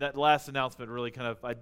that 0.00 0.16
last 0.16 0.48
announcement 0.48 0.90
really 0.90 1.10
kind 1.10 1.28
of, 1.28 1.44
I 1.44 1.56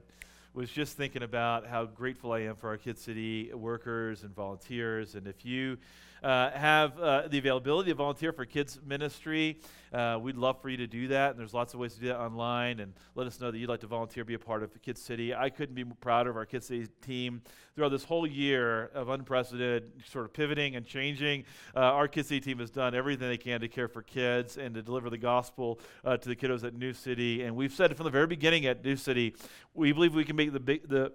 was 0.55 0.71
just 0.71 0.97
thinking 0.97 1.25
about 1.25 1.67
how 1.67 1.85
grateful 1.85 2.33
I 2.33 2.41
am 2.43 2.55
for 2.55 2.69
our 2.69 2.77
Kid 2.77 2.97
City 2.97 3.53
workers 3.53 4.23
and 4.23 4.33
volunteers. 4.33 5.17
And 5.17 5.27
if 5.27 5.45
you 5.45 5.77
uh, 6.23 6.51
have 6.51 6.99
uh, 6.99 7.29
the 7.29 7.39
availability 7.39 7.91
to 7.91 7.95
volunteer 7.95 8.33
for 8.33 8.45
kids 8.45 8.79
ministry, 8.85 9.61
uh, 9.93 10.19
we'd 10.21 10.37
love 10.37 10.61
for 10.61 10.69
you 10.69 10.77
to 10.77 10.87
do 10.87 11.09
that. 11.09 11.31
And 11.31 11.41
there's 11.41 11.55
lots 11.55 11.75
of 11.75 11.81
ways 11.81 11.95
to 11.95 12.01
do 12.01 12.09
that 12.09 12.19
online. 12.19 12.81
And 12.81 12.93
let 13.15 13.27
us 13.27 13.41
know 13.41 13.51
that 13.51 13.59
you'd 13.59 13.69
like 13.69 13.81
to 13.81 13.87
volunteer, 13.87 14.25
be 14.25 14.35
a 14.35 14.39
part 14.39 14.63
of 14.63 14.71
Kids 14.83 15.01
City. 15.01 15.35
I 15.35 15.51
couldn't 15.51 15.75
be 15.75 15.85
prouder 15.85 16.31
of 16.31 16.37
our 16.37 16.47
Kids 16.47 16.67
City 16.67 16.89
team 17.03 17.43
throughout 17.75 17.91
this 17.91 18.05
whole 18.05 18.27
year 18.27 18.87
of 18.95 19.09
unprecedented 19.09 19.91
sort 20.11 20.25
of 20.25 20.33
pivoting 20.33 20.77
and 20.77 20.85
changing. 20.85 21.45
Uh, 21.75 21.81
our 21.81 22.09
Kids 22.09 22.29
City 22.29 22.41
team 22.41 22.59
has 22.59 22.71
done 22.71 22.95
everything 22.95 23.29
they 23.29 23.37
can 23.37 23.61
to 23.61 23.69
care 23.69 23.89
for 23.89 24.03
kids 24.03 24.57
and 24.57 24.75
to 24.75 24.83
deliver 24.83 25.11
the 25.11 25.19
gospel 25.19 25.81
uh, 26.05 26.17
to 26.17 26.29
the 26.29 26.37
kiddos 26.37 26.65
at 26.65 26.75
New 26.75 26.93
City. 26.93 27.43
And 27.43 27.57
we've 27.57 27.73
said 27.73 27.97
from 27.97 28.05
the 28.05 28.11
very 28.11 28.27
beginning 28.27 28.67
at 28.67 28.85
New 28.85 28.97
City, 28.97 29.35
we 29.75 29.93
believe 29.93 30.15
we 30.15 30.25
can 30.25 30.37
make 30.37 30.53
the 30.53 30.61
big 30.61 30.89
the 30.89 31.13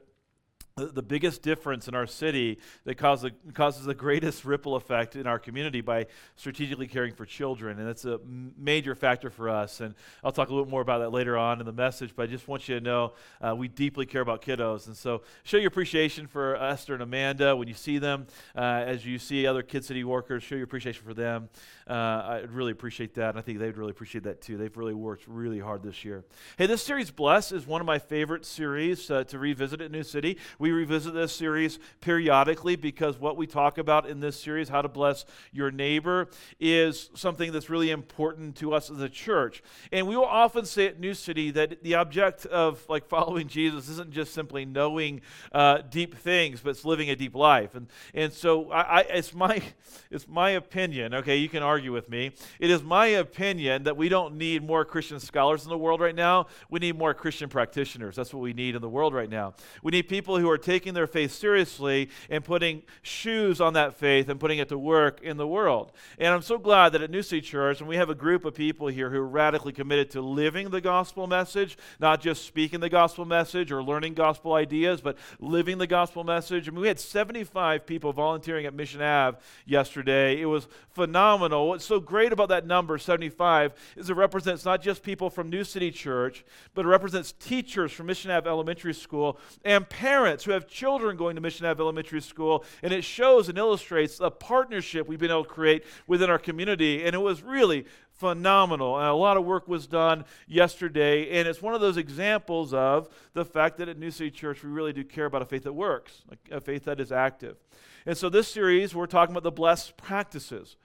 the, 0.75 1.03
biggest 1.03 1.43
difference 1.43 1.87
in 1.87 1.93
our 1.93 2.07
city 2.07 2.57
that 2.85 2.95
causes 2.95 3.31
the, 3.45 3.51
causes 3.53 3.85
the 3.85 3.93
greatest 3.93 4.43
ripple 4.45 4.75
effect 4.75 5.15
in 5.15 5.27
our 5.27 5.37
community 5.37 5.81
by 5.81 6.07
strategically 6.35 6.87
caring 6.87 7.13
for 7.13 7.27
children. 7.27 7.77
And 7.77 7.87
that's 7.87 8.05
a 8.05 8.19
major 8.57 8.95
factor 8.95 9.29
for 9.29 9.49
us. 9.49 9.81
And 9.81 9.93
I'll 10.23 10.31
talk 10.31 10.49
a 10.49 10.51
little 10.51 10.67
more 10.67 10.81
about 10.81 10.99
that 10.99 11.11
later 11.11 11.37
on 11.37 11.59
in 11.59 11.67
the 11.67 11.73
message, 11.73 12.13
but 12.15 12.23
I 12.23 12.25
just 12.25 12.47
want 12.47 12.67
you 12.67 12.79
to 12.79 12.81
know 12.81 13.13
uh, 13.39 13.55
we 13.55 13.67
deeply 13.67 14.07
care 14.07 14.21
about 14.21 14.41
kiddos. 14.41 14.87
And 14.87 14.97
so 14.97 15.21
show 15.43 15.57
your 15.57 15.67
appreciation 15.67 16.25
for 16.25 16.55
Esther 16.55 16.95
and 16.95 17.03
Amanda 17.03 17.55
when 17.55 17.67
you 17.67 17.75
see 17.75 17.99
them, 17.99 18.25
uh, 18.55 18.61
as 18.61 19.05
you 19.05 19.19
see 19.19 19.45
other 19.45 19.61
Kid 19.61 19.85
City 19.85 20.03
workers, 20.03 20.41
show 20.41 20.55
your 20.55 20.63
appreciation 20.63 21.05
for 21.05 21.13
them. 21.13 21.49
Uh, 21.87 22.39
I'd 22.43 22.51
really 22.51 22.71
appreciate 22.71 23.13
that. 23.15 23.29
And 23.29 23.37
I 23.37 23.41
think 23.41 23.59
they'd 23.59 23.77
really 23.77 23.91
appreciate 23.91 24.23
that 24.23 24.41
too. 24.41 24.57
They've 24.57 24.75
really 24.75 24.93
worked 24.93 25.27
really 25.27 25.59
hard 25.59 25.83
this 25.83 26.05
year. 26.05 26.23
Hey, 26.57 26.65
this 26.65 26.81
series, 26.81 27.11
Bless, 27.11 27.51
is 27.51 27.67
one 27.67 27.81
of 27.81 27.87
my 27.87 27.99
favorite 27.99 28.45
series 28.45 29.11
uh, 29.11 29.23
to 29.25 29.39
revisit 29.39 29.81
at 29.81 29.91
New 29.91 30.03
City. 30.03 30.37
We 30.59 30.71
revisit 30.71 31.13
this 31.13 31.33
series 31.33 31.79
periodically 32.01 32.75
because 32.75 33.19
what 33.19 33.37
we 33.37 33.47
talk 33.47 33.77
about 33.77 34.07
in 34.07 34.19
this 34.19 34.39
series, 34.39 34.69
how 34.69 34.81
to 34.81 34.89
bless 34.89 35.25
your 35.51 35.71
neighbor, 35.71 36.29
is 36.59 37.09
something 37.15 37.51
that's 37.51 37.69
really 37.69 37.91
important 37.91 38.55
to 38.57 38.73
us 38.73 38.89
as 38.89 38.99
a 39.01 39.09
church. 39.09 39.61
And 39.91 40.07
we 40.07 40.15
will 40.15 40.25
often 40.25 40.65
say 40.65 40.87
at 40.87 40.99
New 40.99 41.13
City 41.13 41.51
that 41.51 41.83
the 41.83 41.95
object 41.95 42.45
of 42.45 42.83
like 42.87 43.05
following 43.09 43.47
Jesus 43.47 43.89
isn't 43.89 44.11
just 44.11 44.33
simply 44.33 44.65
knowing 44.65 45.21
uh, 45.51 45.79
deep 45.89 46.15
things, 46.15 46.61
but 46.61 46.71
it's 46.71 46.85
living 46.85 47.09
a 47.09 47.15
deep 47.15 47.35
life. 47.35 47.75
And 47.75 47.87
and 48.13 48.31
so 48.31 48.71
I, 48.71 48.81
I, 48.81 48.99
it's 49.01 49.33
my 49.33 49.61
it's 50.11 50.27
my 50.27 50.51
opinion. 50.51 51.13
Okay, 51.15 51.37
you 51.37 51.49
can 51.49 51.61
argue 51.61 51.72
with 51.81 52.09
me. 52.09 52.31
It 52.59 52.69
is 52.69 52.83
my 52.83 53.07
opinion 53.07 53.83
that 53.83 53.97
we 53.97 54.09
don't 54.09 54.35
need 54.35 54.63
more 54.63 54.85
Christian 54.85 55.19
scholars 55.19 55.63
in 55.63 55.69
the 55.69 55.77
world 55.77 56.01
right 56.01 56.15
now. 56.15 56.47
We 56.69 56.79
need 56.79 56.97
more 56.97 57.13
Christian 57.13 57.49
practitioners. 57.49 58.15
That's 58.15 58.33
what 58.33 58.41
we 58.41 58.53
need 58.53 58.75
in 58.75 58.81
the 58.81 58.89
world 58.89 59.13
right 59.13 59.29
now. 59.29 59.53
We 59.81 59.91
need 59.91 60.07
people 60.07 60.37
who 60.37 60.49
are 60.49 60.57
taking 60.57 60.93
their 60.93 61.07
faith 61.07 61.31
seriously 61.31 62.09
and 62.29 62.43
putting 62.43 62.83
shoes 63.01 63.59
on 63.59 63.73
that 63.73 63.95
faith 63.95 64.29
and 64.29 64.39
putting 64.39 64.59
it 64.59 64.69
to 64.69 64.77
work 64.77 65.21
in 65.21 65.37
the 65.37 65.47
world. 65.47 65.91
And 66.19 66.33
I'm 66.33 66.41
so 66.41 66.57
glad 66.57 66.91
that 66.91 67.01
at 67.01 67.09
New 67.09 67.21
City 67.21 67.41
Church, 67.41 67.79
and 67.79 67.89
we 67.89 67.95
have 67.95 68.09
a 68.09 68.15
group 68.15 68.45
of 68.45 68.53
people 68.53 68.87
here 68.87 69.09
who 69.09 69.17
are 69.17 69.27
radically 69.27 69.73
committed 69.73 70.11
to 70.11 70.21
living 70.21 70.69
the 70.69 70.81
gospel 70.81 71.27
message, 71.27 71.77
not 71.99 72.21
just 72.21 72.45
speaking 72.45 72.79
the 72.79 72.89
gospel 72.89 73.25
message 73.25 73.71
or 73.71 73.83
learning 73.83 74.13
gospel 74.13 74.53
ideas, 74.53 75.01
but 75.01 75.17
living 75.39 75.77
the 75.77 75.87
gospel 75.87 76.23
message. 76.23 76.67
I 76.67 76.71
mean, 76.71 76.81
we 76.81 76.87
had 76.87 76.99
75 76.99 77.85
people 77.85 78.13
volunteering 78.13 78.65
at 78.65 78.73
Mission 78.73 79.01
Ave 79.01 79.37
yesterday. 79.65 80.39
It 80.41 80.45
was 80.45 80.67
phenomenal. 80.89 81.62
What's 81.65 81.85
so 81.85 81.99
great 81.99 82.31
about 82.31 82.49
that 82.49 82.65
number, 82.65 82.97
75, 82.97 83.73
is 83.97 84.09
it 84.09 84.15
represents 84.15 84.65
not 84.65 84.81
just 84.81 85.03
people 85.03 85.29
from 85.29 85.49
New 85.49 85.63
City 85.63 85.91
Church, 85.91 86.45
but 86.73 86.85
it 86.85 86.89
represents 86.89 87.31
teachers 87.33 87.91
from 87.91 88.07
Mission 88.07 88.31
Ave 88.31 88.49
Elementary 88.49 88.93
School 88.93 89.39
and 89.63 89.87
parents 89.87 90.43
who 90.43 90.51
have 90.51 90.67
children 90.67 91.17
going 91.17 91.35
to 91.35 91.41
Mission 91.41 91.65
Ave 91.65 91.81
Elementary 91.81 92.21
School. 92.21 92.65
And 92.81 92.93
it 92.93 93.03
shows 93.03 93.49
and 93.49 93.57
illustrates 93.57 94.19
a 94.19 94.29
partnership 94.29 95.07
we've 95.07 95.19
been 95.19 95.31
able 95.31 95.43
to 95.43 95.49
create 95.49 95.83
within 96.07 96.29
our 96.29 96.39
community. 96.39 97.03
And 97.03 97.15
it 97.15 97.19
was 97.19 97.41
really 97.41 97.85
phenomenal. 98.13 98.97
And 98.97 99.07
a 99.07 99.13
lot 99.13 99.37
of 99.37 99.45
work 99.45 99.67
was 99.67 99.87
done 99.87 100.25
yesterday. 100.47 101.39
And 101.39 101.47
it's 101.47 101.61
one 101.61 101.73
of 101.73 101.81
those 101.81 101.97
examples 101.97 102.73
of 102.73 103.09
the 103.33 103.45
fact 103.45 103.77
that 103.77 103.89
at 103.89 103.97
New 103.97 104.11
City 104.11 104.31
Church, 104.31 104.63
we 104.63 104.69
really 104.69 104.93
do 104.93 105.03
care 105.03 105.25
about 105.25 105.41
a 105.41 105.45
faith 105.45 105.63
that 105.63 105.73
works, 105.73 106.21
a 106.51 106.61
faith 106.61 106.85
that 106.85 106.99
is 106.99 107.11
active. 107.11 107.57
And 108.05 108.17
so, 108.17 108.29
this 108.29 108.47
series, 108.49 108.93
we're 108.93 109.07
talking 109.07 109.33
about 109.33 109.43
the 109.43 109.51
blessed 109.51 109.95
practices. 109.95 110.75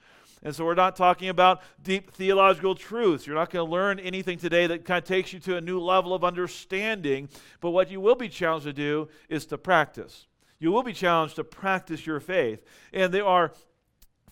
And 0.43 0.55
so 0.55 0.65
we're 0.65 0.73
not 0.73 0.95
talking 0.95 1.29
about 1.29 1.61
deep 1.83 2.11
theological 2.11 2.75
truths. 2.75 3.27
You're 3.27 3.35
not 3.35 3.49
going 3.49 3.65
to 3.65 3.71
learn 3.71 3.99
anything 3.99 4.37
today 4.37 4.67
that 4.67 4.85
kind 4.85 5.01
of 5.01 5.07
takes 5.07 5.33
you 5.33 5.39
to 5.41 5.57
a 5.57 5.61
new 5.61 5.79
level 5.79 6.13
of 6.13 6.23
understanding. 6.23 7.29
But 7.59 7.71
what 7.71 7.91
you 7.91 7.99
will 7.99 8.15
be 8.15 8.29
challenged 8.29 8.65
to 8.65 8.73
do 8.73 9.09
is 9.27 9.45
to 9.47 9.57
practice. 9.57 10.27
You 10.59 10.71
will 10.71 10.83
be 10.83 10.93
challenged 10.93 11.35
to 11.37 11.43
practice 11.43 12.05
your 12.05 12.19
faith. 12.19 12.63
And 12.93 13.13
there 13.13 13.25
are 13.25 13.53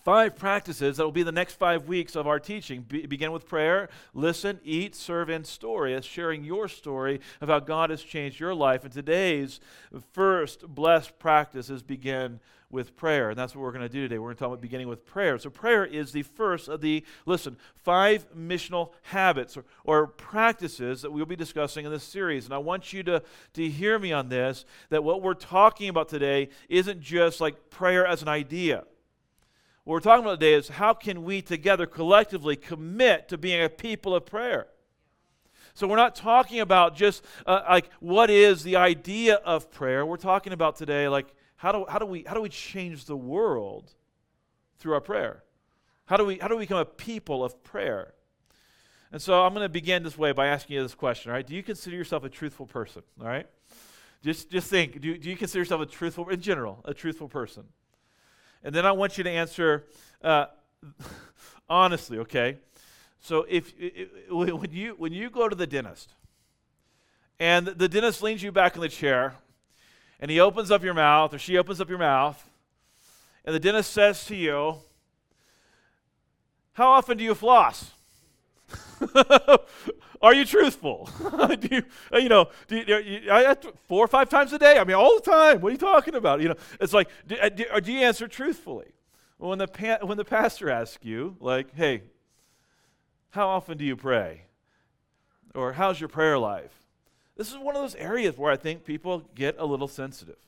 five 0.08 0.36
practices 0.36 0.96
that 0.96 1.04
will 1.04 1.12
be 1.12 1.22
the 1.22 1.30
next 1.30 1.52
five 1.56 1.86
weeks 1.86 2.16
of 2.16 2.26
our 2.26 2.40
teaching. 2.40 2.80
Be- 2.80 3.04
begin 3.04 3.30
with 3.30 3.46
prayer, 3.46 3.90
listen, 4.14 4.58
eat, 4.64 4.94
serve, 4.94 5.28
and 5.28 5.46
story. 5.46 5.92
It's 5.92 6.06
sharing 6.06 6.44
your 6.44 6.66
story 6.66 7.20
of 7.42 7.50
how 7.50 7.58
God 7.58 7.90
has 7.90 8.02
changed 8.02 8.40
your 8.40 8.54
life. 8.54 8.84
And 8.84 8.90
today's 8.90 9.60
first 10.12 10.66
blessed 10.66 11.18
practice 11.18 11.68
is 11.68 11.82
begin 11.82 12.40
with 12.70 12.96
prayer. 12.96 13.28
And 13.28 13.38
that's 13.38 13.54
what 13.54 13.60
we're 13.60 13.72
going 13.72 13.82
to 13.82 13.88
do 13.90 14.00
today. 14.00 14.16
We're 14.16 14.28
going 14.28 14.36
to 14.36 14.40
talk 14.40 14.48
about 14.48 14.62
beginning 14.62 14.88
with 14.88 15.04
prayer. 15.04 15.36
So, 15.38 15.50
prayer 15.50 15.84
is 15.84 16.12
the 16.12 16.22
first 16.22 16.68
of 16.68 16.80
the, 16.80 17.04
listen, 17.26 17.58
five 17.74 18.34
missional 18.34 18.92
habits 19.02 19.58
or, 19.58 19.66
or 19.84 20.06
practices 20.06 21.02
that 21.02 21.12
we'll 21.12 21.26
be 21.26 21.36
discussing 21.36 21.84
in 21.84 21.92
this 21.92 22.02
series. 22.02 22.46
And 22.46 22.54
I 22.54 22.58
want 22.58 22.94
you 22.94 23.02
to, 23.02 23.22
to 23.52 23.68
hear 23.68 23.98
me 23.98 24.14
on 24.14 24.30
this 24.30 24.64
that 24.88 25.04
what 25.04 25.20
we're 25.20 25.34
talking 25.34 25.90
about 25.90 26.08
today 26.08 26.48
isn't 26.70 27.02
just 27.02 27.42
like 27.42 27.68
prayer 27.68 28.06
as 28.06 28.22
an 28.22 28.28
idea. 28.28 28.84
What 29.88 29.94
we're 29.94 30.00
talking 30.00 30.22
about 30.22 30.38
today 30.38 30.52
is 30.52 30.68
how 30.68 30.92
can 30.92 31.24
we 31.24 31.40
together 31.40 31.86
collectively 31.86 32.56
commit 32.56 33.30
to 33.30 33.38
being 33.38 33.64
a 33.64 33.70
people 33.70 34.14
of 34.14 34.26
prayer? 34.26 34.66
So 35.72 35.88
we're 35.88 35.96
not 35.96 36.14
talking 36.14 36.60
about 36.60 36.94
just 36.94 37.24
uh, 37.46 37.62
like 37.66 37.88
what 37.98 38.28
is 38.28 38.62
the 38.62 38.76
idea 38.76 39.36
of 39.36 39.70
prayer. 39.70 40.04
We're 40.04 40.18
talking 40.18 40.52
about 40.52 40.76
today 40.76 41.08
like 41.08 41.34
how 41.56 41.72
do, 41.72 41.86
how 41.88 41.98
do, 41.98 42.04
we, 42.04 42.22
how 42.24 42.34
do 42.34 42.42
we 42.42 42.50
change 42.50 43.06
the 43.06 43.16
world 43.16 43.94
through 44.78 44.92
our 44.92 45.00
prayer? 45.00 45.42
How 46.04 46.18
do, 46.18 46.26
we, 46.26 46.36
how 46.36 46.48
do 46.48 46.56
we 46.56 46.64
become 46.64 46.80
a 46.80 46.84
people 46.84 47.42
of 47.42 47.64
prayer? 47.64 48.12
And 49.10 49.22
so 49.22 49.42
I'm 49.42 49.54
going 49.54 49.64
to 49.64 49.70
begin 49.70 50.02
this 50.02 50.18
way 50.18 50.32
by 50.32 50.48
asking 50.48 50.76
you 50.76 50.82
this 50.82 50.94
question, 50.94 51.30
all 51.30 51.36
right? 51.36 51.46
Do 51.46 51.54
you 51.54 51.62
consider 51.62 51.96
yourself 51.96 52.24
a 52.24 52.28
truthful 52.28 52.66
person, 52.66 53.04
all 53.18 53.26
right? 53.26 53.46
Just, 54.22 54.50
just 54.50 54.68
think, 54.68 55.00
do, 55.00 55.16
do 55.16 55.30
you 55.30 55.36
consider 55.38 55.60
yourself 55.60 55.80
a 55.80 55.86
truthful, 55.86 56.28
in 56.28 56.42
general, 56.42 56.82
a 56.84 56.92
truthful 56.92 57.28
person? 57.28 57.64
And 58.62 58.74
then 58.74 58.84
I 58.84 58.92
want 58.92 59.18
you 59.18 59.24
to 59.24 59.30
answer 59.30 59.86
uh, 60.22 60.46
honestly, 61.68 62.18
okay? 62.18 62.58
So 63.20 63.44
if, 63.48 63.72
if, 63.78 64.08
when, 64.30 64.72
you, 64.72 64.94
when 64.96 65.12
you 65.12 65.30
go 65.30 65.48
to 65.48 65.56
the 65.56 65.66
dentist 65.66 66.14
and 67.38 67.66
the 67.66 67.88
dentist 67.88 68.22
leans 68.22 68.42
you 68.42 68.52
back 68.52 68.74
in 68.74 68.80
the 68.80 68.88
chair 68.88 69.34
and 70.20 70.30
he 70.30 70.40
opens 70.40 70.70
up 70.70 70.82
your 70.82 70.94
mouth, 70.94 71.32
or 71.32 71.38
she 71.38 71.56
opens 71.56 71.80
up 71.80 71.88
your 71.88 71.98
mouth, 71.98 72.44
and 73.44 73.54
the 73.54 73.60
dentist 73.60 73.92
says 73.92 74.24
to 74.26 74.34
you, 74.34 74.76
How 76.72 76.90
often 76.90 77.16
do 77.16 77.24
you 77.24 77.34
floss? 77.34 77.92
Are 80.22 80.34
you 80.34 80.44
truthful? 80.44 81.08
do 81.60 81.68
you, 81.70 81.82
uh, 82.12 82.18
you 82.18 82.28
know, 82.28 82.48
do 82.66 82.76
you, 82.76 83.30
I, 83.30 83.54
four 83.86 84.04
or 84.04 84.08
five 84.08 84.28
times 84.28 84.52
a 84.52 84.58
day? 84.58 84.78
I 84.78 84.84
mean, 84.84 84.96
all 84.96 85.14
the 85.14 85.30
time. 85.30 85.60
What 85.60 85.68
are 85.68 85.72
you 85.72 85.78
talking 85.78 86.14
about? 86.14 86.40
You 86.40 86.48
know, 86.48 86.56
it's 86.80 86.92
like, 86.92 87.08
do, 87.26 87.36
uh, 87.36 87.48
do, 87.48 87.64
do 87.80 87.92
you 87.92 88.00
answer 88.00 88.26
truthfully? 88.26 88.92
When 89.38 89.58
the, 89.58 89.68
pa- 89.68 89.98
when 90.02 90.16
the 90.16 90.24
pastor 90.24 90.68
asks 90.70 91.04
you, 91.04 91.36
like, 91.38 91.72
hey, 91.74 92.02
how 93.30 93.48
often 93.48 93.78
do 93.78 93.84
you 93.84 93.94
pray? 93.94 94.42
Or 95.54 95.74
how's 95.74 96.00
your 96.00 96.08
prayer 96.08 96.38
life? 96.38 96.72
This 97.36 97.50
is 97.50 97.58
one 97.58 97.76
of 97.76 97.82
those 97.82 97.94
areas 97.94 98.36
where 98.36 98.50
I 98.50 98.56
think 98.56 98.84
people 98.84 99.22
get 99.36 99.54
a 99.58 99.64
little 99.64 99.86
sensitive. 99.86 100.38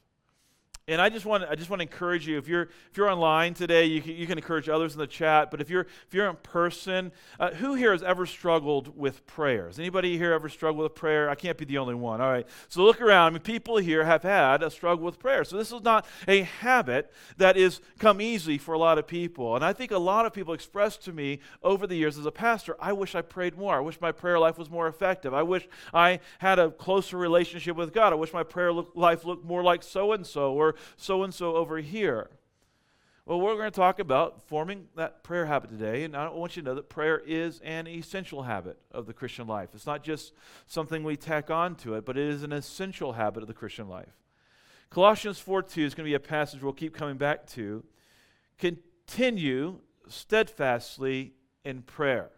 And 0.88 1.00
I 1.00 1.08
just 1.08 1.24
want 1.24 1.44
I 1.44 1.54
just 1.54 1.70
want 1.70 1.80
to 1.80 1.84
encourage 1.84 2.26
you 2.26 2.36
if 2.36 2.48
you're 2.48 2.62
if 2.62 2.96
you're 2.96 3.08
online 3.08 3.54
today, 3.54 3.84
you 3.84 4.02
can, 4.02 4.12
you 4.12 4.26
can 4.26 4.38
encourage 4.38 4.68
others 4.68 4.94
in 4.94 4.98
the 4.98 5.06
chat. 5.06 5.50
But 5.50 5.60
if 5.60 5.70
you're 5.70 5.86
if 6.08 6.12
you're 6.12 6.28
in 6.28 6.36
person, 6.36 7.12
uh, 7.38 7.50
who 7.52 7.74
here 7.74 7.92
has 7.92 8.02
ever 8.02 8.26
struggled 8.26 8.96
with 8.96 9.24
prayers? 9.26 9.78
Anybody 9.78 10.18
here 10.18 10.32
ever 10.32 10.48
struggled 10.48 10.82
with 10.82 10.94
prayer? 10.94 11.30
I 11.30 11.36
can't 11.36 11.56
be 11.56 11.64
the 11.64 11.78
only 11.78 11.94
one. 11.94 12.20
All 12.20 12.30
right. 12.30 12.46
So 12.68 12.82
look 12.82 13.00
around. 13.00 13.26
I 13.28 13.30
mean, 13.30 13.40
people 13.40 13.76
here 13.76 14.04
have 14.04 14.22
had 14.24 14.62
a 14.62 14.70
struggle 14.70 15.04
with 15.04 15.20
prayer. 15.20 15.44
So 15.44 15.56
this 15.56 15.70
is 15.70 15.80
not 15.82 16.06
a 16.26 16.42
habit 16.42 17.12
that 17.36 17.56
is 17.56 17.80
come 17.98 18.20
easy 18.20 18.58
for 18.58 18.74
a 18.74 18.78
lot 18.78 18.98
of 18.98 19.06
people. 19.06 19.54
And 19.54 19.64
I 19.64 19.72
think 19.72 19.92
a 19.92 19.98
lot 19.98 20.26
of 20.26 20.32
people 20.32 20.54
expressed 20.54 21.04
to 21.04 21.12
me 21.12 21.38
over 21.62 21.86
the 21.86 21.94
years 21.94 22.18
as 22.18 22.26
a 22.26 22.32
pastor, 22.32 22.76
I 22.80 22.92
wish 22.94 23.14
I 23.14 23.22
prayed 23.22 23.56
more. 23.56 23.76
I 23.76 23.80
wish 23.80 24.00
my 24.00 24.10
prayer 24.10 24.40
life 24.40 24.58
was 24.58 24.68
more 24.68 24.88
effective. 24.88 25.34
I 25.34 25.42
wish 25.42 25.68
I 25.94 26.18
had 26.38 26.58
a 26.58 26.70
closer 26.72 27.16
relationship 27.16 27.76
with 27.76 27.92
God. 27.92 28.12
I 28.12 28.16
wish 28.16 28.32
my 28.32 28.42
prayer 28.42 28.72
life 28.72 29.24
looked 29.24 29.44
more 29.44 29.62
like 29.62 29.84
so 29.84 30.12
and 30.12 30.26
so 30.26 30.52
or 30.54 30.74
so 30.96 31.22
and 31.22 31.32
so 31.34 31.56
over 31.56 31.78
here. 31.78 32.30
Well, 33.26 33.40
we're 33.40 33.54
going 33.54 33.70
to 33.70 33.76
talk 33.76 34.00
about 34.00 34.42
forming 34.48 34.88
that 34.96 35.22
prayer 35.22 35.46
habit 35.46 35.70
today, 35.70 36.04
and 36.04 36.16
I 36.16 36.28
want 36.30 36.56
you 36.56 36.62
to 36.62 36.68
know 36.68 36.74
that 36.74 36.88
prayer 36.88 37.22
is 37.24 37.60
an 37.60 37.86
essential 37.86 38.42
habit 38.42 38.78
of 38.90 39.06
the 39.06 39.12
Christian 39.12 39.46
life. 39.46 39.68
It's 39.72 39.86
not 39.86 40.02
just 40.02 40.32
something 40.66 41.04
we 41.04 41.16
tack 41.16 41.50
on 41.50 41.76
to 41.76 41.94
it, 41.94 42.04
but 42.04 42.16
it 42.16 42.28
is 42.28 42.42
an 42.42 42.52
essential 42.52 43.12
habit 43.12 43.42
of 43.42 43.46
the 43.46 43.54
Christian 43.54 43.88
life. 43.88 44.16
Colossians 44.90 45.38
4 45.38 45.62
2 45.62 45.82
is 45.82 45.94
going 45.94 46.04
to 46.04 46.10
be 46.10 46.14
a 46.14 46.20
passage 46.20 46.62
we'll 46.62 46.72
keep 46.72 46.92
coming 46.92 47.16
back 47.16 47.46
to. 47.48 47.84
Continue 48.58 49.78
steadfastly 50.08 51.34
in 51.64 51.82
prayer. 51.82 52.30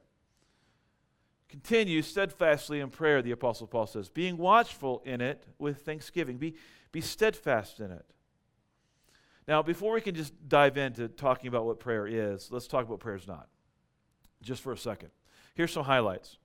Continue 1.49 2.03
steadfastly 2.03 2.81
in 2.81 2.91
prayer, 2.91 3.23
the 3.23 3.31
Apostle 3.31 3.67
Paul 3.67 3.87
says, 3.87 4.09
being 4.09 4.37
watchful 4.37 5.03
in 5.05 5.21
it 5.21 5.47
with 5.59 5.83
thanksgiving. 5.83 6.37
Be, 6.37 6.55
be 6.93 7.01
steadfast 7.01 7.81
in 7.81 7.91
it. 7.91 8.05
Now, 9.49 9.63
before 9.63 9.95
we 9.95 10.01
can 10.01 10.15
just 10.15 10.33
dive 10.49 10.77
into 10.77 11.09
talking 11.09 11.49
about 11.49 11.65
what 11.67 11.81
prayer 11.81 12.07
is, 12.07 12.51
let's 12.51 12.67
talk 12.67 12.87
about 12.87 13.01
prayer 13.01 13.17
is 13.17 13.27
not. 13.27 13.49
Just 14.43 14.63
for 14.63 14.73
a 14.73 14.79
second. 14.79 15.11
Here's 15.55 15.73
some 15.73 15.85
highlights. 15.85 16.39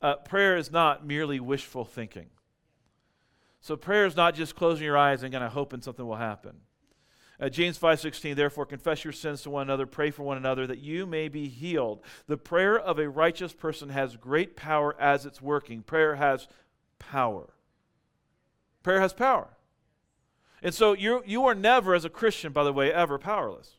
Uh, 0.00 0.16
prayer 0.16 0.56
is 0.56 0.70
not 0.72 1.06
merely 1.06 1.38
wishful 1.38 1.84
thinking. 1.84 2.26
So 3.60 3.76
prayer 3.76 4.06
is 4.06 4.16
not 4.16 4.34
just 4.34 4.56
closing 4.56 4.84
your 4.84 4.98
eyes 4.98 5.22
and 5.22 5.32
kind 5.32 5.44
of 5.44 5.52
hoping 5.52 5.80
something 5.80 6.04
will 6.04 6.16
happen. 6.16 6.56
Uh, 7.40 7.48
James 7.48 7.78
5:16 7.78 8.34
Therefore 8.34 8.66
confess 8.66 9.04
your 9.04 9.12
sins 9.12 9.42
to 9.42 9.50
one 9.50 9.62
another 9.62 9.86
pray 9.86 10.10
for 10.10 10.24
one 10.24 10.36
another 10.36 10.66
that 10.66 10.78
you 10.78 11.06
may 11.06 11.28
be 11.28 11.48
healed. 11.48 12.00
The 12.26 12.36
prayer 12.36 12.78
of 12.78 12.98
a 12.98 13.08
righteous 13.08 13.52
person 13.52 13.88
has 13.90 14.16
great 14.16 14.56
power 14.56 14.96
as 15.00 15.24
it's 15.24 15.40
working. 15.40 15.82
Prayer 15.82 16.16
has 16.16 16.48
power. 16.98 17.54
Prayer 18.82 19.00
has 19.00 19.12
power. 19.12 19.56
And 20.62 20.72
so 20.74 20.92
you 20.92 21.22
you 21.26 21.44
are 21.44 21.54
never, 21.54 21.94
as 21.94 22.04
a 22.04 22.10
Christian, 22.10 22.52
by 22.52 22.64
the 22.64 22.72
way, 22.72 22.92
ever 22.92 23.18
powerless. 23.18 23.76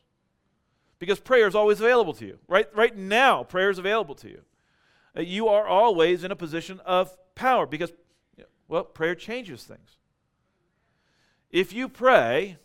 Because 0.98 1.18
prayer 1.20 1.46
is 1.46 1.54
always 1.54 1.80
available 1.80 2.12
to 2.14 2.26
you. 2.26 2.38
Right, 2.48 2.68
right 2.74 2.96
now, 2.96 3.42
prayer 3.42 3.70
is 3.70 3.78
available 3.78 4.14
to 4.16 4.28
you. 4.28 4.42
Uh, 5.16 5.20
you 5.20 5.48
are 5.48 5.66
always 5.66 6.24
in 6.24 6.30
a 6.30 6.36
position 6.36 6.80
of 6.80 7.16
power 7.34 7.66
because, 7.66 7.92
well, 8.68 8.84
prayer 8.84 9.14
changes 9.14 9.64
things. 9.64 9.98
If 11.50 11.72
you 11.72 11.88
pray 11.88 12.58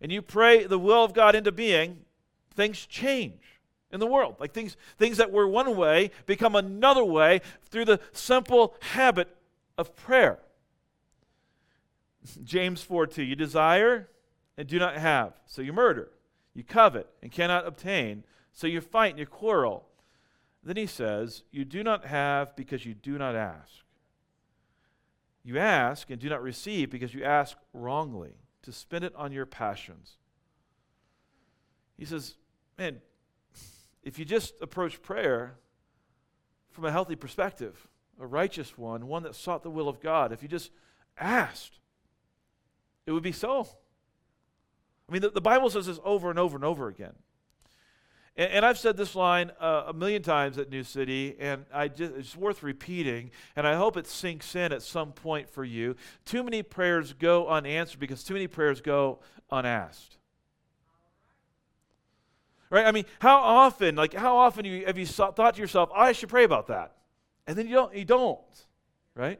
and 0.00 0.10
you 0.10 0.20
pray 0.20 0.64
the 0.64 0.78
will 0.78 1.04
of 1.04 1.14
God 1.14 1.34
into 1.34 1.52
being, 1.52 2.04
things 2.54 2.86
change 2.86 3.60
in 3.90 4.00
the 4.00 4.06
world. 4.06 4.36
Like 4.40 4.52
things, 4.52 4.76
things 4.98 5.18
that 5.18 5.30
were 5.30 5.46
one 5.46 5.76
way 5.76 6.10
become 6.26 6.56
another 6.56 7.04
way 7.04 7.40
through 7.70 7.84
the 7.84 8.00
simple 8.12 8.74
habit 8.80 9.28
of 9.78 9.94
prayer. 9.96 10.38
James 12.44 12.82
4 12.82 13.06
2. 13.06 13.22
You 13.22 13.36
desire 13.36 14.08
and 14.56 14.68
do 14.68 14.78
not 14.78 14.96
have, 14.96 15.34
so 15.46 15.62
you 15.62 15.72
murder. 15.72 16.10
You 16.54 16.62
covet 16.62 17.08
and 17.22 17.32
cannot 17.32 17.66
obtain, 17.66 18.24
so 18.52 18.66
you 18.66 18.80
fight 18.80 19.10
and 19.10 19.18
you 19.18 19.26
quarrel. 19.26 19.86
Then 20.62 20.76
he 20.76 20.86
says, 20.86 21.42
You 21.50 21.64
do 21.64 21.82
not 21.82 22.06
have 22.06 22.54
because 22.56 22.86
you 22.86 22.94
do 22.94 23.18
not 23.18 23.34
ask. 23.34 23.84
You 25.42 25.58
ask 25.58 26.08
and 26.10 26.18
do 26.18 26.28
not 26.28 26.42
receive 26.42 26.90
because 26.90 27.12
you 27.12 27.24
ask 27.24 27.56
wrongly 27.72 28.32
to 28.62 28.72
spend 28.72 29.04
it 29.04 29.14
on 29.14 29.32
your 29.32 29.44
passions. 29.44 30.16
He 31.98 32.04
says, 32.04 32.36
Man, 32.78 33.00
if 34.02 34.18
you 34.18 34.24
just 34.24 34.54
approach 34.62 35.02
prayer 35.02 35.56
from 36.70 36.84
a 36.84 36.92
healthy 36.92 37.16
perspective, 37.16 37.88
a 38.18 38.26
righteous 38.26 38.78
one, 38.78 39.08
one 39.08 39.24
that 39.24 39.34
sought 39.34 39.64
the 39.64 39.70
will 39.70 39.88
of 39.88 40.00
God, 40.00 40.32
if 40.32 40.42
you 40.42 40.48
just 40.48 40.70
asked, 41.18 41.78
it 43.06 43.12
would 43.12 43.22
be 43.22 43.32
so. 43.32 43.68
I 45.08 45.12
mean, 45.12 45.22
the, 45.22 45.30
the 45.30 45.40
Bible 45.40 45.70
says 45.70 45.86
this 45.86 46.00
over 46.04 46.30
and 46.30 46.38
over 46.38 46.56
and 46.56 46.64
over 46.64 46.88
again. 46.88 47.14
And, 48.36 48.50
and 48.50 48.66
I've 48.66 48.78
said 48.78 48.96
this 48.96 49.14
line 49.14 49.52
uh, 49.60 49.84
a 49.88 49.92
million 49.92 50.22
times 50.22 50.58
at 50.58 50.70
New 50.70 50.82
City, 50.82 51.36
and 51.38 51.66
I 51.72 51.88
just, 51.88 52.14
it's 52.14 52.36
worth 52.36 52.62
repeating, 52.62 53.30
and 53.54 53.66
I 53.66 53.76
hope 53.76 53.96
it 53.96 54.06
sinks 54.06 54.54
in 54.56 54.72
at 54.72 54.82
some 54.82 55.12
point 55.12 55.50
for 55.50 55.64
you. 55.64 55.96
Too 56.24 56.42
many 56.42 56.62
prayers 56.62 57.12
go 57.12 57.48
unanswered 57.48 58.00
because 58.00 58.24
too 58.24 58.34
many 58.34 58.46
prayers 58.46 58.80
go 58.80 59.20
unasked. 59.50 60.16
Right? 62.70 62.86
I 62.86 62.92
mean, 62.92 63.04
how 63.20 63.36
often, 63.36 63.94
like, 63.94 64.14
how 64.14 64.36
often 64.36 64.64
have 64.64 64.98
you 64.98 65.06
thought 65.06 65.54
to 65.54 65.60
yourself, 65.60 65.90
I 65.94 66.12
should 66.12 66.28
pray 66.28 66.44
about 66.44 66.68
that? 66.68 66.96
And 67.46 67.56
then 67.56 67.68
you 67.68 67.74
don't, 67.74 67.94
you 67.94 68.04
don't, 68.04 68.40
right? 69.14 69.38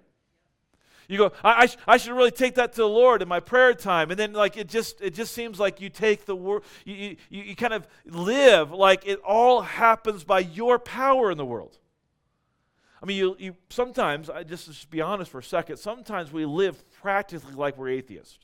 You 1.09 1.19
go, 1.19 1.33
I, 1.43 1.62
I, 1.62 1.67
sh- 1.67 1.77
I, 1.87 1.97
should 1.97 2.12
really 2.12 2.31
take 2.31 2.55
that 2.55 2.73
to 2.73 2.83
the 2.83 2.89
Lord 2.89 3.23
in 3.23 3.29
my 3.29 3.41
prayer 3.41 3.75
time. 3.75 4.11
And 4.11 4.19
then, 4.19 4.33
like, 4.33 4.56
it 4.56 4.69
just, 4.69 5.01
it 5.01 5.15
just 5.15 5.33
seems 5.33 5.61
like 5.61 5.81
you 5.81 5.91
take 5.91 6.25
the 6.25 6.37
word, 6.37 6.62
you, 6.85 7.17
you, 7.29 7.43
you 7.43 7.56
kind 7.56 7.75
of 7.75 7.87
live 8.06 8.71
like 8.73 9.06
it 9.06 9.21
all 9.21 9.62
happens 9.62 10.25
by 10.25 10.41
your 10.41 10.79
power 10.79 11.31
in 11.31 11.39
the 11.39 11.45
world. 11.45 11.79
I 13.03 13.06
mean, 13.06 13.19
you, 13.19 13.37
you 13.39 13.56
sometimes, 13.69 14.31
I 14.31 14.45
just, 14.45 14.67
just 14.67 14.91
be 14.91 15.03
honest 15.03 15.31
for 15.31 15.39
a 15.39 15.43
second, 15.43 15.77
sometimes 15.77 16.33
we 16.33 16.47
live 16.47 16.83
practically 16.91 17.53
like 17.53 17.77
we're 17.77 17.91
atheists. 17.91 18.39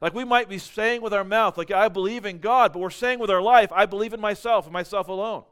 Like 0.00 0.14
we 0.14 0.24
might 0.24 0.48
be 0.48 0.58
saying 0.58 1.00
with 1.00 1.14
our 1.14 1.24
mouth, 1.24 1.56
like, 1.56 1.70
I 1.70 1.88
believe 1.88 2.26
in 2.26 2.38
God, 2.38 2.72
but 2.72 2.80
we're 2.80 2.90
saying 2.90 3.20
with 3.20 3.30
our 3.30 3.40
life, 3.40 3.70
I 3.72 3.86
believe 3.86 4.12
in 4.12 4.20
myself 4.20 4.66
and 4.66 4.72
myself 4.72 5.08
alone. 5.08 5.44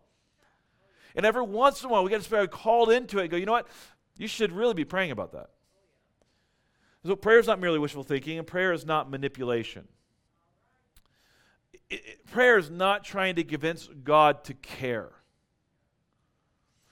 And 1.14 1.24
every 1.24 1.42
once 1.42 1.82
in 1.82 1.88
a 1.88 1.92
while, 1.92 2.02
we 2.02 2.10
get 2.10 2.18
just 2.18 2.30
very 2.30 2.48
called 2.48 2.90
into 2.90 3.18
it 3.18 3.22
and 3.22 3.30
go, 3.30 3.36
you 3.36 3.46
know 3.46 3.52
what? 3.52 3.68
You 4.22 4.28
should 4.28 4.52
really 4.52 4.74
be 4.74 4.84
praying 4.84 5.10
about 5.10 5.32
that. 5.32 5.50
So 7.04 7.16
prayer 7.16 7.40
is 7.40 7.48
not 7.48 7.58
merely 7.58 7.80
wishful 7.80 8.04
thinking, 8.04 8.38
and 8.38 8.46
prayer 8.46 8.72
is 8.72 8.86
not 8.86 9.10
manipulation. 9.10 9.88
It, 11.90 12.02
it, 12.06 12.26
prayer 12.30 12.56
is 12.56 12.70
not 12.70 13.02
trying 13.02 13.34
to 13.34 13.42
convince 13.42 13.88
God 14.04 14.44
to 14.44 14.54
care. 14.54 15.10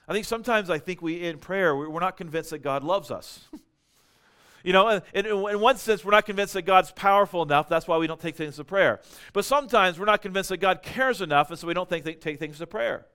I 0.09 0.13
think 0.13 0.25
sometimes 0.25 0.71
I 0.71 0.81
think 0.81 1.03
we 1.03 1.25
in 1.25 1.39
prayer 1.39 1.77
we're 1.77 2.01
not 2.01 2.17
convinced 2.17 2.51
that 2.51 2.65
God 2.65 2.83
loves 2.83 3.13
us. 3.13 3.45
you 4.65 4.73
know, 4.73 5.01
in, 5.15 5.25
in 5.25 5.61
one 5.61 5.77
sense, 5.77 6.05
we're 6.05 6.11
not 6.11 6.27
convinced 6.27 6.55
that 6.55 6.63
God's 6.63 6.91
powerful 6.91 7.45
enough. 7.45 7.69
That's 7.69 7.87
why 7.87 7.97
we 7.99 8.09
don't 8.09 8.21
take 8.21 8.35
things 8.35 8.57
to 8.57 8.65
prayer. 8.65 9.03
But 9.33 9.45
sometimes 9.45 10.01
we're 10.01 10.07
not 10.07 10.21
convinced 10.21 10.49
that 10.49 10.57
God 10.57 10.83
cares 10.83 11.21
enough, 11.21 11.51
and 11.51 11.57
so 11.61 11.69
we 11.69 11.75
don't 11.75 11.89
think, 11.89 12.21
take 12.21 12.41
things 12.41 12.59
to 12.59 12.67
prayer. 12.67 13.07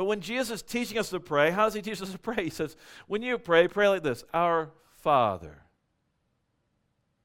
But 0.00 0.06
when 0.06 0.22
Jesus 0.22 0.50
is 0.50 0.62
teaching 0.62 0.96
us 0.96 1.10
to 1.10 1.20
pray, 1.20 1.50
how 1.50 1.64
does 1.64 1.74
he 1.74 1.82
teach 1.82 2.00
us 2.00 2.10
to 2.10 2.18
pray? 2.18 2.44
He 2.44 2.48
says, 2.48 2.74
when 3.06 3.20
you 3.20 3.36
pray, 3.36 3.68
pray 3.68 3.86
like 3.86 4.02
this 4.02 4.24
Our 4.32 4.70
Father. 5.02 5.60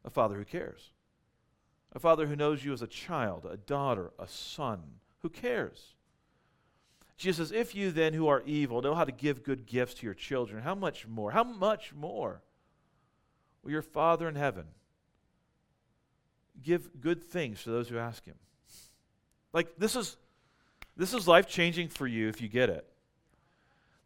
A 0.04 0.10
father 0.10 0.36
who 0.36 0.44
cares. 0.44 0.92
A 1.94 2.00
father 2.00 2.28
who 2.28 2.36
knows 2.36 2.66
you 2.66 2.74
as 2.74 2.82
a 2.82 2.88
child, 2.88 3.48
a 3.50 3.56
daughter, 3.56 4.12
a 4.20 4.28
son, 4.28 4.82
who 5.22 5.30
cares. 5.30 5.96
Jesus 7.16 7.48
says, 7.48 7.58
If 7.58 7.76
you 7.76 7.92
then, 7.92 8.14
who 8.14 8.28
are 8.28 8.44
evil, 8.46 8.82
know 8.82 8.94
how 8.94 9.06
to 9.06 9.14
give 9.14 9.42
good 9.42 9.66
gifts 9.66 9.94
to 9.94 10.06
your 10.06 10.14
children, 10.14 10.62
how 10.62 10.76
much 10.76 11.08
more? 11.08 11.32
How 11.32 11.46
much 11.46 11.94
more 11.94 12.42
will 13.64 13.72
your 13.72 13.84
Father 13.84 14.28
in 14.28 14.36
heaven 14.36 14.66
give 16.62 17.00
good 17.00 17.24
things 17.24 17.64
to 17.64 17.70
those 17.70 17.88
who 17.88 17.98
ask 17.98 18.26
him? 18.26 18.36
Like, 19.54 19.78
this 19.78 19.96
is 19.96 20.18
this 20.98 21.14
is 21.14 21.28
life 21.28 21.48
changing 21.48 21.90
for 21.90 22.08
you 22.08 22.30
if 22.30 22.42
you 22.42 22.48
get 22.48 22.70
it. 22.70 22.88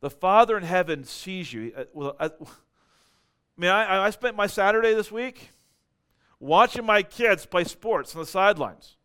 The 0.02 0.10
Father 0.10 0.58
in 0.58 0.64
heaven 0.64 1.04
sees 1.04 1.52
you. 1.52 1.74
Uh, 1.76 1.84
well, 1.94 2.16
I, 2.20 2.26
I 2.26 2.30
mean, 3.58 3.70
I, 3.70 4.06
I 4.06 4.10
spent 4.10 4.36
my 4.36 4.48
Saturday 4.48 4.94
this 4.94 5.12
week 5.12 5.50
watching 6.40 6.86
my 6.86 7.04
kids 7.04 7.46
play 7.46 7.66
sports 7.66 8.16
on 8.16 8.22
the 8.22 8.28
sidelines. 8.28 8.96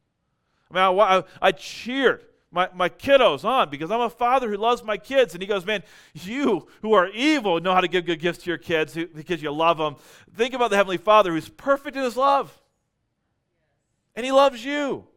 I 0.71 0.75
mean, 0.75 0.83
I, 0.83 1.19
I, 1.19 1.25
I 1.43 1.53
cheered 1.53 2.25
my, 2.55 2.69
my 2.73 2.89
kiddos 2.89 3.45
on 3.45 3.69
because 3.69 3.91
I'm 3.91 4.01
a 4.01 4.09
father 4.09 4.49
who 4.49 4.57
loves 4.57 4.85
my 4.85 4.97
kids. 4.97 5.35
And 5.35 5.43
he 5.43 5.49
goes, 5.49 5.67
Man, 5.67 5.83
you 6.15 6.69
who 6.83 6.95
are 6.95 7.09
evil 7.09 7.61
know 7.61 7.75
how 7.75 7.81
to 7.81 7.89
give 7.89 8.07
good 8.07 8.21
gifts 8.21 8.45
to 8.45 8.51
your 8.51 8.59
kids 8.59 8.95
because 8.95 9.43
you 9.43 9.51
love 9.51 9.79
them. 9.79 9.97
Think 10.35 10.55
about 10.55 10.71
the 10.71 10.77
Heavenly 10.77 10.97
Father 10.97 11.33
who's 11.33 11.49
perfect 11.49 11.97
in 11.97 12.05
his 12.05 12.17
love. 12.17 12.63
And 14.15 14.25
he 14.25 14.31
loves 14.31 14.65
you 14.65 15.09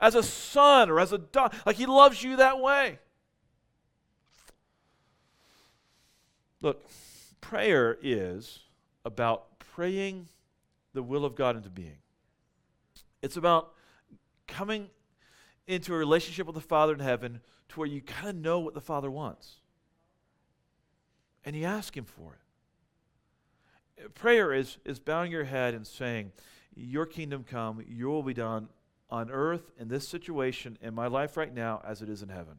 as 0.00 0.14
a 0.14 0.22
son 0.22 0.90
or 0.90 0.98
as 0.98 1.12
a 1.12 1.18
daughter. 1.18 1.56
Like 1.66 1.76
he 1.76 1.86
loves 1.86 2.22
you 2.22 2.36
that 2.36 2.58
way. 2.58 2.98
Look, 6.62 6.82
prayer 7.40 7.98
is 8.02 8.60
about 9.04 9.58
praying 9.58 10.28
the 10.92 11.02
will 11.02 11.24
of 11.24 11.34
God 11.34 11.56
into 11.56 11.70
being. 11.70 11.98
It's 13.22 13.36
about 13.36 13.72
coming 14.46 14.88
into 15.66 15.94
a 15.94 15.96
relationship 15.96 16.46
with 16.46 16.54
the 16.54 16.60
Father 16.60 16.92
in 16.92 17.00
heaven 17.00 17.40
to 17.68 17.80
where 17.80 17.88
you 17.88 18.00
kind 18.00 18.28
of 18.28 18.36
know 18.36 18.58
what 18.58 18.74
the 18.74 18.80
Father 18.80 19.10
wants. 19.10 19.56
And 21.44 21.56
you 21.56 21.64
ask 21.64 21.96
Him 21.96 22.04
for 22.04 22.36
it. 23.98 24.14
Prayer 24.14 24.52
is, 24.52 24.78
is 24.84 24.98
bowing 24.98 25.30
your 25.30 25.44
head 25.44 25.74
and 25.74 25.86
saying, 25.86 26.32
Your 26.74 27.06
kingdom 27.06 27.44
come, 27.48 27.84
your 27.86 28.10
will 28.10 28.22
be 28.22 28.34
done 28.34 28.68
on 29.10 29.30
earth 29.30 29.70
in 29.78 29.88
this 29.88 30.08
situation 30.08 30.78
in 30.80 30.94
my 30.94 31.06
life 31.06 31.36
right 31.36 31.52
now 31.52 31.82
as 31.86 32.02
it 32.02 32.08
is 32.08 32.22
in 32.22 32.28
heaven. 32.28 32.56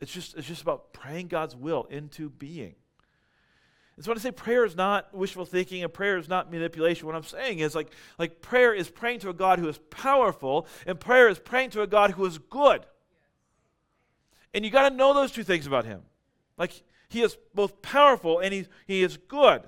It's 0.00 0.12
just, 0.12 0.36
it's 0.36 0.46
just 0.46 0.62
about 0.62 0.92
praying 0.92 1.28
God's 1.28 1.54
will 1.54 1.84
into 1.84 2.30
being. 2.30 2.74
And 3.96 4.04
so 4.04 4.10
when 4.10 4.18
I 4.18 4.22
say 4.22 4.30
prayer 4.30 4.64
is 4.64 4.74
not 4.74 5.12
wishful 5.14 5.44
thinking 5.44 5.82
and 5.82 5.92
prayer 5.92 6.16
is 6.16 6.28
not 6.28 6.50
manipulation, 6.50 7.06
what 7.06 7.14
I'm 7.14 7.22
saying 7.22 7.58
is 7.58 7.74
like, 7.74 7.90
like 8.18 8.40
prayer 8.40 8.72
is 8.72 8.88
praying 8.88 9.20
to 9.20 9.28
a 9.28 9.34
God 9.34 9.58
who 9.58 9.68
is 9.68 9.78
powerful, 9.90 10.66
and 10.86 10.98
prayer 10.98 11.28
is 11.28 11.38
praying 11.38 11.70
to 11.70 11.82
a 11.82 11.86
God 11.86 12.12
who 12.12 12.24
is 12.24 12.38
good. 12.38 12.86
And 14.54 14.64
you 14.64 14.70
got 14.70 14.88
to 14.88 14.94
know 14.94 15.12
those 15.12 15.32
two 15.32 15.44
things 15.44 15.66
about 15.66 15.84
him. 15.84 16.00
Like 16.56 16.82
he 17.10 17.22
is 17.22 17.36
both 17.54 17.82
powerful 17.82 18.38
and 18.38 18.54
he, 18.54 18.66
he 18.86 19.02
is 19.02 19.16
good. 19.16 19.62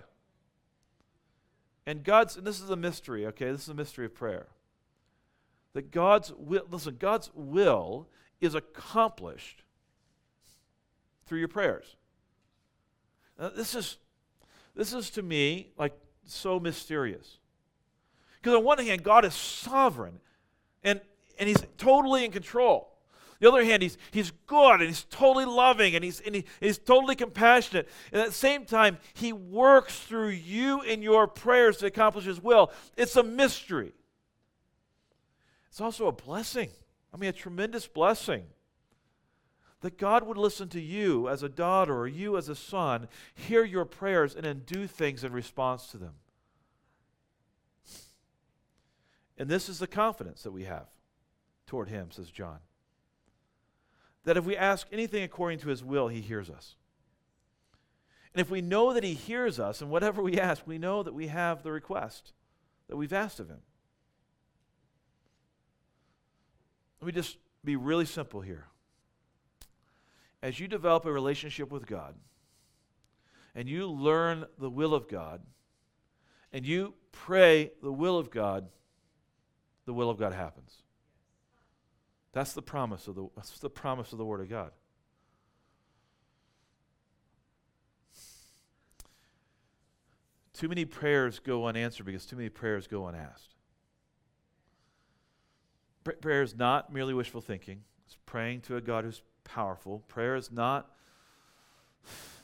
And 1.84 2.04
God's, 2.04 2.36
and 2.36 2.46
this 2.46 2.60
is 2.60 2.70
a 2.70 2.76
mystery, 2.76 3.26
okay? 3.26 3.50
This 3.50 3.62
is 3.62 3.68
a 3.68 3.74
mystery 3.74 4.06
of 4.06 4.14
prayer. 4.14 4.46
That 5.74 5.90
God's 5.90 6.32
will, 6.36 6.66
listen, 6.70 6.96
God's 6.98 7.30
will 7.34 8.08
is 8.40 8.54
accomplished 8.54 9.62
through 11.26 11.38
your 11.38 11.48
prayers. 11.48 11.96
Now, 13.38 13.48
this 13.48 13.74
is, 13.74 13.96
this 14.74 14.92
is 14.92 15.10
to 15.10 15.22
me 15.22 15.70
like 15.78 15.92
so 16.24 16.60
mysterious. 16.60 17.38
Because 18.40 18.56
on 18.58 18.64
one 18.64 18.78
hand, 18.78 19.02
God 19.02 19.24
is 19.24 19.34
sovereign 19.34 20.20
and, 20.82 21.00
and 21.38 21.48
he's 21.48 21.62
totally 21.78 22.24
in 22.24 22.32
control. 22.32 22.88
The 23.40 23.48
other 23.48 23.64
hand, 23.64 23.82
he's, 23.82 23.98
he's 24.12 24.30
good 24.46 24.74
and 24.74 24.84
he's 24.84 25.04
totally 25.04 25.46
loving 25.46 25.96
and 25.96 26.04
he's, 26.04 26.20
and 26.20 26.34
he, 26.34 26.44
he's 26.60 26.78
totally 26.78 27.16
compassionate. 27.16 27.88
And 28.12 28.20
at 28.20 28.28
the 28.28 28.34
same 28.34 28.64
time, 28.64 28.98
he 29.14 29.32
works 29.32 29.98
through 29.98 30.28
you 30.28 30.82
and 30.82 31.02
your 31.02 31.26
prayers 31.26 31.78
to 31.78 31.86
accomplish 31.86 32.24
his 32.24 32.40
will. 32.40 32.70
It's 32.96 33.16
a 33.16 33.22
mystery. 33.22 33.94
It's 35.72 35.80
also 35.80 36.06
a 36.06 36.12
blessing. 36.12 36.68
I 37.14 37.16
mean, 37.16 37.30
a 37.30 37.32
tremendous 37.32 37.86
blessing. 37.86 38.44
That 39.80 39.96
God 39.96 40.26
would 40.26 40.36
listen 40.36 40.68
to 40.68 40.80
you 40.80 41.30
as 41.30 41.42
a 41.42 41.48
daughter 41.48 41.96
or 41.96 42.06
you 42.06 42.36
as 42.36 42.50
a 42.50 42.54
son, 42.54 43.08
hear 43.34 43.64
your 43.64 43.86
prayers, 43.86 44.34
and 44.34 44.44
then 44.44 44.64
do 44.66 44.86
things 44.86 45.24
in 45.24 45.32
response 45.32 45.86
to 45.88 45.96
them. 45.96 46.12
And 49.38 49.48
this 49.48 49.70
is 49.70 49.78
the 49.78 49.86
confidence 49.86 50.42
that 50.42 50.52
we 50.52 50.64
have 50.64 50.88
toward 51.66 51.88
him, 51.88 52.10
says 52.10 52.30
John 52.30 52.58
that 54.24 54.36
if 54.36 54.44
we 54.44 54.56
ask 54.56 54.86
anything 54.92 55.24
according 55.24 55.58
to 55.60 55.68
his 55.68 55.82
will, 55.82 56.08
he 56.08 56.20
hears 56.20 56.50
us. 56.50 56.76
And 58.34 58.40
if 58.40 58.50
we 58.50 58.60
know 58.60 58.94
that 58.94 59.02
he 59.02 59.14
hears 59.14 59.58
us, 59.58 59.80
and 59.80 59.90
whatever 59.90 60.22
we 60.22 60.38
ask, 60.38 60.66
we 60.66 60.78
know 60.78 61.02
that 61.02 61.14
we 61.14 61.26
have 61.26 61.62
the 61.62 61.72
request 61.72 62.32
that 62.88 62.96
we've 62.96 63.12
asked 63.12 63.40
of 63.40 63.48
him. 63.48 63.62
Let 67.02 67.06
me 67.06 67.12
just 67.14 67.38
be 67.64 67.74
really 67.74 68.04
simple 68.06 68.42
here. 68.42 68.68
As 70.40 70.60
you 70.60 70.68
develop 70.68 71.04
a 71.04 71.10
relationship 71.10 71.72
with 71.72 71.84
God, 71.84 72.14
and 73.56 73.68
you 73.68 73.88
learn 73.88 74.44
the 74.56 74.70
will 74.70 74.94
of 74.94 75.08
God, 75.08 75.42
and 76.52 76.64
you 76.64 76.94
pray 77.10 77.72
the 77.82 77.90
will 77.90 78.18
of 78.18 78.30
God, 78.30 78.68
the 79.84 79.92
will 79.92 80.10
of 80.10 80.18
God 80.20 80.32
happens. 80.32 80.84
That's 82.32 82.52
the 82.52 82.62
promise 82.62 83.08
of 83.08 83.16
the, 83.16 83.26
that's 83.34 83.58
the 83.58 83.68
promise 83.68 84.12
of 84.12 84.18
the 84.18 84.24
Word 84.24 84.40
of 84.40 84.48
God. 84.48 84.70
Too 90.52 90.68
many 90.68 90.84
prayers 90.84 91.40
go 91.40 91.66
unanswered 91.66 92.06
because 92.06 92.26
too 92.26 92.36
many 92.36 92.48
prayers 92.48 92.86
go 92.86 93.08
unasked. 93.08 93.56
Prayer 96.04 96.42
is 96.42 96.56
not 96.56 96.92
merely 96.92 97.14
wishful 97.14 97.40
thinking. 97.40 97.80
It's 98.06 98.16
praying 98.26 98.62
to 98.62 98.76
a 98.76 98.80
God 98.80 99.04
who's 99.04 99.22
powerful. 99.44 100.00
Prayer 100.08 100.36
is 100.36 100.50
not 100.50 100.90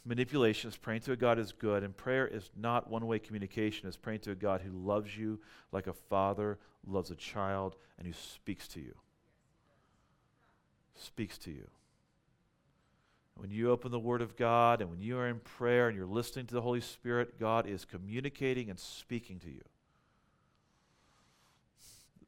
manipulation. 0.04 0.68
It's 0.68 0.76
praying 0.76 1.00
to 1.02 1.12
a 1.12 1.16
God 1.16 1.38
who's 1.38 1.52
good. 1.52 1.82
And 1.82 1.96
prayer 1.96 2.26
is 2.26 2.50
not 2.56 2.90
one 2.90 3.06
way 3.06 3.18
communication. 3.18 3.88
It's 3.88 3.96
praying 3.96 4.20
to 4.20 4.30
a 4.30 4.36
God 4.36 4.60
who 4.60 4.70
loves 4.70 5.16
you 5.16 5.40
like 5.72 5.86
a 5.86 5.92
father 5.92 6.58
loves 6.86 7.10
a 7.10 7.16
child 7.16 7.76
and 7.98 8.06
who 8.06 8.12
speaks 8.12 8.68
to 8.68 8.80
you 8.80 8.94
speaks 10.98 11.38
to 11.38 11.50
you. 11.50 11.66
When 13.36 13.50
you 13.50 13.70
open 13.70 13.92
the 13.92 13.98
Word 13.98 14.20
of 14.20 14.36
God 14.36 14.80
and 14.80 14.90
when 14.90 15.00
you 15.00 15.16
are 15.18 15.28
in 15.28 15.38
prayer 15.38 15.88
and 15.88 15.96
you're 15.96 16.06
listening 16.06 16.46
to 16.46 16.54
the 16.54 16.60
Holy 16.60 16.80
Spirit, 16.80 17.38
God 17.38 17.66
is 17.66 17.84
communicating 17.84 18.68
and 18.68 18.78
speaking 18.78 19.38
to 19.40 19.50
you. 19.50 19.62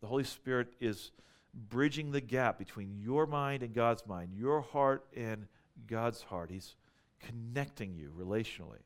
The 0.00 0.07
Holy 0.07 0.25
Spirit 0.25 0.69
is 0.80 1.12
bridging 1.52 2.12
the 2.12 2.21
gap 2.21 2.59
between 2.59 2.97
your 2.99 3.26
mind 3.26 3.62
and 3.62 3.75
God's 3.75 4.07
mind, 4.07 4.33
your 4.35 4.61
heart 4.61 5.04
and 5.16 5.47
God's 5.87 6.23
heart. 6.23 6.50
He's 6.50 6.76
connecting 7.19 7.95
you 7.95 8.12
relationally. 8.19 8.83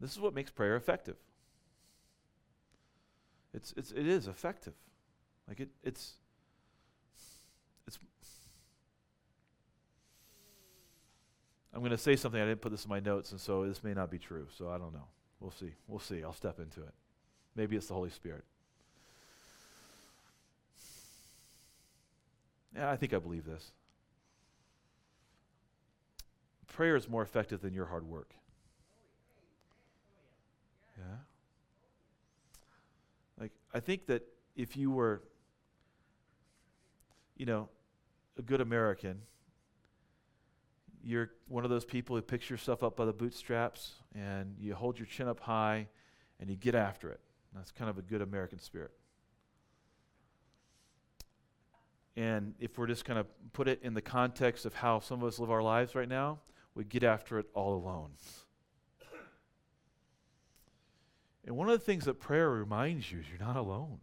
This 0.00 0.12
is 0.12 0.20
what 0.20 0.34
makes 0.34 0.50
prayer 0.50 0.76
effective. 0.76 1.16
It's, 3.54 3.72
it's, 3.76 3.92
it 3.92 4.06
is 4.06 4.26
effective. 4.26 4.74
Like 5.48 5.60
it, 5.60 5.70
it's, 5.82 6.14
it's, 7.86 7.98
I'm 11.72 11.80
going 11.80 11.90
to 11.90 11.98
say 11.98 12.14
something. 12.14 12.40
I 12.40 12.44
didn't 12.44 12.60
put 12.60 12.70
this 12.70 12.84
in 12.84 12.88
my 12.88 13.00
notes, 13.00 13.32
and 13.32 13.40
so 13.40 13.66
this 13.66 13.82
may 13.82 13.94
not 13.94 14.10
be 14.10 14.18
true. 14.18 14.46
So 14.56 14.70
I 14.70 14.78
don't 14.78 14.92
know. 14.92 15.06
We'll 15.40 15.50
see. 15.50 15.72
We'll 15.88 15.98
see. 15.98 16.22
I'll 16.22 16.32
step 16.32 16.60
into 16.60 16.80
it. 16.80 16.94
Maybe 17.56 17.76
it's 17.76 17.86
the 17.86 17.94
Holy 17.94 18.10
Spirit. 18.10 18.44
Yeah, 22.74 22.90
I 22.90 22.96
think 22.96 23.14
I 23.14 23.18
believe 23.18 23.44
this. 23.44 23.72
Prayer 26.66 26.96
is 26.96 27.08
more 27.08 27.22
effective 27.22 27.60
than 27.60 27.72
your 27.72 27.86
hard 27.86 28.04
work. 28.04 28.34
Yeah? 30.98 31.16
Like, 33.38 33.52
I 33.72 33.78
think 33.78 34.06
that 34.06 34.22
if 34.56 34.76
you 34.76 34.90
were, 34.90 35.22
you 37.36 37.46
know, 37.46 37.68
a 38.36 38.42
good 38.42 38.60
American, 38.60 39.20
you're 41.04 41.30
one 41.46 41.62
of 41.62 41.70
those 41.70 41.84
people 41.84 42.16
who 42.16 42.22
picks 42.22 42.50
yourself 42.50 42.82
up 42.82 42.96
by 42.96 43.04
the 43.04 43.12
bootstraps 43.12 43.92
and 44.14 44.56
you 44.58 44.74
hold 44.74 44.98
your 44.98 45.06
chin 45.06 45.28
up 45.28 45.38
high 45.38 45.86
and 46.40 46.50
you 46.50 46.56
get 46.56 46.74
after 46.74 47.10
it. 47.10 47.20
That's 47.54 47.70
kind 47.70 47.88
of 47.88 47.98
a 47.98 48.02
good 48.02 48.22
American 48.22 48.58
spirit. 48.58 48.90
And 52.16 52.54
if 52.60 52.78
we're 52.78 52.86
just 52.86 53.04
kind 53.04 53.18
of 53.18 53.26
put 53.52 53.68
it 53.68 53.80
in 53.82 53.94
the 53.94 54.02
context 54.02 54.66
of 54.66 54.74
how 54.74 55.00
some 55.00 55.22
of 55.22 55.28
us 55.28 55.38
live 55.38 55.50
our 55.50 55.62
lives 55.62 55.94
right 55.94 56.08
now, 56.08 56.38
we 56.74 56.84
get 56.84 57.02
after 57.02 57.38
it 57.38 57.46
all 57.54 57.74
alone. 57.74 58.10
And 61.44 61.56
one 61.56 61.68
of 61.68 61.78
the 61.78 61.84
things 61.84 62.04
that 62.06 62.20
prayer 62.20 62.48
reminds 62.50 63.10
you 63.12 63.18
is 63.18 63.26
you're 63.28 63.46
not 63.46 63.56
alone. 63.56 63.98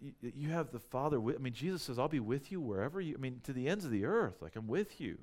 you, 0.00 0.12
you 0.20 0.48
have 0.50 0.70
the 0.70 0.80
Father 0.80 1.20
with, 1.20 1.36
I 1.36 1.38
mean, 1.38 1.52
Jesus 1.52 1.82
says, 1.82 1.98
I'll 1.98 2.08
be 2.08 2.20
with 2.20 2.50
you 2.50 2.60
wherever 2.60 3.00
you, 3.00 3.14
I 3.16 3.20
mean, 3.20 3.40
to 3.44 3.52
the 3.52 3.68
ends 3.68 3.84
of 3.84 3.90
the 3.90 4.04
earth. 4.04 4.42
Like, 4.42 4.56
I'm 4.56 4.66
with 4.66 5.00
you. 5.00 5.12
Can 5.12 5.18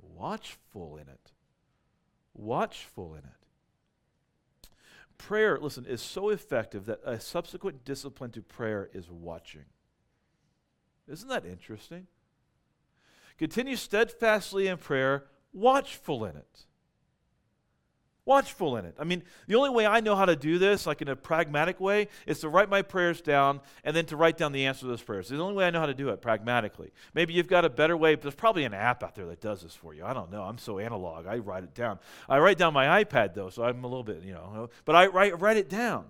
Watchful 0.00 0.96
in 0.96 1.08
it. 1.08 1.32
Watchful 2.34 3.14
in 3.14 3.20
it. 3.20 4.68
Prayer, 5.18 5.58
listen, 5.58 5.84
is 5.86 6.00
so 6.00 6.30
effective 6.30 6.86
that 6.86 7.00
a 7.04 7.20
subsequent 7.20 7.84
discipline 7.84 8.30
to 8.32 8.42
prayer 8.42 8.90
is 8.92 9.10
watching. 9.10 9.66
Isn't 11.06 11.28
that 11.28 11.44
interesting? 11.44 12.06
Continue 13.38 13.76
steadfastly 13.76 14.68
in 14.68 14.78
prayer, 14.78 15.26
watchful 15.52 16.24
in 16.24 16.36
it 16.36 16.66
watchful 18.24 18.76
in 18.76 18.84
it. 18.84 18.94
I 18.98 19.04
mean, 19.04 19.22
the 19.46 19.56
only 19.56 19.70
way 19.70 19.86
I 19.86 20.00
know 20.00 20.14
how 20.14 20.24
to 20.24 20.36
do 20.36 20.58
this, 20.58 20.86
like 20.86 21.02
in 21.02 21.08
a 21.08 21.16
pragmatic 21.16 21.80
way, 21.80 22.08
is 22.26 22.40
to 22.40 22.48
write 22.48 22.68
my 22.68 22.82
prayers 22.82 23.20
down 23.20 23.60
and 23.84 23.96
then 23.96 24.06
to 24.06 24.16
write 24.16 24.36
down 24.36 24.52
the 24.52 24.66
answer 24.66 24.80
to 24.80 24.86
those 24.86 25.02
prayers. 25.02 25.26
It's 25.26 25.38
the 25.38 25.42
only 25.42 25.54
way 25.54 25.66
I 25.66 25.70
know 25.70 25.80
how 25.80 25.86
to 25.86 25.94
do 25.94 26.10
it 26.10 26.20
pragmatically. 26.20 26.92
Maybe 27.14 27.34
you've 27.34 27.48
got 27.48 27.64
a 27.64 27.70
better 27.70 27.96
way, 27.96 28.14
but 28.14 28.22
there's 28.22 28.34
probably 28.34 28.64
an 28.64 28.74
app 28.74 29.02
out 29.02 29.14
there 29.14 29.26
that 29.26 29.40
does 29.40 29.62
this 29.62 29.74
for 29.74 29.94
you. 29.94 30.04
I 30.04 30.12
don't 30.12 30.30
know. 30.30 30.42
I'm 30.42 30.58
so 30.58 30.78
analog. 30.78 31.26
I 31.26 31.38
write 31.38 31.64
it 31.64 31.74
down. 31.74 31.98
I 32.28 32.38
write 32.38 32.58
down 32.58 32.72
my 32.72 33.02
iPad 33.02 33.34
though, 33.34 33.50
so 33.50 33.64
I'm 33.64 33.82
a 33.82 33.88
little 33.88 34.04
bit, 34.04 34.22
you 34.22 34.32
know, 34.32 34.70
but 34.84 34.94
I 34.94 35.06
write, 35.06 35.40
write 35.40 35.56
it 35.56 35.68
down. 35.68 36.04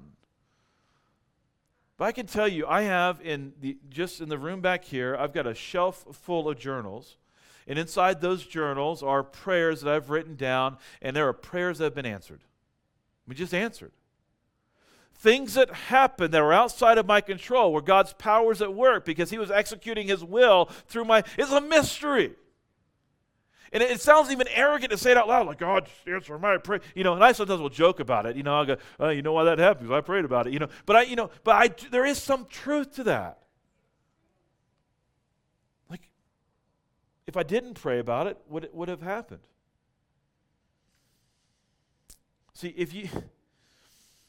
But 1.97 2.07
I 2.07 2.13
can 2.13 2.27
tell 2.27 2.49
you, 2.49 2.67
I 2.67 2.83
have 2.83 3.21
in 3.21 3.53
the 3.61 3.79
just 3.89 4.21
in 4.21 4.29
the 4.29 4.39
room 4.39 4.61
back 4.61 4.83
here, 4.85 5.17
I've 5.17 5.33
got 5.33 5.47
a 5.47 5.55
shelf 5.55 6.05
full 6.13 6.49
of 6.49 6.59
journals 6.59 7.17
and 7.67 7.79
inside 7.79 8.21
those 8.21 8.47
journals 8.47 9.03
are 9.03 9.23
prayers 9.23 9.83
that 9.83 9.93
I've 9.93 10.11
written 10.11 10.37
down, 10.37 10.79
and 11.01 11.15
there 11.15 11.29
are 11.29 11.33
prayers 11.33 11.79
that 11.79 11.85
have 11.85 11.95
been 11.95 12.07
answered. 12.07 12.41
We 13.27 13.35
just 13.35 13.55
answered. 13.55 13.93
Things 15.15 15.55
that 15.55 15.73
happened 15.73 16.35
that 16.35 16.43
were 16.43 16.53
outside 16.53 16.99
of 16.99 17.07
my 17.07 17.21
control, 17.21 17.73
where 17.73 17.83
God's 17.83 18.13
power 18.13 18.53
is 18.53 18.61
at 18.61 18.75
work 18.75 19.05
because 19.05 19.31
He 19.31 19.39
was 19.39 19.51
executing 19.51 20.09
His 20.09 20.25
will 20.25 20.67
through 20.89 21.05
my, 21.05 21.23
it's 21.39 21.53
a 21.53 21.61
mystery. 21.61 22.35
And 23.73 23.83
it, 23.83 24.03
sounds 24.03 24.31
even 24.31 24.47
arrogant 24.49 24.91
to 24.91 24.99
say 24.99 25.13
it 25.13 25.17
out 25.17 25.29
loud, 25.29 25.47
like, 25.47 25.59
God, 25.59 25.89
answer 26.07 26.39
my 26.39 26.59
prayer. 26.59 26.81
You 26.95 27.05
know, 27.05 27.15
and 27.15 27.25
I 27.25 27.33
sometimes 27.33 27.59
will 27.59 27.71
joke 27.71 28.01
about 28.01 28.27
it. 28.27 28.37
You 28.37 28.43
know, 28.43 28.55
I'll 28.55 28.67
go, 28.67 28.77
oh, 29.01 29.09
you 29.09 29.23
know 29.23 29.33
why 29.33 29.45
that 29.45 29.59
happens? 29.59 29.91
I 29.91 30.03
prayed 30.03 30.27
about 30.27 30.47
it. 30.47 30.53
You 30.53 30.59
know, 30.59 30.69
but 30.85 30.97
I, 30.97 31.03
you 31.03 31.17
know, 31.17 31.31
but 31.43 31.57
I, 31.57 31.89
there 31.91 32.05
is 32.05 32.19
some 32.19 32.45
truth 32.51 32.97
to 32.97 33.05
that. 33.05 33.39
Like, 35.89 36.03
if 37.27 37.37
I 37.37 37.43
didn't 37.43 37.75
pray 37.75 37.99
about 37.99 38.27
it, 38.27 38.39
would 38.49 38.65
it 38.65 38.75
would 38.75 38.89
have 38.89 39.03
happened? 39.03 39.47
See, 42.55 42.75
if 42.77 42.93
you 42.93 43.09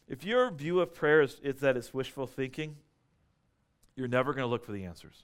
if 0.07 0.23
your 0.23 0.51
view 0.51 0.79
of 0.79 0.93
prayer 0.93 1.21
is, 1.21 1.39
is 1.43 1.59
that 1.61 1.77
it's 1.77 1.93
wishful 1.93 2.27
thinking, 2.27 2.75
you're 3.95 4.07
never 4.07 4.33
going 4.33 4.43
to 4.43 4.47
look 4.47 4.63
for 4.63 4.71
the 4.71 4.85
answers. 4.85 5.23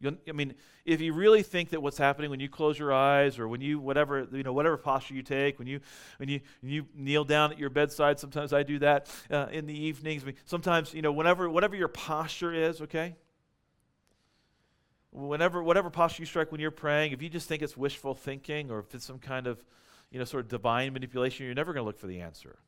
You'll, 0.00 0.16
I 0.28 0.32
mean, 0.32 0.54
if 0.84 1.00
you 1.00 1.14
really 1.14 1.42
think 1.42 1.70
that 1.70 1.80
what's 1.80 1.96
happening 1.96 2.30
when 2.30 2.40
you 2.40 2.48
close 2.48 2.78
your 2.78 2.92
eyes 2.92 3.38
or 3.38 3.48
when 3.48 3.60
you 3.60 3.78
whatever 3.78 4.26
you 4.32 4.42
know 4.42 4.52
whatever 4.52 4.76
posture 4.76 5.14
you 5.14 5.22
take 5.22 5.58
when 5.58 5.66
you 5.66 5.80
when 6.18 6.28
you 6.28 6.40
when 6.60 6.72
you 6.72 6.86
kneel 6.94 7.24
down 7.24 7.52
at 7.52 7.58
your 7.58 7.70
bedside, 7.70 8.18
sometimes 8.18 8.52
I 8.52 8.64
do 8.64 8.78
that 8.80 9.08
uh, 9.30 9.46
in 9.50 9.66
the 9.66 9.74
evenings. 9.74 10.22
I 10.24 10.26
mean, 10.26 10.36
sometimes 10.44 10.92
you 10.92 11.00
know 11.00 11.12
whenever 11.12 11.48
whatever 11.48 11.74
your 11.76 11.88
posture 11.88 12.52
is, 12.52 12.82
okay. 12.82 13.16
Whenever 15.14 15.62
whatever 15.62 15.90
posture 15.90 16.22
you 16.22 16.26
strike 16.26 16.50
when 16.50 16.60
you're 16.60 16.72
praying, 16.72 17.12
if 17.12 17.22
you 17.22 17.28
just 17.28 17.48
think 17.48 17.62
it's 17.62 17.76
wishful 17.76 18.14
thinking 18.14 18.70
or 18.70 18.80
if 18.80 18.94
it's 18.94 19.04
some 19.04 19.18
kind 19.18 19.46
of 19.46 19.64
you 20.10 20.18
know 20.18 20.24
sort 20.24 20.44
of 20.44 20.50
divine 20.50 20.92
manipulation, 20.92 21.46
you're 21.46 21.54
never 21.54 21.72
going 21.72 21.82
to 21.82 21.86
look 21.86 21.98
for 21.98 22.08
the 22.08 22.20
answer, 22.20 22.58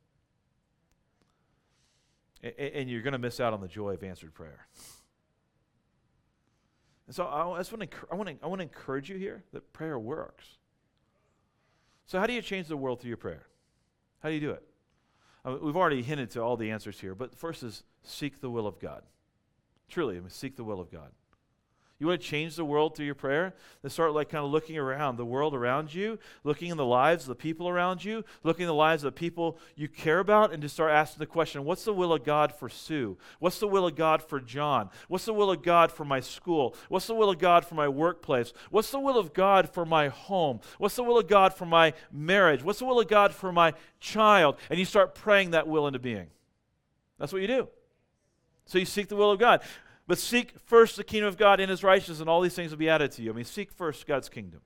and 2.43 2.88
you're 2.88 3.03
going 3.03 3.12
to 3.12 3.19
miss 3.19 3.41
out 3.41 3.53
on 3.53 3.61
the 3.61 3.69
joy 3.69 3.95
of 3.95 4.05
answered 4.05 4.33
prayer. 4.33 4.69
And 7.07 7.15
so 7.15 7.26
I, 7.26 7.59
just 7.59 7.73
want 7.73 7.88
to, 7.91 7.97
I, 8.11 8.15
want 8.15 8.29
to, 8.29 8.37
I 8.45 8.47
want 8.49 8.59
to 8.61 8.65
encourage 8.65 9.09
you 9.09 9.17
here 9.17 9.45
that 9.53 9.73
prayer 9.73 9.99
works. 9.99 10.45
So, 12.07 12.19
how 12.19 12.26
do 12.26 12.33
you 12.33 12.43
change 12.43 12.69
the 12.69 12.76
world 12.76 13.00
through 13.00 13.09
your 13.09 13.17
prayer? 13.17 13.47
How 14.21 14.29
do 14.29 14.35
you 14.35 14.41
do 14.41 14.50
it? 14.50 14.62
I 15.45 15.50
mean, 15.50 15.61
we've 15.62 15.76
already 15.76 16.03
hinted 16.03 16.31
to 16.33 16.43
all 16.43 16.57
the 16.57 16.71
answers 16.71 16.99
here, 16.99 17.15
but 17.15 17.35
first 17.35 17.62
is 17.62 17.85
seek 18.03 18.41
the 18.41 18.50
will 18.50 18.67
of 18.67 18.81
God. 18.81 19.03
Truly, 19.88 20.17
I 20.17 20.21
mean, 20.21 20.31
seek 20.31 20.57
the 20.57 20.65
will 20.65 20.81
of 20.81 20.91
God. 20.91 21.11
You 21.99 22.09
want 22.09 22.21
to 22.21 22.26
change 22.26 22.57
the 22.57 22.65
world 22.65 22.95
through 22.95 23.07
your 23.07 23.15
prayer? 23.15 23.55
Then 23.81 23.91
start 23.91 24.12
like 24.12 24.29
kind 24.29 24.45
of 24.45 24.50
looking 24.50 24.76
around 24.76 25.17
the 25.17 25.25
world 25.25 25.55
around 25.55 25.95
you, 25.95 26.19
looking 26.45 26.71
in 26.71 26.76
the 26.76 26.85
lives 26.85 27.25
of 27.25 27.29
the 27.29 27.35
people 27.35 27.71
around 27.71 28.05
you, 28.05 28.23
looking 28.43 28.65
in 28.65 28.69
the 28.69 28.75
lives 28.75 29.03
of 29.03 29.15
the 29.15 29.19
people 29.19 29.59
you 29.76 29.88
care 29.88 30.19
about, 30.19 30.53
and 30.53 30.61
just 30.61 30.75
start 30.75 30.93
asking 30.93 31.21
the 31.21 31.26
question, 31.26 31.65
what's 31.65 31.85
the 31.85 31.95
will 31.95 32.12
of 32.12 32.23
God 32.23 32.53
for 32.53 32.69
Sue? 32.69 33.17
What's 33.38 33.59
the 33.59 33.67
will 33.67 33.87
of 33.87 33.97
God 33.97 34.23
for 34.23 34.41
John? 34.41 34.91
What's 35.09 35.25
the 35.25 35.33
will 35.33 35.50
of 35.50 35.62
God 35.62 35.91
for 35.91 36.05
my 36.05 36.21
school? 36.21 36.76
What's 36.91 37.07
the 37.07 37.15
will 37.15 37.31
of 37.31 37.38
God 37.38 37.65
for 37.65 37.75
my 37.75 37.88
workplace? 37.88 38.53
What's 38.71 38.91
the 38.91 39.00
will 39.00 39.19
of 39.19 39.33
God 39.33 39.71
for 39.71 39.87
my 39.87 40.09
home? 40.09 40.61
What's 40.76 40.97
the 40.97 41.03
will 41.03 41.19
of 41.19 41.29
God 41.29 41.55
for 41.55 41.65
my 41.65 41.95
marriage? 42.12 42.62
What's 42.62 42.81
the 42.81 42.85
will 42.85 43.00
of 43.00 43.09
God 43.09 43.33
for 43.33 43.53
my 43.53 43.73
child? 44.00 44.59
And 44.69 44.79
you 44.79 44.85
start 44.85 45.15
praying 45.15 45.53
that 45.53 45.67
will 45.67 45.87
into 45.87 45.99
being. 45.99 46.26
That's 47.19 47.33
what 47.33 47.41
you 47.41 47.49
do. 47.49 47.69
So 48.67 48.79
you 48.79 48.85
seek 48.85 49.09
the 49.09 49.17
will 49.17 49.31
of 49.31 49.38
God. 49.38 49.62
But 50.06 50.18
seek 50.18 50.54
first 50.64 50.96
the 50.96 51.04
kingdom 51.04 51.28
of 51.28 51.36
God 51.36 51.58
and 51.58 51.70
his 51.70 51.82
righteousness, 51.82 52.20
and 52.20 52.28
all 52.28 52.40
these 52.40 52.54
things 52.54 52.70
will 52.70 52.78
be 52.78 52.88
added 52.88 53.10
to 53.12 53.22
you. 53.22 53.30
I 53.30 53.34
mean, 53.34 53.44
seek 53.44 53.72
first 53.72 54.06
God's 54.06 54.28
kingdom. 54.28 54.60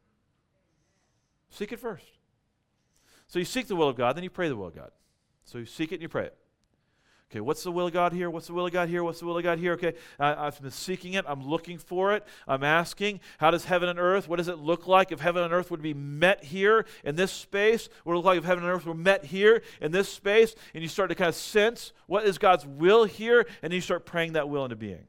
Seek 1.49 1.73
it 1.73 1.78
first. 1.78 2.06
So 3.26 3.38
you 3.38 3.44
seek 3.44 3.66
the 3.66 3.76
will 3.76 3.88
of 3.88 3.97
God, 3.97 4.16
then 4.16 4.25
you 4.25 4.30
pray 4.30 4.49
the 4.49 4.56
will 4.56 4.66
of 4.66 4.75
God. 4.75 4.90
So 5.44 5.59
you 5.59 5.66
seek 5.66 5.92
it 5.92 5.97
and 5.97 6.02
you 6.02 6.09
pray 6.09 6.26
it. 6.26 6.37
Okay, 7.30 7.40
what's 7.40 7.62
the 7.62 7.70
will 7.70 7.87
of 7.87 7.92
God 7.92 8.12
here? 8.12 8.28
What's 8.28 8.49
the 8.49 8.52
will 8.52 8.66
of 8.66 8.73
God 8.73 8.88
here? 8.88 9.04
What's 9.04 9.20
the 9.20 9.26
will 9.26 9.38
of 9.38 9.44
God 9.44 9.61
here? 9.61 9.75
Okay, 9.75 9.94
I, 10.18 10.47
have 10.47 10.61
been 10.61 10.73
seeking 10.73 11.14
it. 11.14 11.25
I'm 11.28 11.47
looking 11.47 11.78
for 11.78 12.12
it. 12.12 12.26
I'm 12.49 12.64
asking, 12.64 13.20
how 13.38 13.52
does 13.52 13.64
heaven 13.64 13.88
and 13.88 14.00
earth, 14.00 14.28
what 14.28 14.37
does 14.37 14.49
it 14.49 14.59
look 14.59 14.88
like 14.88 15.12
if 15.12 15.20
heaven 15.20 15.44
and 15.44 15.52
earth 15.52 15.70
would 15.70 15.80
be 15.80 15.94
met 15.94 16.42
here 16.42 16.87
in 17.04 17.14
this 17.14 17.30
space? 17.30 17.88
What 18.02 18.12
would 18.12 18.14
it 18.14 18.16
look 18.16 18.26
like 18.26 18.38
if 18.38 18.44
heaven 18.44 18.64
and 18.64 18.73
earth 18.73 18.85
were 18.85 18.94
met 18.94 19.25
here 19.25 19.62
in 19.80 19.92
this 19.92 20.09
space? 20.09 20.56
And 20.75 20.82
you 20.82 20.88
start 20.88 21.09
to 21.11 21.14
kind 21.14 21.28
of 21.28 21.37
sense 21.37 21.92
what 22.06 22.26
is 22.26 22.37
God's 22.37 22.66
will 22.66 23.04
here, 23.04 23.47
and 23.62 23.70
then 23.70 23.76
you 23.76 23.80
start 23.80 24.06
praying 24.06 24.32
that 24.32 24.49
will 24.49 24.64
into 24.64 24.76
being. 24.76 25.06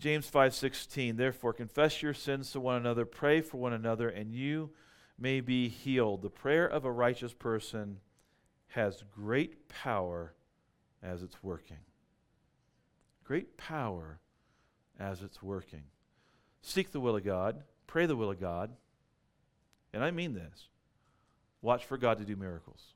James 0.00 0.28
5:16 0.28 1.16
Therefore 1.16 1.52
confess 1.52 2.02
your 2.02 2.14
sins 2.14 2.50
to 2.50 2.60
one 2.60 2.76
another 2.76 3.04
pray 3.04 3.40
for 3.40 3.58
one 3.58 3.72
another 3.72 4.08
and 4.08 4.32
you 4.32 4.70
may 5.18 5.40
be 5.40 5.68
healed. 5.68 6.22
The 6.22 6.30
prayer 6.30 6.66
of 6.66 6.84
a 6.84 6.90
righteous 6.90 7.34
person 7.34 8.00
has 8.68 9.04
great 9.14 9.68
power 9.68 10.34
as 11.02 11.22
it's 11.22 11.42
working. 11.42 11.84
Great 13.22 13.56
power 13.56 14.18
as 14.98 15.22
it's 15.22 15.42
working. 15.42 15.84
Seek 16.62 16.90
the 16.90 17.00
will 17.00 17.16
of 17.16 17.24
God 17.24 17.62
pray 17.90 18.06
the 18.06 18.14
will 18.14 18.30
of 18.30 18.38
God 18.38 18.70
and 19.92 20.04
I 20.04 20.12
mean 20.12 20.32
this 20.32 20.68
watch 21.60 21.84
for 21.84 21.98
God 21.98 22.18
to 22.18 22.24
do 22.24 22.36
miracles 22.36 22.94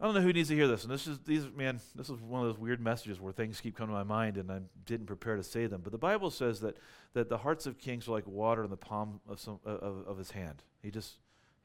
I 0.00 0.04
don't 0.04 0.14
know 0.14 0.20
who 0.20 0.32
needs 0.32 0.48
to 0.48 0.54
hear 0.54 0.68
this, 0.68 0.84
and 0.84 0.92
this 0.92 1.08
is 1.08 1.18
these 1.20 1.44
man. 1.56 1.80
This 1.96 2.08
is 2.08 2.20
one 2.20 2.40
of 2.40 2.46
those 2.46 2.58
weird 2.58 2.80
messages 2.80 3.20
where 3.20 3.32
things 3.32 3.60
keep 3.60 3.76
coming 3.76 3.92
to 3.92 3.98
my 3.98 4.04
mind, 4.04 4.36
and 4.36 4.50
I 4.50 4.60
didn't 4.86 5.06
prepare 5.06 5.34
to 5.34 5.42
say 5.42 5.66
them. 5.66 5.80
But 5.82 5.90
the 5.90 5.98
Bible 5.98 6.30
says 6.30 6.60
that 6.60 6.76
that 7.14 7.28
the 7.28 7.38
hearts 7.38 7.66
of 7.66 7.78
kings 7.78 8.06
are 8.06 8.12
like 8.12 8.26
water 8.26 8.62
in 8.62 8.70
the 8.70 8.76
palm 8.76 9.20
of 9.28 9.40
some 9.40 9.58
of, 9.64 10.06
of 10.06 10.16
his 10.16 10.30
hand. 10.30 10.62
He 10.82 10.92
just, 10.92 11.14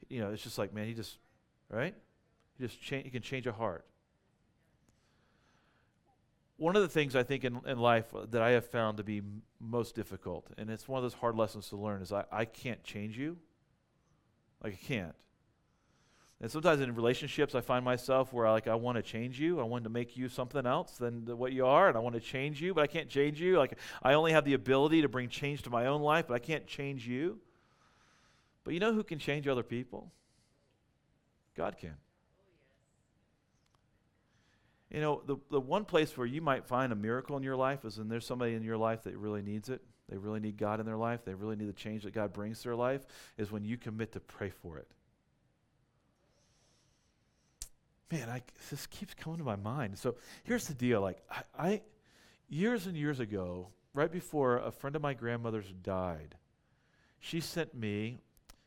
you 0.08 0.20
know, 0.20 0.32
it's 0.32 0.42
just 0.42 0.58
like 0.58 0.74
man, 0.74 0.88
he 0.88 0.94
just, 0.94 1.18
right? 1.70 1.94
He 2.58 2.66
just 2.66 2.82
change. 2.82 3.04
He 3.04 3.10
can 3.10 3.22
change 3.22 3.46
a 3.46 3.52
heart. 3.52 3.84
One 6.56 6.74
of 6.74 6.82
the 6.82 6.88
things 6.88 7.14
I 7.14 7.22
think 7.22 7.44
in, 7.44 7.60
in 7.66 7.78
life 7.78 8.06
that 8.30 8.42
I 8.42 8.50
have 8.50 8.66
found 8.66 8.96
to 8.96 9.04
be 9.04 9.18
m- 9.18 9.42
most 9.60 9.94
difficult, 9.94 10.48
and 10.58 10.70
it's 10.70 10.88
one 10.88 10.98
of 10.98 11.04
those 11.04 11.14
hard 11.14 11.36
lessons 11.36 11.68
to 11.68 11.76
learn, 11.76 12.02
is 12.02 12.12
I, 12.12 12.24
I 12.32 12.46
can't 12.46 12.82
change 12.82 13.16
you. 13.16 13.36
Like 14.62 14.72
I 14.72 14.86
can't. 14.86 15.14
And 16.40 16.50
sometimes 16.50 16.80
in 16.80 16.94
relationships, 16.94 17.54
I 17.54 17.60
find 17.60 17.84
myself 17.84 18.32
where 18.32 18.46
I 18.46 18.52
like 18.52 18.66
I 18.66 18.74
want 18.74 18.96
to 18.96 19.02
change 19.02 19.40
you. 19.40 19.60
I 19.60 19.62
want 19.62 19.84
to 19.84 19.90
make 19.90 20.16
you 20.16 20.28
something 20.28 20.66
else 20.66 20.92
than 20.92 21.24
what 21.38 21.52
you 21.52 21.64
are, 21.64 21.88
and 21.88 21.96
I 21.96 22.00
want 22.00 22.16
to 22.16 22.20
change 22.20 22.60
you, 22.60 22.74
but 22.74 22.82
I 22.82 22.86
can't 22.86 23.08
change 23.08 23.40
you. 23.40 23.56
Like 23.56 23.78
I 24.02 24.14
only 24.14 24.32
have 24.32 24.44
the 24.44 24.54
ability 24.54 25.02
to 25.02 25.08
bring 25.08 25.28
change 25.28 25.62
to 25.62 25.70
my 25.70 25.86
own 25.86 26.02
life, 26.02 26.26
but 26.28 26.34
I 26.34 26.40
can't 26.40 26.66
change 26.66 27.06
you. 27.06 27.38
But 28.64 28.74
you 28.74 28.80
know 28.80 28.92
who 28.92 29.04
can 29.04 29.18
change 29.18 29.46
other 29.46 29.62
people? 29.62 30.12
God 31.56 31.76
can. 31.78 31.94
You 34.90 35.00
know, 35.00 35.22
the, 35.26 35.36
the 35.50 35.60
one 35.60 35.84
place 35.84 36.16
where 36.16 36.26
you 36.26 36.40
might 36.40 36.66
find 36.66 36.92
a 36.92 36.96
miracle 36.96 37.36
in 37.36 37.42
your 37.42 37.56
life 37.56 37.84
is 37.84 37.98
when 37.98 38.08
there's 38.08 38.26
somebody 38.26 38.54
in 38.54 38.62
your 38.62 38.76
life 38.76 39.04
that 39.04 39.16
really 39.16 39.42
needs 39.42 39.68
it. 39.68 39.82
They 40.08 40.16
really 40.16 40.40
need 40.40 40.56
God 40.56 40.78
in 40.78 40.86
their 40.86 40.96
life. 40.96 41.24
They 41.24 41.34
really 41.34 41.56
need 41.56 41.68
the 41.68 41.72
change 41.72 42.02
that 42.02 42.12
God 42.12 42.32
brings 42.32 42.58
to 42.58 42.64
their 42.64 42.76
life, 42.76 43.06
is 43.38 43.50
when 43.50 43.64
you 43.64 43.76
commit 43.76 44.12
to 44.12 44.20
pray 44.20 44.50
for 44.50 44.78
it 44.78 44.88
man, 48.14 48.28
I, 48.30 48.42
this 48.70 48.86
keeps 48.86 49.12
coming 49.12 49.38
to 49.38 49.44
my 49.44 49.56
mind. 49.56 49.98
So 49.98 50.14
here's 50.44 50.68
the 50.68 50.74
deal. 50.74 51.00
Like, 51.00 51.18
I, 51.28 51.42
I, 51.58 51.82
years 52.48 52.86
and 52.86 52.96
years 52.96 53.18
ago, 53.18 53.68
right 53.92 54.10
before 54.10 54.58
a 54.58 54.70
friend 54.70 54.94
of 54.94 55.02
my 55.02 55.14
grandmother's 55.14 55.72
died, 55.82 56.36
she 57.18 57.40
sent 57.40 57.74
me 57.74 58.20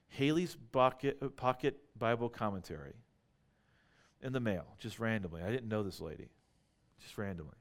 Halley's 0.10 0.58
Pocket, 0.74 1.18
uh, 1.22 1.30
Pocket 1.30 1.80
Bible 1.98 2.28
Commentary 2.28 2.96
in 4.22 4.34
the 4.34 4.42
mail, 4.42 4.66
just 4.80 5.00
randomly. 5.00 5.42
I 5.42 5.50
didn't 5.50 5.70
know 5.70 5.82
this 5.82 6.02
lady, 6.02 6.28
just 7.00 7.18
randomly. 7.18 7.56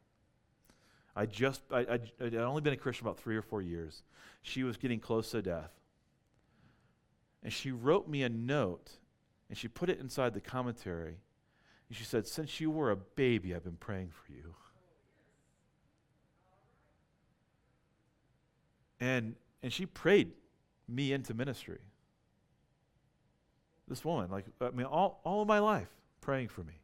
I 1.14 1.27
just, 1.27 1.62
I, 1.70 1.81
I, 1.81 1.99
I'd 2.20 2.35
only 2.35 2.62
been 2.62 2.72
a 2.72 2.77
Christian 2.77 3.07
about 3.07 3.18
three 3.18 3.37
or 3.37 3.42
four 3.42 3.62
years. 3.62 4.03
She 4.42 4.64
was 4.64 4.77
getting 4.77 4.99
close 4.99 5.31
to 5.31 5.40
death. 5.40 5.70
And 7.44 7.53
she 7.53 7.70
wrote 7.70 8.09
me 8.09 8.25
a 8.25 8.29
note, 8.29 8.90
and 9.49 9.57
she 9.57 9.68
put 9.68 9.88
it 9.88 10.01
inside 10.01 10.35
the 10.35 10.40
commentary 10.40 11.18
and 11.88 11.96
she 11.96 12.05
said, 12.05 12.27
Since 12.27 12.61
you 12.61 12.70
were 12.70 12.90
a 12.90 12.96
baby, 12.96 13.55
I've 13.55 13.64
been 13.64 13.77
praying 13.77 14.11
for 14.11 14.33
you. 14.33 14.55
And, 18.99 19.35
and 19.62 19.72
she 19.72 19.87
prayed 19.87 20.33
me 20.88 21.12
into 21.12 21.35
ministry. 21.35 21.79
This 23.88 24.05
woman, 24.05 24.31
like, 24.31 24.46
I 24.61 24.70
mean, 24.70 24.87
all, 24.87 25.20
all 25.25 25.42
of 25.42 25.49
my 25.49 25.59
life, 25.59 25.88
praying 26.20 26.49
for 26.49 26.62
me. 26.62 26.81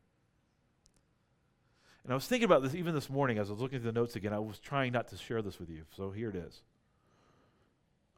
And 2.05 2.12
I 2.12 2.15
was 2.15 2.27
thinking 2.27 2.45
about 2.45 2.62
this 2.62 2.75
even 2.75 2.95
this 2.95 3.09
morning 3.09 3.38
as 3.38 3.49
I 3.49 3.53
was 3.53 3.61
looking 3.61 3.79
at 3.79 3.85
the 3.85 3.93
notes 3.93 4.17
again. 4.17 4.33
I 4.33 4.38
was 4.38 4.59
trying 4.59 4.93
not 4.93 5.09
to 5.09 5.17
share 5.17 5.41
this 5.41 5.59
with 5.59 5.71
you, 5.71 5.83
so 5.97 6.11
here 6.11 6.31
it 6.31 6.37
is. 6.37 6.62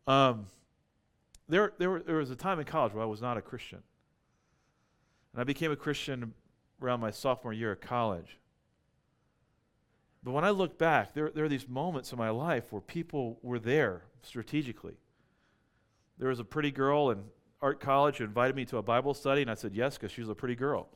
Um, 0.07 0.47
there, 1.49 1.73
there, 1.79 2.01
there 2.01 2.17
was 2.17 2.31
a 2.31 2.37
time 2.37 2.59
in 2.59 2.65
college 2.65 2.93
where 2.93 3.03
I 3.03 3.07
was 3.07 3.23
not 3.23 3.37
a 3.37 3.43
Christian. 3.43 3.83
And 5.33 5.41
I 5.41 5.45
became 5.45 5.71
a 5.71 5.77
Christian 5.77 6.33
around 6.85 7.01
my 7.01 7.11
sophomore 7.11 7.53
year 7.53 7.73
of 7.73 7.81
college. 7.81 8.39
But 10.23 10.33
when 10.33 10.45
I 10.45 10.51
look 10.51 10.79
back, 10.79 11.15
there, 11.15 11.31
there 11.31 11.45
are 11.45 11.49
these 11.49 11.69
moments 11.69 12.13
in 12.13 12.19
my 12.19 12.31
life 12.31 12.73
where 12.73 12.81
people 12.81 13.39
were 13.43 13.59
there 13.59 14.05
strategically. 14.23 14.95
There 16.19 16.29
was 16.29 16.41
a 16.41 16.45
pretty 16.45 16.71
girl 16.71 17.11
in 17.11 17.25
art 17.61 17.81
college 17.81 18.19
who 18.19 18.25
invited 18.25 18.57
me 18.57 18.65
to 18.67 18.79
a 18.79 18.83
Bible 18.83 19.15
study, 19.15 19.43
and 19.43 19.51
I 19.51 19.55
said 19.55 19.75
yes 19.75 19.97
because 19.97 20.13
she 20.13 20.21
was 20.21 20.31
a 20.31 20.35
pretty 20.35 20.55
girl. 20.55 20.89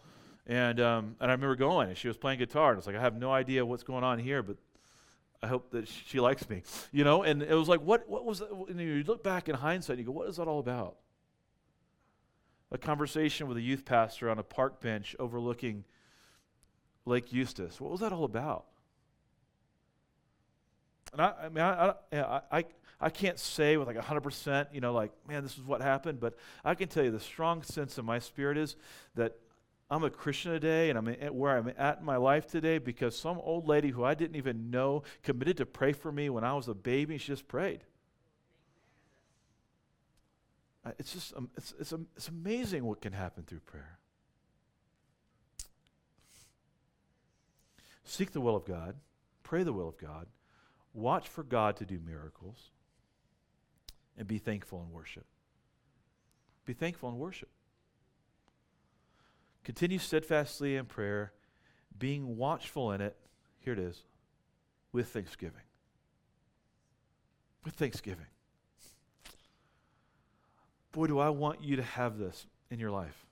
And, 0.46 0.80
um, 0.80 1.16
and 1.20 1.30
I 1.30 1.34
remember 1.34 1.56
going, 1.56 1.88
and 1.88 1.96
she 1.96 2.08
was 2.08 2.16
playing 2.16 2.38
guitar, 2.38 2.70
and 2.70 2.78
it's 2.78 2.86
like, 2.86 2.96
I 2.96 3.00
have 3.00 3.16
no 3.16 3.30
idea 3.30 3.66
what's 3.66 3.82
going 3.82 4.04
on 4.04 4.18
here, 4.18 4.42
but 4.42 4.56
I 5.42 5.46
hope 5.46 5.70
that 5.72 5.88
she 5.88 6.20
likes 6.20 6.48
me, 6.48 6.62
you 6.90 7.04
know. 7.04 7.22
And 7.22 7.42
it 7.42 7.54
was 7.54 7.68
like, 7.68 7.80
what, 7.80 8.08
what 8.08 8.24
was 8.24 8.38
that? 8.38 8.50
And 8.50 8.80
you 8.80 9.04
look 9.04 9.22
back 9.22 9.48
in 9.48 9.56
hindsight, 9.56 9.98
and 9.98 10.00
you 10.00 10.06
go, 10.06 10.12
what 10.12 10.28
is 10.28 10.36
that 10.36 10.48
all 10.48 10.58
about? 10.58 10.96
A 12.70 12.78
conversation 12.78 13.48
with 13.48 13.56
a 13.56 13.62
youth 13.62 13.84
pastor 13.84 14.28
on 14.28 14.38
a 14.38 14.42
park 14.42 14.80
bench 14.80 15.16
overlooking 15.18 15.84
Lake 17.06 17.32
Eustis. 17.32 17.80
What 17.80 17.90
was 17.90 18.00
that 18.00 18.12
all 18.12 18.24
about? 18.24 18.66
And 21.12 21.22
I, 21.22 21.32
I 21.44 21.48
mean, 21.48 21.64
I, 21.64 21.94
I, 22.12 22.40
I, 22.52 22.64
I 23.00 23.10
can't 23.10 23.38
say 23.38 23.76
with 23.76 23.86
like 23.86 23.96
100%, 23.96 24.66
you 24.72 24.80
know, 24.80 24.92
like, 24.92 25.12
man, 25.26 25.42
this 25.42 25.56
is 25.56 25.62
what 25.64 25.80
happened, 25.80 26.20
but 26.20 26.34
I 26.64 26.74
can 26.74 26.88
tell 26.88 27.04
you 27.04 27.10
the 27.10 27.20
strong 27.20 27.62
sense 27.62 27.96
in 27.96 28.04
my 28.04 28.18
spirit 28.18 28.58
is 28.58 28.76
that 29.14 29.36
I'm 29.90 30.04
a 30.04 30.10
Christian 30.10 30.52
today 30.52 30.90
and 30.90 30.98
I'm 30.98 31.08
at 31.08 31.34
where 31.34 31.56
I'm 31.56 31.72
at 31.78 32.00
in 32.00 32.04
my 32.04 32.16
life 32.16 32.46
today 32.46 32.76
because 32.76 33.18
some 33.18 33.38
old 33.38 33.66
lady 33.66 33.88
who 33.88 34.04
I 34.04 34.14
didn't 34.14 34.36
even 34.36 34.70
know 34.70 35.02
committed 35.22 35.56
to 35.58 35.66
pray 35.66 35.92
for 35.92 36.12
me 36.12 36.28
when 36.28 36.44
I 36.44 36.52
was 36.52 36.68
a 36.68 36.74
baby. 36.74 37.16
She 37.16 37.28
just 37.28 37.48
prayed. 37.48 37.84
It's 40.98 41.12
just, 41.12 41.36
um, 41.36 41.50
it's, 41.56 41.74
it's, 41.78 41.92
it's 42.16 42.28
amazing 42.28 42.84
what 42.84 43.00
can 43.00 43.12
happen 43.12 43.44
through 43.44 43.60
prayer. 43.60 43.98
Seek 48.04 48.32
the 48.32 48.40
will 48.40 48.56
of 48.56 48.64
God, 48.64 48.94
pray 49.42 49.62
the 49.62 49.72
will 49.72 49.88
of 49.88 49.98
God, 49.98 50.26
watch 50.94 51.28
for 51.28 51.42
God 51.42 51.76
to 51.76 51.84
do 51.84 52.00
miracles, 52.04 52.70
and 54.16 54.26
be 54.26 54.38
thankful 54.38 54.80
and 54.80 54.90
worship. 54.90 55.26
Be 56.64 56.72
thankful 56.72 57.08
and 57.08 57.18
worship. 57.18 57.50
Continue 59.64 59.98
steadfastly 59.98 60.76
in 60.76 60.86
prayer, 60.86 61.32
being 61.98 62.36
watchful 62.36 62.92
in 62.92 63.00
it. 63.00 63.16
Here 63.58 63.74
it 63.74 63.78
is 63.78 64.02
with 64.92 65.08
thanksgiving. 65.08 65.62
With 67.64 67.74
thanksgiving. 67.74 68.26
Boy, 70.92 71.06
do 71.06 71.18
I 71.18 71.28
want 71.30 71.62
you 71.62 71.76
to 71.76 71.82
have 71.82 72.18
this 72.18 72.46
in 72.70 72.78
your 72.78 72.90
life. 72.90 73.26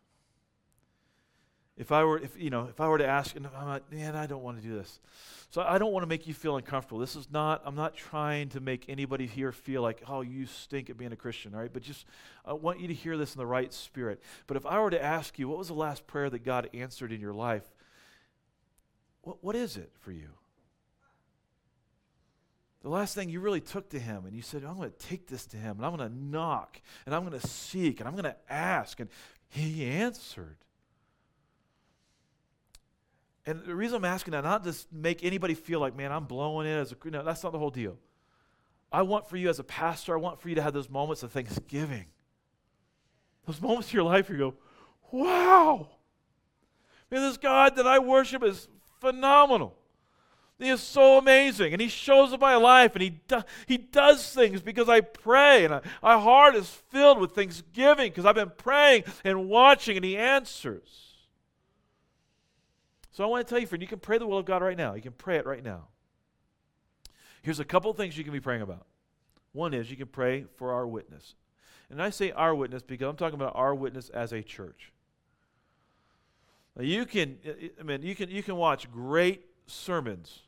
If 1.77 1.93
I 1.93 2.05
were, 2.05 2.19
if 2.19 2.41
you 2.41 2.49
know, 2.49 2.69
if 2.71 2.81
I 2.81 2.89
were 2.89 2.97
to 2.97 3.07
ask, 3.07 3.37
and 3.37 3.47
I'm 3.47 3.69
like, 3.69 3.93
man, 3.93 4.17
I 4.17 4.27
don't 4.27 4.43
want 4.43 4.61
to 4.61 4.67
do 4.67 4.75
this. 4.75 4.99
So 5.51 5.61
I 5.61 5.77
don't 5.77 5.93
want 5.93 6.05
to 6.05 6.07
make 6.07 6.27
you 6.27 6.33
feel 6.33 6.57
uncomfortable. 6.57 6.99
This 6.99 7.17
is 7.17 7.29
not, 7.31 7.61
I'm 7.67 7.75
not 7.75 7.95
trying 7.95 8.49
to 8.51 8.61
make 8.61 8.87
anybody 8.89 9.27
here 9.27 9.53
feel 9.53 9.83
like, 9.83 10.03
oh, 10.09 10.23
you 10.23 10.47
stink 10.47 10.89
at 10.89 10.97
being 10.97 11.13
a 11.13 11.17
Christian, 11.17 11.55
all 11.55 11.61
right? 11.61 11.73
But 11.73 11.83
just, 11.83 12.07
I 12.47 12.55
want 12.55 12.81
you 12.81 12.89
to 12.89 12.95
hear 12.95 13.19
this 13.19 13.35
in 13.35 13.39
the 13.39 13.47
right 13.47 13.73
spirit. 13.75 14.23
But 14.47 14.57
if 14.57 14.65
I 14.65 14.81
were 14.81 14.91
to 14.91 15.03
ask 15.03 15.39
you, 15.39 15.49
what 15.49 15.59
was 15.59 15.69
the 15.69 15.75
last 15.75 16.07
prayer 16.07 16.31
that 16.31 16.45
God 16.45 16.71
answered 16.73 17.13
in 17.13 17.21
your 17.21 17.35
life? 17.35 17.65
What, 19.21 19.45
what 19.45 19.55
is 19.55 19.77
it 19.77 19.93
for 20.01 20.13
you? 20.13 20.31
The 22.87 22.93
last 22.93 23.17
thing 23.17 23.31
you 23.31 23.41
really 23.41 23.61
took 23.61 23.91
to 23.91 23.99
him 23.99 24.27
and 24.27 24.33
you 24.33 24.43
said, 24.43 24.63
I'm 24.63 24.77
going 24.77 24.93
to 24.93 24.97
take 24.97 25.27
this 25.27 25.45
to 25.47 25.57
him 25.57 25.79
and 25.79 25.85
I'm 25.85 25.97
going 25.97 26.09
to 26.09 26.17
knock 26.17 26.81
and 27.05 27.17
I'm 27.17 27.27
going 27.27 27.37
to 27.37 27.45
seek 27.45 27.99
and 27.99 28.07
I'm 28.09 28.15
going 28.15 28.33
to 28.33 28.37
ask. 28.49 29.01
And 29.01 29.11
he 29.49 29.85
answered. 29.87 30.59
And 33.45 33.65
the 33.65 33.75
reason 33.75 33.97
I'm 33.97 34.05
asking 34.05 34.31
that, 34.31 34.45
not 34.45 34.63
to 34.63 34.73
make 34.93 35.25
anybody 35.25 35.55
feel 35.55 35.81
like, 35.81 35.97
man, 35.97 36.13
I'm 36.13 36.27
blowing 36.27 36.69
it 36.69 36.77
as 36.77 36.93
a, 36.93 37.11
no, 37.11 37.25
that's 37.25 37.43
not 37.43 37.51
the 37.51 37.59
whole 37.59 37.71
deal. 37.71 37.97
I 38.93 39.03
want 39.03 39.29
for 39.29 39.37
you 39.37 39.49
as 39.49 39.59
a 39.59 39.65
pastor, 39.65 40.15
I 40.15 40.21
want 40.21 40.41
for 40.41 40.49
you 40.49 40.55
to 40.55 40.63
have 40.63 40.73
those 40.73 40.89
moments 40.89 41.25
of 41.25 41.33
thanksgiving. 41.33 42.05
Those 43.49 43.61
moments 43.61 43.91
in 43.91 43.97
your 43.97 44.05
life 44.05 44.29
where 44.29 44.39
you 44.39 44.45
go, 44.53 44.55
wow, 45.11 45.89
man, 47.11 47.23
this 47.23 47.37
God 47.37 47.75
that 47.75 47.87
I 47.89 47.99
worship 47.99 48.45
is 48.45 48.69
phenomenal. 49.01 49.77
He 50.59 50.71
is 50.71 50.81
so 50.81 51.19
amazing. 51.19 51.73
And 51.73 51.83
He 51.83 51.89
shows 51.89 52.33
up 52.33 52.41
my 52.41 52.57
life 52.57 52.95
and 52.95 53.03
He, 53.03 53.11
do, 53.11 53.43
he 53.67 53.77
does 53.77 54.33
things 54.33 54.63
because 54.63 54.89
I 54.89 55.03
pray. 55.03 55.65
And 55.65 55.75
I, 55.75 55.81
my 56.03 56.19
heart 56.19 56.55
is 56.55 56.69
filled 56.69 57.19
with 57.19 57.33
thanksgiving 57.33 58.11
because 58.11 58.25
I've 58.25 58.35
been 58.35 58.53
praying 58.57 59.05
and 59.25 59.49
watching 59.49 59.97
and 59.97 60.05
He 60.05 60.17
answers. 60.17 61.07
So 63.13 63.25
I 63.25 63.27
want 63.27 63.47
to 63.47 63.51
tell 63.51 63.59
you, 63.59 63.67
friend, 63.67 63.83
you 63.83 63.89
can 63.89 63.99
pray 63.99 64.19
the 64.19 64.27
will 64.27 64.39
of 64.39 64.47
God 64.47 64.63
right 64.63 64.77
now. 64.77 64.95
You 64.95 65.03
can 65.03 65.13
pray 65.13 65.37
it 65.37 65.47
right 65.47 65.63
now. 65.63 65.89
Here's 67.43 67.61
a 67.61 67.65
couple 67.65 67.93
things 67.93 68.17
you 68.17 68.25
can 68.25 68.33
be 68.33 68.41
praying 68.41 68.63
about. 68.63 68.87
One 69.53 69.73
is 69.73 69.91
you 69.91 69.97
can 69.97 70.09
pray 70.09 70.47
for 70.57 70.73
our 70.73 70.87
witness. 70.87 71.35
And 71.89 72.03
I 72.03 72.11
say 72.11 72.33
our 72.33 72.55
witness 72.55 72.83
because 72.83 73.09
I'm 73.09 73.17
talking 73.17 73.39
about 73.39 73.55
our 73.55 73.75
witness 73.75 74.09
as 74.09 74.33
a 74.33 74.43
church. 74.43 74.93
Now 76.77 76.83
you 76.83 77.07
can, 77.07 77.39
I 77.79 77.83
mean, 77.83 78.03
you 78.03 78.15
can, 78.15 78.29
you 78.29 78.43
can 78.43 78.57
watch 78.57 78.91
great 78.91 79.47
sermons 79.67 80.41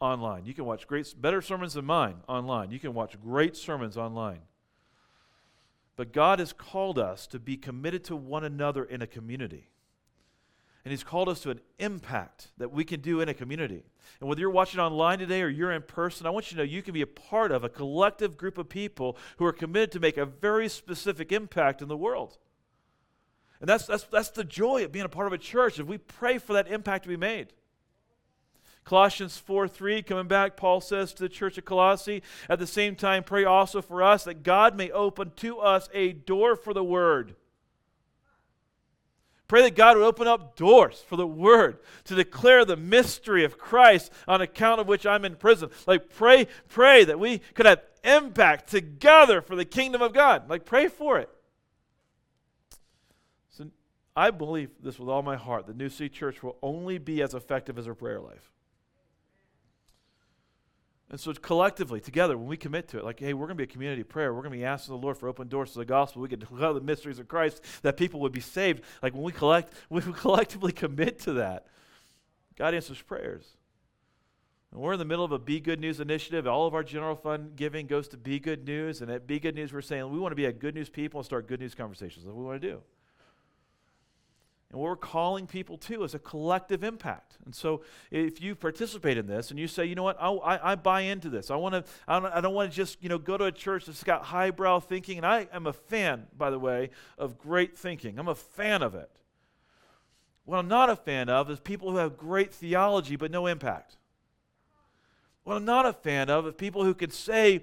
online. 0.00 0.44
You 0.46 0.54
can 0.54 0.64
watch 0.64 0.86
great, 0.86 1.14
better 1.20 1.40
sermons 1.40 1.74
than 1.74 1.84
mine 1.84 2.16
online. 2.28 2.70
You 2.70 2.78
can 2.78 2.94
watch 2.94 3.20
great 3.20 3.56
sermons 3.56 3.96
online. 3.96 4.40
But 5.96 6.12
God 6.12 6.40
has 6.40 6.52
called 6.52 6.98
us 6.98 7.26
to 7.28 7.38
be 7.38 7.56
committed 7.56 8.04
to 8.04 8.16
one 8.16 8.44
another 8.44 8.84
in 8.84 9.00
a 9.00 9.06
community. 9.06 9.70
And 10.84 10.90
He's 10.90 11.04
called 11.04 11.28
us 11.28 11.40
to 11.40 11.50
an 11.50 11.60
impact 11.78 12.48
that 12.58 12.72
we 12.72 12.84
can 12.84 13.00
do 13.00 13.20
in 13.20 13.28
a 13.28 13.34
community. 13.34 13.84
And 14.20 14.28
whether 14.28 14.40
you're 14.40 14.50
watching 14.50 14.80
online 14.80 15.18
today 15.18 15.40
or 15.40 15.48
you're 15.48 15.72
in 15.72 15.82
person, 15.82 16.26
I 16.26 16.30
want 16.30 16.50
you 16.50 16.56
to 16.56 16.62
know 16.62 16.70
you 16.70 16.82
can 16.82 16.92
be 16.92 17.02
a 17.02 17.06
part 17.06 17.52
of 17.52 17.64
a 17.64 17.68
collective 17.68 18.36
group 18.36 18.58
of 18.58 18.68
people 18.68 19.16
who 19.38 19.46
are 19.46 19.52
committed 19.52 19.92
to 19.92 20.00
make 20.00 20.18
a 20.18 20.26
very 20.26 20.68
specific 20.68 21.32
impact 21.32 21.80
in 21.80 21.88
the 21.88 21.96
world. 21.96 22.36
And 23.60 23.68
that's, 23.68 23.86
that's, 23.86 24.04
that's 24.04 24.30
the 24.30 24.44
joy 24.44 24.84
of 24.84 24.92
being 24.92 25.06
a 25.06 25.08
part 25.08 25.26
of 25.26 25.32
a 25.32 25.38
church, 25.38 25.78
if 25.78 25.86
we 25.86 25.96
pray 25.96 26.36
for 26.36 26.52
that 26.52 26.68
impact 26.68 27.04
to 27.04 27.08
be 27.08 27.16
made. 27.16 27.54
Colossians 28.84 29.38
4 29.38 29.66
3, 29.66 30.02
coming 30.02 30.28
back, 30.28 30.56
Paul 30.56 30.80
says 30.80 31.12
to 31.14 31.22
the 31.22 31.28
church 31.28 31.56
of 31.58 31.64
Colossae, 31.64 32.22
at 32.48 32.58
the 32.58 32.66
same 32.66 32.96
time, 32.96 33.24
pray 33.24 33.44
also 33.44 33.80
for 33.80 34.02
us 34.02 34.24
that 34.24 34.42
God 34.42 34.76
may 34.76 34.90
open 34.90 35.32
to 35.36 35.58
us 35.58 35.88
a 35.94 36.12
door 36.12 36.54
for 36.56 36.74
the 36.74 36.84
word 36.84 37.34
Pray 39.46 39.62
that 39.62 39.76
God 39.76 39.96
would 39.96 40.04
open 40.04 40.26
up 40.26 40.56
doors 40.56 41.04
for 41.06 41.16
the 41.16 41.26
word 41.26 41.78
to 42.04 42.14
declare 42.14 42.64
the 42.64 42.76
mystery 42.76 43.44
of 43.44 43.58
Christ 43.58 44.10
on 44.26 44.40
account 44.40 44.80
of 44.80 44.88
which 44.88 45.04
I'm 45.04 45.24
in 45.24 45.36
prison. 45.36 45.68
Like, 45.86 46.08
pray, 46.08 46.48
pray 46.68 47.04
that 47.04 47.20
we 47.20 47.38
could 47.54 47.66
have 47.66 47.82
impact 48.02 48.70
together 48.70 49.42
for 49.42 49.54
the 49.54 49.66
kingdom 49.66 50.00
of 50.00 50.14
God. 50.14 50.48
Like, 50.48 50.64
pray 50.64 50.88
for 50.88 51.18
it. 51.18 51.28
So, 53.50 53.66
I 54.16 54.30
believe 54.30 54.70
this 54.82 54.98
with 54.98 55.10
all 55.10 55.22
my 55.22 55.36
heart. 55.36 55.66
The 55.66 55.74
New 55.74 55.90
City 55.90 56.08
Church 56.08 56.42
will 56.42 56.56
only 56.62 56.96
be 56.96 57.20
as 57.20 57.34
effective 57.34 57.78
as 57.78 57.86
our 57.86 57.94
prayer 57.94 58.20
life. 58.20 58.50
And 61.14 61.20
so 61.20 61.32
collectively, 61.32 62.00
together, 62.00 62.36
when 62.36 62.48
we 62.48 62.56
commit 62.56 62.88
to 62.88 62.98
it, 62.98 63.04
like, 63.04 63.20
hey, 63.20 63.34
we're 63.34 63.46
going 63.46 63.56
to 63.56 63.64
be 63.64 63.70
a 63.70 63.72
community 63.72 64.00
of 64.00 64.08
prayer. 64.08 64.34
We're 64.34 64.42
going 64.42 64.50
to 64.50 64.58
be 64.58 64.64
asking 64.64 64.96
the 64.96 65.00
Lord 65.00 65.16
for 65.16 65.28
open 65.28 65.46
doors 65.46 65.70
to 65.70 65.78
the 65.78 65.84
gospel. 65.84 66.20
We 66.20 66.28
can 66.28 66.40
declare 66.40 66.72
the 66.74 66.80
mysteries 66.80 67.20
of 67.20 67.28
Christ 67.28 67.64
that 67.82 67.96
people 67.96 68.18
would 68.18 68.32
be 68.32 68.40
saved. 68.40 68.82
Like 69.00 69.14
when 69.14 69.22
we 69.22 69.30
collect, 69.30 69.72
when 69.88 70.04
we 70.06 70.12
collectively 70.12 70.72
commit 70.72 71.20
to 71.20 71.34
that, 71.34 71.66
God 72.58 72.74
answers 72.74 73.00
prayers. 73.00 73.46
And 74.72 74.80
we're 74.80 74.94
in 74.94 74.98
the 74.98 75.04
middle 75.04 75.24
of 75.24 75.30
a 75.30 75.38
Be 75.38 75.60
Good 75.60 75.78
News 75.78 76.00
initiative. 76.00 76.48
All 76.48 76.66
of 76.66 76.74
our 76.74 76.82
general 76.82 77.14
fund 77.14 77.54
giving 77.54 77.86
goes 77.86 78.08
to 78.08 78.16
Be 78.16 78.40
Good 78.40 78.66
News. 78.66 79.00
And 79.00 79.08
at 79.08 79.28
Be 79.28 79.38
Good 79.38 79.54
News, 79.54 79.72
we're 79.72 79.82
saying 79.82 80.10
we 80.10 80.18
want 80.18 80.32
to 80.32 80.36
be 80.36 80.46
a 80.46 80.52
good 80.52 80.74
news 80.74 80.90
people 80.90 81.20
and 81.20 81.24
start 81.24 81.46
good 81.46 81.60
news 81.60 81.76
conversations. 81.76 82.24
That's 82.24 82.34
what 82.34 82.40
we 82.40 82.44
want 82.44 82.60
to 82.60 82.68
do. 82.70 82.82
And 84.74 84.80
what 84.80 84.88
we're 84.88 84.96
calling 84.96 85.46
people 85.46 85.78
to 85.78 86.02
is 86.02 86.16
a 86.16 86.18
collective 86.18 86.82
impact. 86.82 87.36
And 87.44 87.54
so 87.54 87.82
if 88.10 88.42
you 88.42 88.56
participate 88.56 89.16
in 89.16 89.28
this 89.28 89.52
and 89.52 89.60
you 89.60 89.68
say, 89.68 89.84
you 89.84 89.94
know 89.94 90.02
what, 90.02 90.20
I, 90.20 90.30
I, 90.30 90.72
I 90.72 90.74
buy 90.74 91.02
into 91.02 91.30
this. 91.30 91.48
I, 91.48 91.54
wanna, 91.54 91.84
I 92.08 92.18
don't, 92.18 92.32
I 92.32 92.40
don't 92.40 92.54
want 92.54 92.72
to 92.72 92.76
just 92.76 93.00
you 93.00 93.08
know, 93.08 93.16
go 93.16 93.36
to 93.36 93.44
a 93.44 93.52
church 93.52 93.86
that's 93.86 94.02
got 94.02 94.24
highbrow 94.24 94.80
thinking. 94.80 95.18
And 95.18 95.24
I 95.24 95.46
am 95.52 95.68
a 95.68 95.72
fan, 95.72 96.26
by 96.36 96.50
the 96.50 96.58
way, 96.58 96.90
of 97.16 97.38
great 97.38 97.78
thinking. 97.78 98.18
I'm 98.18 98.26
a 98.26 98.34
fan 98.34 98.82
of 98.82 98.96
it. 98.96 99.12
What 100.44 100.58
I'm 100.58 100.66
not 100.66 100.90
a 100.90 100.96
fan 100.96 101.28
of 101.28 101.48
is 101.52 101.60
people 101.60 101.92
who 101.92 101.98
have 101.98 102.16
great 102.16 102.52
theology 102.52 103.14
but 103.14 103.30
no 103.30 103.46
impact. 103.46 103.96
What 105.44 105.56
I'm 105.56 105.64
not 105.64 105.86
a 105.86 105.92
fan 105.92 106.28
of 106.28 106.48
is 106.48 106.54
people 106.54 106.82
who 106.82 106.94
can 106.94 107.10
say 107.10 107.62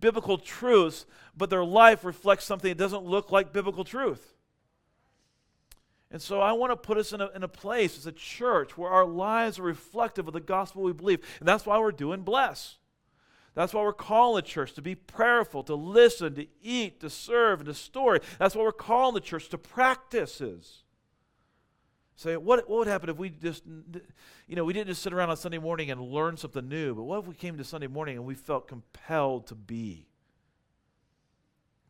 biblical 0.00 0.36
truths, 0.36 1.06
but 1.34 1.48
their 1.48 1.64
life 1.64 2.04
reflects 2.04 2.44
something 2.44 2.68
that 2.68 2.76
doesn't 2.76 3.04
look 3.04 3.32
like 3.32 3.54
biblical 3.54 3.84
truth. 3.84 4.34
And 6.12 6.20
so 6.20 6.40
I 6.40 6.52
want 6.52 6.70
to 6.72 6.76
put 6.76 6.98
us 6.98 7.14
in 7.14 7.22
a, 7.22 7.30
in 7.34 7.42
a 7.42 7.48
place 7.48 7.96
as 7.96 8.06
a 8.06 8.12
church 8.12 8.76
where 8.76 8.90
our 8.90 9.06
lives 9.06 9.58
are 9.58 9.62
reflective 9.62 10.28
of 10.28 10.34
the 10.34 10.40
gospel 10.40 10.82
we 10.82 10.92
believe. 10.92 11.26
And 11.40 11.48
that's 11.48 11.64
why 11.64 11.78
we're 11.78 11.90
doing 11.90 12.20
Bless. 12.20 12.76
That's 13.54 13.74
why 13.74 13.82
we're 13.82 13.92
calling 13.92 14.42
the 14.42 14.48
church 14.48 14.74
to 14.74 14.82
be 14.82 14.94
prayerful, 14.94 15.62
to 15.64 15.74
listen, 15.74 16.34
to 16.36 16.46
eat, 16.62 17.00
to 17.00 17.10
serve, 17.10 17.60
and 17.60 17.66
to 17.66 17.74
story. 17.74 18.20
That's 18.38 18.54
why 18.54 18.62
we're 18.62 18.72
calling 18.72 19.14
the 19.14 19.20
church 19.20 19.48
to 19.50 19.58
practices. 19.58 20.82
Say, 22.16 22.36
what, 22.36 22.68
what 22.68 22.78
would 22.78 22.88
happen 22.88 23.10
if 23.10 23.16
we 23.16 23.30
just, 23.30 23.64
you 24.46 24.56
know, 24.56 24.64
we 24.64 24.72
didn't 24.72 24.88
just 24.88 25.02
sit 25.02 25.12
around 25.12 25.30
on 25.30 25.36
Sunday 25.36 25.58
morning 25.58 25.90
and 25.90 26.00
learn 26.00 26.36
something 26.36 26.66
new, 26.68 26.94
but 26.94 27.02
what 27.02 27.20
if 27.20 27.26
we 27.26 27.34
came 27.34 27.58
to 27.58 27.64
Sunday 27.64 27.88
morning 27.88 28.16
and 28.16 28.24
we 28.24 28.34
felt 28.34 28.68
compelled 28.68 29.46
to 29.48 29.54
be? 29.54 30.08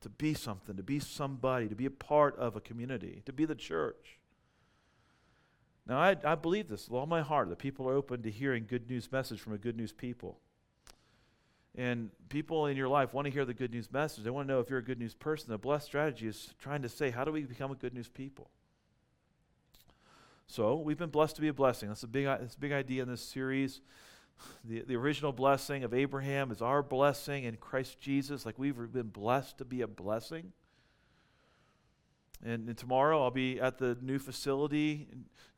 To 0.02 0.08
be 0.08 0.34
something, 0.34 0.76
to 0.76 0.82
be 0.82 0.98
somebody, 0.98 1.68
to 1.68 1.74
be 1.74 1.86
a 1.86 1.90
part 1.90 2.36
of 2.36 2.56
a 2.56 2.60
community, 2.60 3.22
to 3.26 3.32
be 3.32 3.44
the 3.44 3.54
church. 3.54 4.18
Now, 5.86 5.98
I, 5.98 6.16
I 6.24 6.34
believe 6.36 6.68
this 6.68 6.88
with 6.88 6.98
all 6.98 7.06
my 7.06 7.22
heart 7.22 7.48
that 7.48 7.58
people 7.58 7.88
are 7.88 7.94
open 7.94 8.22
to 8.22 8.30
hearing 8.30 8.66
good 8.68 8.88
news 8.88 9.10
message 9.10 9.40
from 9.40 9.52
a 9.52 9.58
good 9.58 9.76
news 9.76 9.92
people. 9.92 10.38
And 11.74 12.10
people 12.28 12.66
in 12.66 12.76
your 12.76 12.88
life 12.88 13.14
want 13.14 13.24
to 13.26 13.32
hear 13.32 13.44
the 13.44 13.54
good 13.54 13.72
news 13.72 13.90
message. 13.90 14.24
They 14.24 14.30
want 14.30 14.46
to 14.46 14.52
know 14.52 14.60
if 14.60 14.68
you're 14.68 14.78
a 14.78 14.84
good 14.84 14.98
news 14.98 15.14
person. 15.14 15.50
The 15.50 15.58
blessed 15.58 15.86
strategy 15.86 16.28
is 16.28 16.54
trying 16.60 16.82
to 16.82 16.88
say, 16.88 17.10
how 17.10 17.24
do 17.24 17.32
we 17.32 17.42
become 17.42 17.72
a 17.72 17.74
good 17.74 17.94
news 17.94 18.08
people? 18.08 18.50
So 20.46 20.76
we've 20.76 20.98
been 20.98 21.08
blessed 21.08 21.36
to 21.36 21.40
be 21.42 21.48
a 21.48 21.54
blessing. 21.54 21.88
That's 21.88 22.02
a 22.02 22.08
big, 22.08 22.26
that's 22.26 22.56
a 22.56 22.58
big 22.58 22.72
idea 22.72 23.02
in 23.02 23.08
this 23.08 23.22
series. 23.22 23.80
The, 24.64 24.82
the 24.82 24.96
original 24.96 25.32
blessing 25.32 25.84
of 25.84 25.92
Abraham 25.94 26.50
is 26.50 26.62
our 26.62 26.82
blessing 26.82 27.44
in 27.44 27.56
Christ 27.56 28.00
Jesus. 28.00 28.46
Like 28.46 28.58
we've 28.58 28.76
been 28.92 29.08
blessed 29.08 29.58
to 29.58 29.64
be 29.64 29.82
a 29.82 29.86
blessing. 29.86 30.52
And, 32.44 32.68
and, 32.68 32.76
tomorrow 32.76 33.22
I'll 33.22 33.30
be 33.30 33.60
at 33.60 33.78
the 33.78 33.96
new 34.02 34.18
facility, 34.18 35.06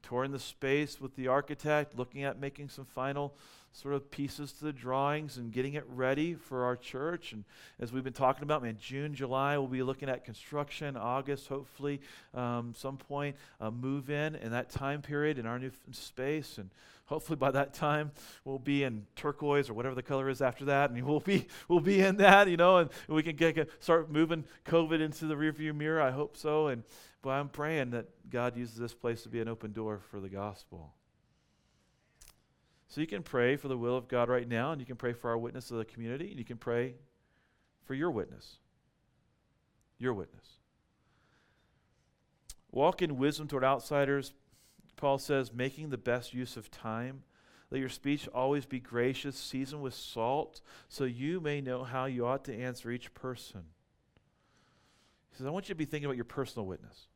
touring 0.03 0.33
the 0.33 0.39
space 0.39 1.01
with 1.01 1.17
the 1.17 1.29
architect, 1.29 1.97
looking 1.97 2.25
at 2.25 2.39
making 2.39 2.69
some 2.69 2.85
final 2.85 3.35
sort 3.75 3.95
of 3.95 4.09
pieces 4.09 4.53
to 4.53 4.65
the 4.65 4.73
drawings 4.73 5.37
and 5.37 5.53
getting 5.53 5.75
it 5.75 5.85
ready 5.89 6.35
for 6.35 6.65
our 6.65 6.77
church. 6.77 7.33
And 7.33 7.45
as 7.81 7.93
we've 7.93 8.05
been 8.05 8.13
talking 8.13 8.45
about, 8.45 8.63
man, 8.63 8.79
June, 8.81 9.15
July, 9.15 9.59
we'll 9.59 9.67
be 9.67 9.83
looking 9.83 10.09
at 10.09 10.25
construction. 10.25 10.97
August, 10.97 11.49
hopefully, 11.49 12.01
um, 12.35 12.73
some 12.77 12.97
point, 12.97 13.35
uh, 13.61 13.73
move 13.73 14.11
in 14.11 14.37
in 14.37 14.53
that 14.53 14.71
time 14.71 15.03
period 15.03 15.39
in 15.39 15.45
our 15.45 15.59
new 15.59 15.67
f- 15.67 15.95
space. 15.95 16.57
And 16.57 16.71
hopefully 17.07 17.37
by 17.37 17.51
that 17.51 17.75
time 17.75 18.13
we'll 18.45 18.61
be 18.61 18.85
in 18.85 19.07
turquoise 19.17 19.69
or 19.69 19.75
whatever 19.75 19.97
the 19.97 20.03
color 20.03 20.29
is 20.29 20.41
after 20.41 20.67
that, 20.67 20.91
and 20.91 21.03
we'll 21.07 21.19
be 21.19 21.49
we'll 21.67 21.81
be 21.81 22.01
in 22.01 22.17
that, 22.19 22.49
you 22.49 22.57
know, 22.57 22.79
and 22.79 22.91
we 23.09 23.25
can 23.25 23.35
get, 23.35 23.69
start 23.81 24.09
moving 24.09 24.45
COVID 24.67 25.01
into 25.01 25.27
the 25.27 25.35
rearview 25.35 25.75
mirror. 25.75 26.01
I 26.01 26.13
hope 26.13 26.37
so, 26.37 26.69
and 26.69 26.85
but 27.23 27.31
I'm 27.31 27.49
praying 27.49 27.91
that 27.91 28.07
God 28.31 28.57
uses 28.57 28.77
this 28.77 28.95
place 28.95 29.25
to 29.25 29.29
be 29.29 29.41
an 29.41 29.49
open 29.49 29.73
door 29.73 30.01
for 30.11 30.21
the 30.21 30.29
gospel. 30.29 30.93
So 32.88 33.01
you 33.01 33.07
can 33.07 33.23
pray 33.23 33.57
for 33.57 33.68
the 33.68 33.79
will 33.79 33.97
of 33.97 34.09
God 34.09 34.29
right 34.29 34.49
now, 34.49 34.73
and 34.73 34.81
you 34.81 34.87
can 34.87 34.97
pray 34.97 35.12
for 35.12 35.31
our 35.31 35.38
witness 35.38 35.70
of 35.70 35.79
the 35.79 35.85
community, 35.85 36.31
and 36.31 36.38
you 36.38 36.44
can 36.44 36.59
pray 36.59 36.94
for 37.85 37.94
your 37.94 38.11
witness. 38.11 38.59
Your 39.99 40.14
witness. 40.14 40.59
Walk 42.70 43.03
in 43.03 43.16
wisdom 43.16 43.49
toward 43.49 43.64
outsiders, 43.64 44.33
Paul 44.97 45.18
says, 45.18 45.53
making 45.53 45.90
the 45.90 45.99
best 45.99 46.35
use 46.35 46.57
of 46.57 46.70
time. 46.70 47.23
Let 47.70 47.81
your 47.81 47.88
speech 47.88 48.29
always 48.35 48.66
be 48.66 48.81
gracious, 48.81 49.37
seasoned 49.37 49.83
with 49.83 49.94
salt, 49.94 50.61
so 50.88 51.05
you 51.05 51.40
may 51.40 51.61
know 51.61 51.85
how 51.85 52.05
you 52.07 52.27
ought 52.27 52.44
to 52.44 52.55
answer 52.57 52.90
each 52.90 53.12
person. 53.14 53.64
He 55.31 55.38
says, 55.38 55.47
I 55.47 55.51
want 55.51 55.68
you 55.68 55.75
to 55.75 55.79
be 55.79 55.85
thinking 55.85 56.07
about 56.07 56.16
your 56.16 56.25
personal 56.25 56.66
witness. 56.66 57.07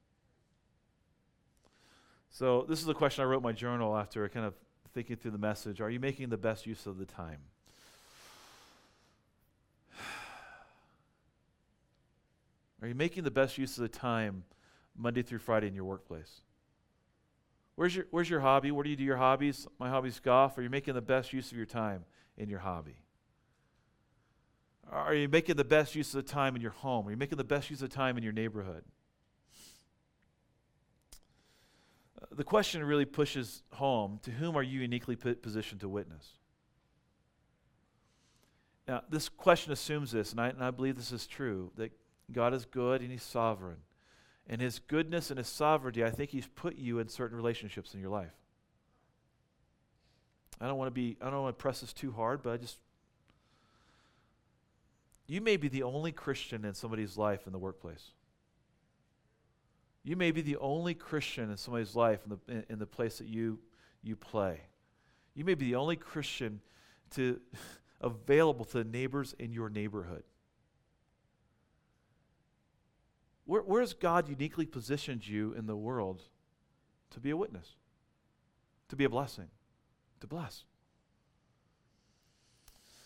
So, 2.31 2.67
this 2.69 2.83
is 2.83 2.89
a 2.89 2.95
question 2.95 3.23
I 3.23 3.27
wrote 3.27 3.39
in 3.39 3.43
my 3.45 3.53
journal 3.53 3.97
after 3.97 4.29
kind 4.29 4.47
of 4.47 4.55
thinking 4.99 5.15
through 5.15 5.31
the 5.31 5.39
message. 5.39 5.81
Are 5.81 5.89
you 5.89 6.01
making 6.01 6.29
the 6.29 6.37
best 6.37 6.67
use 6.67 6.85
of 6.85 6.99
the 6.99 7.07
time? 7.07 7.39
Are 12.83 12.89
you 12.89 12.97
making 12.97 13.23
the 13.23 13.31
best 13.31 13.59
use 13.59 13.79
of 13.79 13.83
the 13.83 13.89
time 13.89 14.43
Monday 14.97 15.23
through 15.23 15.39
Friday 15.39 15.69
in 15.69 15.75
your 15.77 15.85
workplace? 15.85 16.41
Where's 17.77 17.95
your, 17.95 18.07
where's 18.11 18.29
your 18.29 18.41
hobby? 18.41 18.73
Where 18.73 18.83
do 18.83 18.91
you 18.91 18.97
do 18.97 19.05
your 19.05 19.19
hobbies? 19.19 19.69
My 19.79 19.89
hobby's 19.89 20.19
golf. 20.19 20.59
Are 20.59 20.63
you 20.63 20.71
making 20.71 20.95
the 20.95 21.01
best 21.01 21.33
use 21.33 21.53
of 21.53 21.57
your 21.57 21.65
time 21.65 22.05
in 22.37 22.49
your 22.49 22.59
hobby? 22.59 22.97
Are 24.91 25.15
you 25.15 25.29
making 25.29 25.55
the 25.55 25.65
best 25.65 25.95
use 25.95 26.13
of 26.13 26.27
the 26.27 26.33
time 26.33 26.57
in 26.57 26.61
your 26.61 26.73
home? 26.73 27.07
Are 27.07 27.13
you 27.13 27.17
making 27.17 27.39
the 27.39 27.45
best 27.45 27.71
use 27.71 27.83
of 27.83 27.91
the 27.91 27.95
time 27.95 28.17
in 28.17 28.25
your 28.25 28.33
neighborhood? 28.33 28.83
Uh, 32.18 32.18
the 32.31 32.45
question 32.45 32.85
really 32.85 33.05
pushes 33.05 33.63
home 33.73 34.21
to 34.23 34.31
whom 34.31 34.57
are 34.57 34.63
you 34.63 34.81
uniquely 34.81 35.17
positioned 35.17 35.81
to 35.81 35.89
witness? 35.89 36.27
Now, 38.87 39.03
this 39.11 39.29
question 39.29 39.73
assumes 39.73 40.13
this, 40.13 40.33
and 40.33 40.41
I, 40.41 40.49
and 40.49 40.65
I 40.65 40.71
believe 40.71 40.97
this 40.97 41.13
is 41.13 41.27
true 41.27 41.71
that 41.77 41.93
God 42.33 42.55
is 42.55 42.65
good 42.65 43.03
and 43.03 43.11
He's 43.11 43.23
sovereign 43.23 43.79
and 44.49 44.61
his 44.61 44.79
goodness 44.79 45.31
and 45.31 45.39
his 45.39 45.47
sovereignty, 45.47 46.03
I 46.03 46.11
think 46.11 46.31
he's 46.31 46.47
put 46.47 46.77
you 46.77 46.99
in 47.01 47.09
certain 47.09 47.37
relationships 47.37 47.95
in 47.95 48.01
your 48.01 48.11
life. 48.11 48.33
I 50.61 50.67
don't 50.67 50.79
want 50.79 50.89
to 50.89 50.93
be, 50.93 51.17
I 51.21 51.31
don't 51.31 51.43
want 51.43 51.57
to 51.57 51.63
press 51.63 51.83
this 51.83 51.93
too 51.93 52.13
hard, 52.13 52.43
but 52.43 52.53
I 52.53 52.57
just, 52.57 52.79
you 55.27 55.41
may 55.41 55.57
be 55.57 55.69
the 55.69 55.83
only 55.83 56.13
Christian 56.13 56.65
in 56.65 56.75
somebody's 56.75 57.17
life 57.17 57.47
in 57.47 57.53
the 57.53 57.59
workplace. 57.59 58.13
You 60.09 60.17
may 60.17 60.31
be 60.31 60.41
the 60.41 60.57
only 60.57 60.95
Christian 60.95 61.51
in 61.51 61.59
somebody's 61.59 61.95
life 61.95 62.21
in 62.25 62.31
the, 62.31 62.53
in, 62.53 62.65
in 62.71 62.79
the 62.79 62.87
place 62.87 63.19
that 63.19 63.29
you, 63.29 63.59
you 64.03 64.17
play. 64.17 64.63
You 65.35 65.45
may 65.45 65.53
be 65.53 65.67
the 65.67 65.75
only 65.75 65.97
Christian 65.97 66.63
to, 67.11 67.39
available 68.01 68.65
to 68.65 68.79
the 68.79 68.85
neighbors 68.85 69.35
in 69.39 69.53
your 69.53 69.69
neighborhood. 69.69 70.23
Where, 73.45 73.61
where 73.61 73.83
has 73.83 73.93
God 73.93 74.31
uniquely 74.31 74.65
positioned 74.65 75.29
you 75.29 75.53
in 75.53 75.67
the 75.67 75.77
world 75.77 76.23
to 77.11 77.21
be 77.21 77.29
a 77.29 77.37
witness, 77.37 77.77
to 78.89 78.97
be 78.97 79.05
a 79.05 79.11
blessing, 79.11 79.49
to 80.21 80.27
bless? 80.27 80.65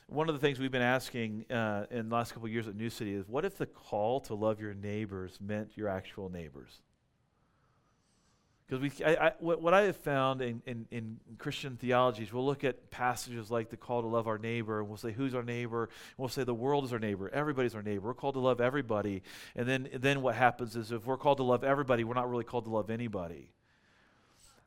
One 0.06 0.28
of 0.28 0.36
the 0.36 0.40
things 0.40 0.60
we've 0.60 0.70
been 0.70 0.82
asking 0.82 1.46
uh, 1.50 1.86
in 1.90 2.10
the 2.10 2.14
last 2.14 2.32
couple 2.32 2.46
of 2.46 2.52
years 2.52 2.68
at 2.68 2.76
New 2.76 2.90
City 2.90 3.12
is 3.12 3.26
what 3.26 3.44
if 3.44 3.58
the 3.58 3.66
call 3.66 4.20
to 4.20 4.34
love 4.34 4.60
your 4.60 4.74
neighbors 4.74 5.38
meant 5.40 5.72
your 5.74 5.88
actual 5.88 6.28
neighbors? 6.28 6.80
Because 8.66 8.80
we, 8.80 9.04
I, 9.04 9.26
I, 9.26 9.32
what, 9.38 9.60
what, 9.60 9.74
I 9.74 9.82
have 9.82 9.96
found 9.96 10.40
in, 10.40 10.62
in, 10.66 10.86
in, 10.90 11.20
Christian 11.36 11.76
theologies, 11.76 12.32
we'll 12.32 12.46
look 12.46 12.64
at 12.64 12.90
passages 12.90 13.50
like 13.50 13.68
the 13.68 13.76
call 13.76 14.00
to 14.02 14.08
love 14.08 14.26
our 14.26 14.38
neighbor, 14.38 14.80
and 14.80 14.88
we'll 14.88 14.96
say, 14.96 15.12
Who's 15.12 15.34
our 15.34 15.42
neighbor? 15.42 15.84
And 15.84 16.18
we'll 16.18 16.28
say, 16.28 16.44
The 16.44 16.54
world 16.54 16.84
is 16.84 16.92
our 16.92 16.98
neighbor. 16.98 17.28
Everybody's 17.32 17.74
our 17.74 17.82
neighbor. 17.82 18.08
We're 18.08 18.14
called 18.14 18.34
to 18.34 18.40
love 18.40 18.60
everybody. 18.60 19.22
And 19.54 19.68
then, 19.68 19.88
then 19.94 20.22
what 20.22 20.36
happens 20.36 20.76
is 20.76 20.92
if 20.92 21.04
we're 21.04 21.18
called 21.18 21.38
to 21.38 21.42
love 21.42 21.64
everybody, 21.64 22.04
we're 22.04 22.14
not 22.14 22.30
really 22.30 22.44
called 22.44 22.64
to 22.64 22.70
love 22.70 22.88
anybody. 22.88 23.50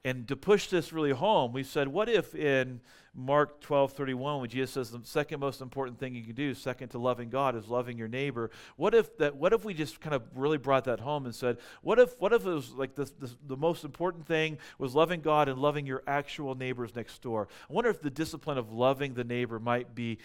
And 0.06 0.28
to 0.28 0.36
push 0.36 0.68
this 0.68 0.94
really 0.94 1.10
home, 1.10 1.52
we 1.52 1.63
said, 1.63 1.88
what 1.88 2.08
if 2.10 2.36
in 2.36 2.80
Mark 3.15 3.60
12, 3.62 3.94
31, 3.94 4.41
when 4.41 4.50
Jesus 4.52 4.70
says 4.70 4.91
the 4.91 5.00
second 5.04 5.39
most 5.39 5.62
important 5.62 5.98
thing 5.98 6.13
you 6.13 6.24
can 6.24 6.36
do, 6.36 6.54
second 6.54 6.89
to 6.89 7.00
loving 7.00 7.32
God, 7.32 7.56
is 7.56 7.68
loving 7.70 7.98
your 7.98 8.08
neighbor, 8.08 8.52
what 8.76 8.94
if 8.94 9.18
that 9.18 9.36
what 9.36 9.52
if 9.52 9.65
we 9.65 9.74
just 9.74 10.00
kind 10.00 10.13
of 10.13 10.22
really 10.36 10.60
brought 10.60 10.84
that 10.84 11.00
home 11.00 11.26
and 11.26 11.34
said, 11.34 11.58
what 11.82 11.98
if 11.98 12.13
what 12.20 12.34
if 12.34 12.46
it 12.46 12.50
was 12.52 12.72
like 12.74 12.94
this, 12.94 13.10
this, 13.20 13.36
the 13.48 13.58
most 13.58 13.84
important 13.84 14.28
thing 14.28 14.60
was 14.78 14.94
loving 14.94 15.22
God 15.22 15.50
and 15.50 15.58
loving 15.58 15.88
your 15.88 16.04
actual 16.06 16.54
neighbors 16.54 16.96
next 16.96 17.24
door? 17.24 17.48
I 17.68 17.74
wonder 17.74 17.89
if 17.89 18.00
the 18.00 18.12
discipline 18.12 18.60
of 18.60 18.72
loving 18.72 19.15
the 19.15 19.24
neighbor 19.24 19.58
might 19.58 19.96
be 19.96 20.20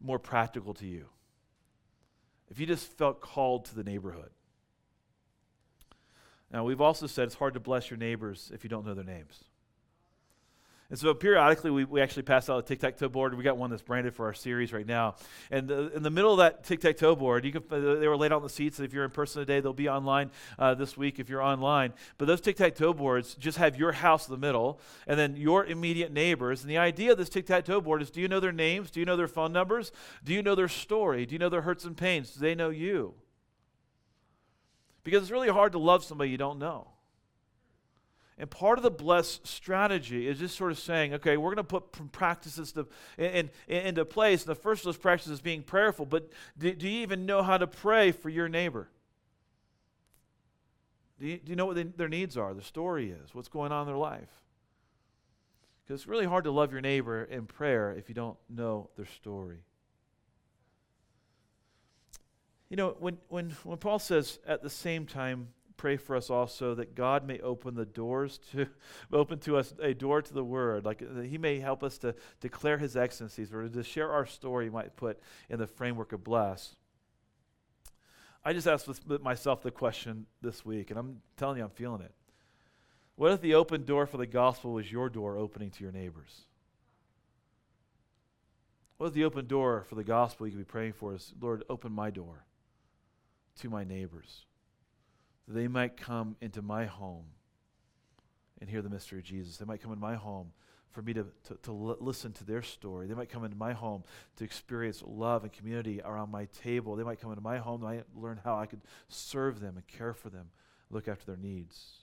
more 0.00 0.20
practical 0.20 0.74
to 0.74 0.86
you. 0.86 1.06
If 2.50 2.60
you 2.60 2.66
just 2.66 2.86
felt 2.96 3.20
called 3.20 3.64
to 3.64 3.74
the 3.74 3.82
neighborhood. 3.82 4.30
Now, 6.52 6.64
we've 6.64 6.80
also 6.80 7.06
said 7.06 7.24
it's 7.24 7.34
hard 7.34 7.54
to 7.54 7.60
bless 7.60 7.90
your 7.90 7.98
neighbors 7.98 8.50
if 8.54 8.64
you 8.64 8.70
don't 8.70 8.86
know 8.86 8.94
their 8.94 9.04
names. 9.04 9.44
And 10.90 10.98
so 10.98 11.12
periodically, 11.12 11.70
we, 11.70 11.84
we 11.84 12.00
actually 12.00 12.22
pass 12.22 12.48
out 12.48 12.58
a 12.60 12.62
tic 12.62 12.80
tac 12.80 12.96
toe 12.96 13.10
board. 13.10 13.36
We 13.36 13.44
got 13.44 13.58
one 13.58 13.68
that's 13.68 13.82
branded 13.82 14.14
for 14.14 14.24
our 14.24 14.32
series 14.32 14.72
right 14.72 14.86
now. 14.86 15.16
And 15.50 15.70
uh, 15.70 15.90
in 15.90 16.02
the 16.02 16.10
middle 16.10 16.32
of 16.32 16.38
that 16.38 16.64
tic 16.64 16.80
tac 16.80 16.96
toe 16.96 17.14
board, 17.14 17.44
you 17.44 17.52
can, 17.52 17.62
they 17.68 18.08
were 18.08 18.16
laid 18.16 18.32
out 18.32 18.36
on 18.36 18.42
the 18.42 18.48
seats. 18.48 18.80
If 18.80 18.94
you're 18.94 19.04
in 19.04 19.10
person 19.10 19.42
today, 19.42 19.60
they'll 19.60 19.74
be 19.74 19.90
online 19.90 20.30
uh, 20.58 20.72
this 20.74 20.96
week 20.96 21.18
if 21.18 21.28
you're 21.28 21.42
online. 21.42 21.92
But 22.16 22.24
those 22.24 22.40
tic 22.40 22.56
tac 22.56 22.74
toe 22.74 22.94
boards 22.94 23.34
just 23.34 23.58
have 23.58 23.76
your 23.76 23.92
house 23.92 24.28
in 24.28 24.32
the 24.32 24.40
middle 24.40 24.80
and 25.06 25.18
then 25.18 25.36
your 25.36 25.66
immediate 25.66 26.10
neighbors. 26.10 26.62
And 26.62 26.70
the 26.70 26.78
idea 26.78 27.12
of 27.12 27.18
this 27.18 27.28
tic 27.28 27.44
tac 27.44 27.66
toe 27.66 27.82
board 27.82 28.00
is 28.00 28.10
do 28.10 28.22
you 28.22 28.28
know 28.28 28.40
their 28.40 28.50
names? 28.50 28.90
Do 28.90 28.98
you 29.00 29.04
know 29.04 29.16
their 29.16 29.28
phone 29.28 29.52
numbers? 29.52 29.92
Do 30.24 30.32
you 30.32 30.42
know 30.42 30.54
their 30.54 30.68
story? 30.68 31.26
Do 31.26 31.34
you 31.34 31.38
know 31.38 31.50
their 31.50 31.62
hurts 31.62 31.84
and 31.84 31.98
pains? 31.98 32.32
Do 32.32 32.40
they 32.40 32.54
know 32.54 32.70
you? 32.70 33.12
Because 35.04 35.22
it's 35.22 35.30
really 35.30 35.48
hard 35.48 35.72
to 35.72 35.78
love 35.78 36.04
somebody 36.04 36.30
you 36.30 36.38
don't 36.38 36.58
know. 36.58 36.88
And 38.38 38.48
part 38.48 38.78
of 38.78 38.84
the 38.84 38.90
blessed 38.90 39.46
strategy 39.46 40.28
is 40.28 40.38
just 40.38 40.56
sort 40.56 40.70
of 40.70 40.78
saying, 40.78 41.14
okay, 41.14 41.36
we're 41.36 41.54
going 41.54 41.56
to 41.56 41.64
put 41.64 42.12
practices 42.12 42.70
to, 42.72 42.86
in, 43.16 43.50
in, 43.66 43.86
into 43.86 44.04
place. 44.04 44.42
And 44.42 44.50
the 44.50 44.60
first 44.60 44.82
of 44.82 44.84
those 44.86 44.96
practices 44.96 45.32
is 45.32 45.40
being 45.40 45.62
prayerful. 45.62 46.06
But 46.06 46.30
do, 46.56 46.72
do 46.72 46.88
you 46.88 47.00
even 47.00 47.26
know 47.26 47.42
how 47.42 47.58
to 47.58 47.66
pray 47.66 48.12
for 48.12 48.28
your 48.28 48.48
neighbor? 48.48 48.88
Do 51.18 51.26
you, 51.26 51.38
do 51.38 51.50
you 51.50 51.56
know 51.56 51.66
what 51.66 51.74
they, 51.74 51.82
their 51.82 52.08
needs 52.08 52.36
are, 52.36 52.54
the 52.54 52.62
story 52.62 53.10
is, 53.10 53.34
what's 53.34 53.48
going 53.48 53.72
on 53.72 53.82
in 53.82 53.86
their 53.88 53.96
life? 53.96 54.30
Because 55.84 56.02
it's 56.02 56.08
really 56.08 56.26
hard 56.26 56.44
to 56.44 56.52
love 56.52 56.70
your 56.70 56.80
neighbor 56.80 57.24
in 57.24 57.46
prayer 57.46 57.92
if 57.92 58.08
you 58.08 58.14
don't 58.14 58.36
know 58.48 58.90
their 58.96 59.06
story. 59.06 59.64
You 62.70 62.76
know, 62.76 62.96
when, 62.98 63.18
when, 63.28 63.50
when 63.64 63.78
Paul 63.78 63.98
says 63.98 64.38
at 64.46 64.62
the 64.62 64.70
same 64.70 65.06
time, 65.06 65.48
pray 65.78 65.96
for 65.96 66.16
us 66.16 66.28
also 66.28 66.74
that 66.74 66.94
God 66.94 67.26
may 67.26 67.38
open 67.38 67.74
the 67.74 67.86
doors 67.86 68.38
to, 68.52 68.66
open 69.12 69.38
to 69.40 69.56
us 69.56 69.72
a 69.80 69.94
door 69.94 70.20
to 70.20 70.34
the 70.34 70.44
word, 70.44 70.84
like 70.84 70.98
that 70.98 71.24
he 71.24 71.38
may 71.38 71.60
help 71.60 71.82
us 71.82 71.96
to 71.98 72.14
declare 72.40 72.76
his 72.76 72.96
excellencies 72.96 73.52
or 73.54 73.66
to 73.68 73.82
share 73.82 74.12
our 74.12 74.26
story, 74.26 74.66
you 74.66 74.70
might 74.70 74.96
put 74.96 75.18
in 75.48 75.58
the 75.58 75.66
framework 75.66 76.12
of 76.12 76.22
bless. 76.22 76.76
I 78.44 78.52
just 78.52 78.66
asked 78.66 78.88
myself 79.22 79.62
the 79.62 79.70
question 79.70 80.26
this 80.42 80.64
week, 80.64 80.90
and 80.90 80.98
I'm 80.98 81.20
telling 81.36 81.58
you, 81.58 81.64
I'm 81.64 81.70
feeling 81.70 82.02
it. 82.02 82.12
What 83.16 83.32
if 83.32 83.40
the 83.40 83.54
open 83.54 83.84
door 83.84 84.06
for 84.06 84.16
the 84.16 84.26
gospel 84.26 84.72
was 84.72 84.92
your 84.92 85.08
door 85.08 85.36
opening 85.36 85.70
to 85.70 85.82
your 85.82 85.92
neighbors? 85.92 86.42
What 88.96 89.08
if 89.08 89.12
the 89.12 89.24
open 89.24 89.46
door 89.46 89.84
for 89.88 89.94
the 89.94 90.04
gospel 90.04 90.46
you 90.46 90.52
could 90.52 90.58
be 90.58 90.64
praying 90.64 90.92
for 90.92 91.14
is, 91.14 91.32
Lord, 91.40 91.64
open 91.68 91.92
my 91.92 92.10
door 92.10 92.44
to 93.58 93.70
my 93.70 93.84
neighbors. 93.84 94.46
That 95.46 95.54
they 95.54 95.68
might 95.68 95.96
come 95.96 96.36
into 96.40 96.62
my 96.62 96.86
home 96.86 97.26
and 98.60 98.68
hear 98.68 98.82
the 98.82 98.90
mystery 98.90 99.18
of 99.18 99.24
Jesus. 99.24 99.56
They 99.56 99.64
might 99.64 99.82
come 99.82 99.92
in 99.92 100.00
my 100.00 100.14
home 100.14 100.52
for 100.90 101.02
me 101.02 101.12
to, 101.14 101.26
to, 101.44 101.54
to 101.62 101.70
l- 101.70 101.96
listen 102.00 102.32
to 102.32 102.44
their 102.44 102.62
story. 102.62 103.06
They 103.06 103.14
might 103.14 103.30
come 103.30 103.44
into 103.44 103.56
my 103.56 103.72
home 103.72 104.04
to 104.36 104.44
experience 104.44 105.02
love 105.06 105.44
and 105.44 105.52
community 105.52 106.00
around 106.04 106.30
my 106.30 106.46
table. 106.46 106.96
They 106.96 107.04
might 107.04 107.20
come 107.20 107.30
into 107.30 107.42
my 107.42 107.58
home. 107.58 107.82
Might 107.82 108.04
learn 108.16 108.40
how 108.44 108.58
I 108.58 108.66
could 108.66 108.80
serve 109.08 109.60
them 109.60 109.76
and 109.76 109.86
care 109.86 110.14
for 110.14 110.30
them, 110.30 110.50
look 110.90 111.08
after 111.08 111.26
their 111.26 111.36
needs. 111.36 111.98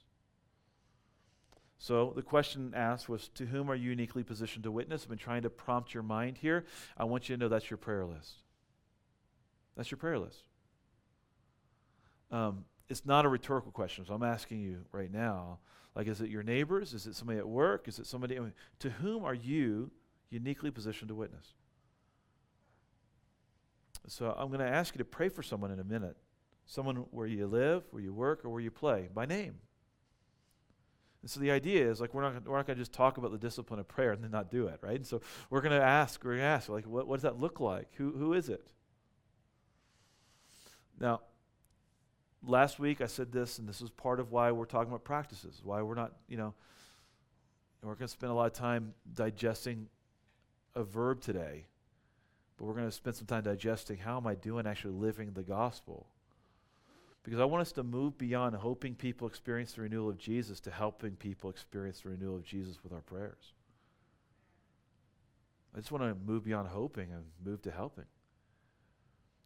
So 1.78 2.14
the 2.16 2.22
question 2.22 2.74
asked 2.76 3.10
was 3.10 3.28
To 3.36 3.46
whom 3.46 3.70
are 3.70 3.76
you 3.76 3.90
uniquely 3.90 4.24
positioned 4.24 4.64
to 4.64 4.72
witness? 4.72 5.04
I've 5.04 5.10
been 5.10 5.18
trying 5.18 5.44
to 5.44 5.50
prompt 5.50 5.94
your 5.94 6.04
mind 6.04 6.38
here. 6.38 6.66
I 6.98 7.04
want 7.04 7.28
you 7.28 7.36
to 7.36 7.40
know 7.40 7.50
that's 7.50 7.70
your 7.70 7.78
prayer 7.78 8.06
list. 8.06 8.44
That's 9.76 9.92
your 9.92 9.98
prayer 9.98 10.20
list. 10.20 10.44
Um, 12.32 12.66
it's 12.90 13.06
not 13.06 13.26
a 13.26 13.30
rhetorical 13.30 13.72
question, 13.72 14.06
so 14.06 14.14
I'm 14.14 14.24
asking 14.24 14.62
you 14.62 14.86
right 14.92 15.12
now 15.12 15.60
like, 15.96 16.08
is 16.08 16.20
it 16.20 16.30
your 16.30 16.44
neighbors? 16.44 16.94
Is 16.94 17.08
it 17.08 17.16
somebody 17.16 17.40
at 17.40 17.48
work? 17.48 17.88
Is 17.88 18.00
it 18.00 18.06
somebody? 18.06 18.38
I 18.38 18.42
mean, 18.42 18.54
to 18.80 18.90
whom 18.90 19.24
are 19.24 19.34
you 19.34 19.92
uniquely 20.30 20.70
positioned 20.70 21.08
to 21.08 21.16
witness? 21.16 21.54
So 24.08 24.36
I'm 24.38 24.50
going 24.50 24.60
to 24.60 24.68
ask 24.68 24.94
you 24.94 25.00
to 25.00 25.06
pray 25.06 25.30
for 25.30 25.42
someone 25.42 25.72
in 25.72 25.80
a 25.80 25.84
minute. 25.84 26.18
Someone 26.66 26.98
where 27.12 27.28
you 27.28 27.48
live, 27.48 27.84
where 27.92 28.02
you 28.02 28.14
work, 28.14 28.44
or 28.44 28.50
where 28.50 28.62
you 28.62 28.72
play 28.72 29.08
by 29.14 29.26
name. 29.26 29.56
And 31.22 31.32
so 31.32 31.40
the 31.40 31.50
idea 31.50 31.90
is 31.90 32.00
like 32.02 32.14
we're 32.14 32.22
not 32.22 32.48
we're 32.48 32.58
not 32.58 32.68
going 32.68 32.78
to 32.78 32.82
just 32.82 32.94
talk 32.94 33.18
about 33.18 33.32
the 33.32 33.38
discipline 33.38 33.80
of 33.80 33.88
prayer 33.88 34.12
and 34.12 34.24
then 34.24 34.32
not 34.32 34.52
do 34.52 34.68
it, 34.68 34.80
right? 34.82 34.98
And 34.98 35.08
so 35.08 35.22
we're 35.50 35.62
going 35.62 35.76
to 35.76 35.84
ask, 35.84 36.24
we're 36.24 36.32
going 36.32 36.42
to 36.42 36.46
ask, 36.46 36.70
like, 36.70 36.86
what, 36.86 37.08
what 37.08 37.16
does 37.16 37.24
that 37.24 37.40
look 37.40 37.60
like? 37.60 37.88
Who 37.96 38.12
who 38.12 38.34
is 38.34 38.50
it? 38.50 38.70
Now, 41.00 41.22
last 42.48 42.80
week 42.80 43.02
I 43.02 43.08
said 43.08 43.32
this, 43.32 43.60
and 43.60 43.68
this 43.68 43.82
is 43.82 43.90
part 43.90 44.20
of 44.20 44.32
why 44.32 44.52
we're 44.52 44.66
talking 44.66 44.90
about 44.90 45.04
practices, 45.04 45.62
why 45.64 45.82
we're 45.82 45.96
not, 45.96 46.14
you 46.28 46.38
know, 46.38 46.54
we're 47.82 47.96
going 47.96 48.08
to 48.08 48.12
spend 48.14 48.32
a 48.32 48.36
lot 48.36 48.48
of 48.48 48.54
time 48.54 48.94
digesting 49.14 49.88
a 50.76 50.84
verb 50.84 51.22
today, 51.22 51.66
but 52.58 52.66
we're 52.66 52.74
going 52.74 52.86
to 52.86 52.92
spend 52.92 53.16
some 53.16 53.28
time 53.28 53.44
digesting 53.44 53.98
how 53.98 54.18
am 54.18 54.26
I 54.26 54.34
doing 54.36 54.66
actually 54.66 54.96
living 54.96 55.32
the 55.34 55.44
gospel. 55.44 56.08
Because 57.24 57.40
I 57.40 57.46
want 57.46 57.62
us 57.62 57.72
to 57.74 57.84
move 57.84 58.18
beyond 58.18 58.56
hoping 58.56 58.96
people 58.96 59.28
experience 59.28 59.74
the 59.74 59.82
renewal 59.82 60.10
of 60.10 60.18
Jesus 60.18 60.60
to 60.62 60.72
helping 60.72 61.12
people 61.12 61.50
experience 61.50 62.02
the 62.02 62.10
renewal 62.10 62.36
of 62.36 62.44
Jesus 62.44 62.84
with 62.84 62.92
our 62.92 63.02
prayers. 63.02 63.54
I 65.76 65.80
just 65.80 65.92
want 65.92 66.04
to 66.04 66.16
move 66.26 66.44
beyond 66.44 66.70
hoping 66.70 67.12
and 67.12 67.24
move 67.44 67.62
to 67.64 67.72
helping. 67.72 68.06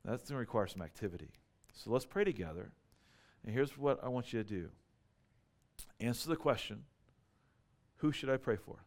That's 0.05 0.23
going 0.23 0.35
to 0.35 0.39
require 0.39 0.67
some 0.67 0.81
activity. 0.81 1.31
So 1.73 1.91
let's 1.91 2.05
pray 2.05 2.23
together. 2.23 2.71
And 3.43 3.53
here's 3.53 3.77
what 3.77 4.03
I 4.03 4.09
want 4.09 4.33
you 4.33 4.43
to 4.43 4.49
do 4.49 4.69
answer 5.99 6.29
the 6.29 6.35
question 6.35 6.83
who 7.97 8.11
should 8.11 8.29
I 8.29 8.37
pray 8.37 8.55
for? 8.55 8.85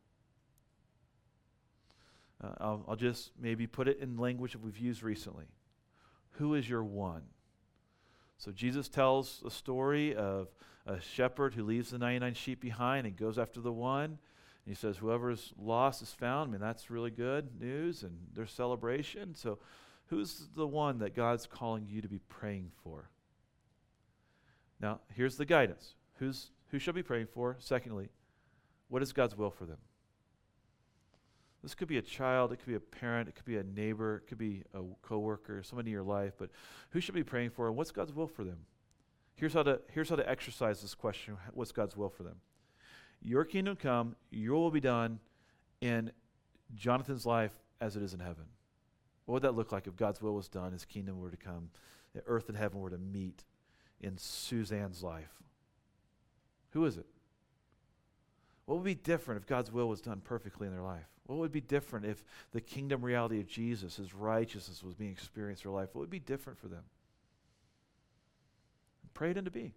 Uh, 2.43 2.53
I'll, 2.59 2.85
I'll 2.89 2.97
just 2.97 3.31
maybe 3.39 3.67
put 3.67 3.89
it 3.89 3.99
in 4.01 4.17
language 4.17 4.53
that 4.53 4.63
we've 4.63 4.79
used 4.79 5.03
recently. 5.03 5.47
Who 6.33 6.55
is 6.55 6.69
your 6.69 6.83
one? 6.83 7.25
So 8.39 8.51
Jesus 8.51 8.89
tells 8.89 9.43
a 9.47 9.51
story 9.51 10.15
of 10.17 10.49
a 10.87 11.01
shepherd 11.01 11.55
who 11.55 11.63
leaves 11.63 11.91
the 11.91 11.99
99 11.99 12.35
sheep 12.35 12.61
behind 12.61 13.07
and 13.07 13.17
goes 13.17 13.39
after 13.39 13.61
the 13.61 13.73
one. 13.73 14.05
And 14.05 14.19
he 14.67 14.75
says, 14.75 14.97
Whoever's 14.97 15.53
lost 15.59 16.03
is 16.03 16.11
found. 16.11 16.49
I 16.49 16.53
mean, 16.53 16.61
that's 16.61 16.91
really 16.91 17.11
good 17.11 17.61
news 17.61 18.03
and 18.03 18.17
there's 18.35 18.51
celebration. 18.51 19.35
So, 19.35 19.59
who's 20.07 20.49
the 20.57 20.67
one 20.67 20.99
that 20.99 21.15
God's 21.15 21.47
calling 21.47 21.87
you 21.87 22.03
to 22.03 22.09
be 22.09 22.19
praying 22.29 22.73
for? 22.83 23.11
Now, 24.83 25.01
here's 25.15 25.37
the 25.37 25.47
guidance. 25.47 25.95
Who's, 26.19 26.51
who 26.69 26.79
shall 26.79 26.93
be 26.93 27.03
praying 27.03 27.29
for? 27.33 27.57
Secondly, 27.61 28.09
what 28.89 29.01
is 29.01 29.13
God's 29.13 29.39
will 29.39 29.51
for 29.51 29.65
them? 29.65 29.79
This 31.63 31.77
could 31.77 31.87
be 31.87 31.99
a 31.99 32.03
child, 32.03 32.53
it 32.53 32.57
could 32.57 32.67
be 32.67 32.75
a 32.75 32.81
parent, 32.81 33.29
it 33.29 33.37
could 33.37 33.45
be 33.45 33.57
a 33.57 33.63
neighbor, 33.63 34.17
it 34.17 34.29
could 34.29 34.39
be 34.39 34.65
a 34.75 34.81
coworker, 35.01 35.63
somebody 35.63 35.91
in 35.91 35.93
your 35.93 36.03
life, 36.03 36.33
but 36.37 36.51
who 36.91 37.01
should 37.01 37.15
be 37.15 37.23
praying 37.23 37.51
for 37.51 37.69
and 37.69 37.77
what's 37.77 37.93
God's 37.93 38.13
will 38.13 38.27
for 38.27 38.43
them? 38.43 38.59
Here's 39.37 39.55
how 39.55 39.63
to 39.63 39.81
here's 39.93 40.09
how 40.09 40.17
to 40.17 40.29
exercise 40.29 40.83
this 40.83 40.97
question, 40.97 41.37
what's 41.55 41.71
God's 41.71 41.97
will 41.97 42.11
for 42.11 42.25
them? 42.25 42.37
Your 43.21 43.45
kingdom 43.45 43.77
come, 43.77 44.17
your 44.31 44.57
will 44.57 44.73
be 44.73 44.81
done 44.81 45.21
in 45.81 46.11
Jonathan's 46.75 47.25
life 47.25 47.53
as 47.81 47.97
it 47.97 48.03
is 48.03 48.13
in 48.13 48.21
heaven. 48.21 48.47
What 49.27 49.35
would 49.35 49.43
that 49.45 49.55
look 49.55 49.71
like 49.71 49.87
if 49.87 49.95
God's 49.95 50.21
will 50.21 50.35
was 50.35 50.49
done, 50.49 50.73
his 50.73 50.85
kingdom 50.85 51.21
were 51.21 51.31
to 51.31 51.37
come, 51.37 51.71
earth 52.27 52.49
and 52.49 52.59
heaven 52.59 52.81
were 52.81 52.91
to 52.91 52.99
meet 52.99 53.45
in 54.03 54.19
Suzanne's 54.19 55.03
life? 55.03 55.43
Who 56.71 56.85
is 56.85 56.97
it? 56.97 57.07
What 58.67 58.77
would 58.77 58.85
be 58.85 58.95
different 58.95 59.41
if 59.41 59.47
God's 59.47 59.73
will 59.73 59.89
was 59.89 60.01
done 60.01 60.21
perfectly 60.23 60.67
in 60.67 60.73
their 60.73 60.83
life? 60.83 61.07
What 61.27 61.39
would 61.39 61.53
be 61.53 61.61
different 61.61 62.07
if 62.07 62.25
the 62.53 62.61
kingdom 62.61 63.03
reality 63.03 63.41
of 63.41 63.47
Jesus, 63.47 63.97
his 63.97 64.15
righteousness, 64.15 64.83
was 64.83 64.95
being 64.95 65.13
experienced 65.13 65.65
in 65.65 65.71
their 65.71 65.79
life? 65.79 65.91
What 65.93 66.01
would 66.01 66.11
be 66.11 66.19
different 66.19 66.59
for 66.59 66.69
them? 66.69 66.83
Pray 69.15 69.31
it 69.31 69.37
into 69.37 69.51
being. 69.51 69.73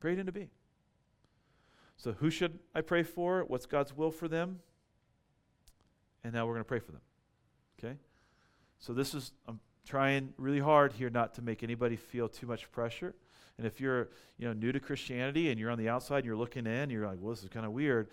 Pray 0.00 0.12
it 0.12 0.18
into 0.18 0.32
being. 0.32 0.50
So, 1.96 2.12
who 2.12 2.30
should 2.30 2.58
I 2.74 2.80
pray 2.80 3.02
for? 3.02 3.44
What's 3.44 3.66
God's 3.66 3.96
will 3.96 4.10
for 4.10 4.28
them? 4.28 4.60
And 6.22 6.32
now 6.32 6.46
we're 6.46 6.54
going 6.54 6.64
to 6.64 6.68
pray 6.68 6.78
for 6.78 6.92
them. 6.92 7.00
Okay? 7.78 7.96
So, 8.78 8.92
this 8.92 9.14
is, 9.14 9.32
I'm 9.46 9.58
trying 9.88 10.34
really 10.36 10.60
hard 10.60 10.92
here 10.92 11.08
not 11.08 11.34
to 11.34 11.42
make 11.42 11.62
anybody 11.62 11.96
feel 11.96 12.28
too 12.28 12.46
much 12.46 12.70
pressure. 12.70 13.14
And 13.56 13.66
if 13.66 13.80
you're, 13.80 14.10
you 14.36 14.46
know, 14.46 14.52
new 14.52 14.70
to 14.70 14.78
Christianity 14.78 15.50
and 15.50 15.58
you're 15.58 15.70
on 15.70 15.78
the 15.78 15.88
outside 15.88 16.18
and 16.18 16.26
you're 16.26 16.36
looking 16.36 16.66
in, 16.66 16.90
you're 16.90 17.06
like, 17.06 17.18
well, 17.20 17.34
this 17.34 17.42
is 17.42 17.48
kind 17.48 17.64
of 17.64 17.72
weird. 17.72 18.08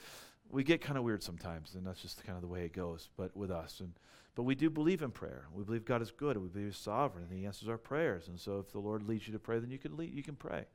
We 0.49 0.63
get 0.63 0.79
kind 0.79 0.97
of 0.97 1.03
weird 1.03 1.21
sometimes, 1.21 1.75
and 1.75 1.85
that's 1.85 2.01
just 2.01 2.23
kind 2.23 2.38
of 2.38 2.41
the 2.41 2.47
way 2.47 2.63
it 2.63 2.73
goes. 2.73 3.09
But 3.17 3.35
with 3.35 3.51
us, 3.51 3.81
and 3.81 3.91
but 4.35 4.43
we 4.43 4.55
do 4.55 4.69
believe 4.69 5.01
in 5.01 5.11
prayer. 5.11 5.47
We 5.53 5.63
believe 5.63 5.85
God 5.85 6.01
is 6.01 6.11
good. 6.11 6.38
We 6.38 6.47
believe 6.47 6.67
He's 6.67 6.77
sovereign, 6.77 7.25
and 7.29 7.39
He 7.39 7.45
answers 7.45 7.67
our 7.67 7.77
prayers. 7.77 8.27
And 8.27 8.39
so, 8.39 8.59
if 8.59 8.71
the 8.71 8.79
Lord 8.79 9.03
leads 9.03 9.27
you 9.27 9.33
to 9.33 9.39
pray, 9.39 9.59
then 9.59 9.71
you 9.71 9.79
can 9.79 9.97
lead, 9.97 10.13
you 10.13 10.23
can 10.23 10.35
pray. 10.35 10.65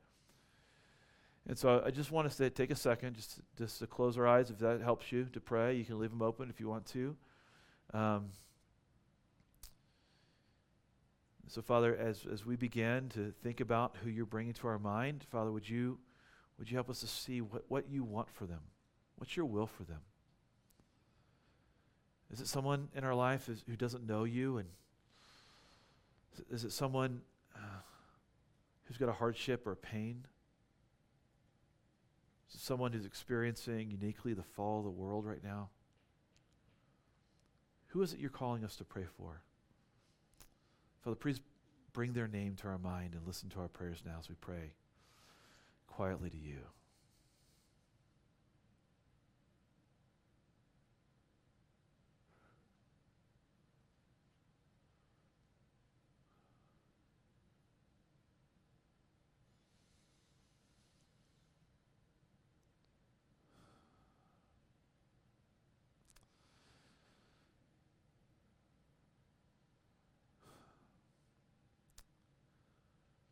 And 1.47 1.57
so, 1.57 1.81
I 1.85 1.89
just 1.89 2.11
want 2.11 2.29
to 2.29 2.49
take 2.49 2.69
a 2.69 2.75
second, 2.75 3.15
just 3.15 3.39
just 3.57 3.79
to 3.79 3.87
close 3.87 4.17
our 4.17 4.27
eyes. 4.27 4.49
If 4.49 4.59
that 4.59 4.81
helps 4.81 5.11
you 5.11 5.25
to 5.31 5.39
pray, 5.39 5.75
you 5.75 5.85
can 5.85 5.99
leave 5.99 6.11
them 6.11 6.21
open 6.21 6.49
if 6.49 6.59
you 6.59 6.67
want 6.67 6.85
to. 6.87 7.15
Um, 7.93 8.25
so, 11.51 11.61
Father, 11.61 11.97
as, 11.97 12.25
as 12.31 12.45
we 12.45 12.55
begin 12.55 13.09
to 13.09 13.33
think 13.43 13.59
about 13.59 13.97
who 14.01 14.09
you're 14.09 14.25
bringing 14.25 14.53
to 14.53 14.67
our 14.67 14.79
mind, 14.79 15.25
Father, 15.29 15.51
would 15.51 15.67
you, 15.67 15.97
would 16.57 16.71
you 16.71 16.77
help 16.77 16.89
us 16.89 17.01
to 17.01 17.07
see 17.07 17.41
what, 17.41 17.65
what 17.67 17.89
you 17.89 18.05
want 18.05 18.29
for 18.29 18.45
them? 18.45 18.61
What's 19.17 19.35
your 19.35 19.45
will 19.45 19.67
for 19.67 19.83
them? 19.83 19.99
Is 22.31 22.39
it 22.39 22.47
someone 22.47 22.87
in 22.95 23.03
our 23.03 23.13
life 23.13 23.49
is, 23.49 23.65
who 23.67 23.75
doesn't 23.75 24.07
know 24.07 24.23
you? 24.23 24.59
And 24.59 24.69
is 26.49 26.63
it, 26.63 26.71
someone 26.71 27.19
uh, 27.53 27.81
who's 28.85 28.95
got 28.95 29.09
a 29.09 29.13
hardship 29.13 29.67
or 29.67 29.73
a 29.73 29.75
pain? 29.75 30.23
Is 32.47 32.55
it 32.55 32.61
someone 32.61 32.93
who's 32.93 33.05
experiencing 33.05 33.91
uniquely 33.91 34.33
the 34.33 34.41
fall 34.41 34.77
of 34.77 34.85
the 34.85 34.89
world 34.89 35.25
right 35.25 35.43
now? 35.43 35.67
Who 37.87 38.01
is 38.01 38.13
it 38.13 38.19
you're 38.21 38.29
calling 38.29 38.63
us 38.63 38.77
to 38.77 38.85
pray 38.85 39.07
for? 39.17 39.41
Father, 41.03 41.15
please 41.15 41.41
bring 41.93 42.13
their 42.13 42.27
name 42.27 42.55
to 42.57 42.67
our 42.67 42.77
mind 42.77 43.15
and 43.15 43.25
listen 43.25 43.49
to 43.49 43.59
our 43.59 43.67
prayers 43.67 44.03
now 44.05 44.17
as 44.19 44.29
we 44.29 44.35
pray 44.35 44.71
quietly 45.87 46.29
to 46.29 46.37
you. 46.37 46.59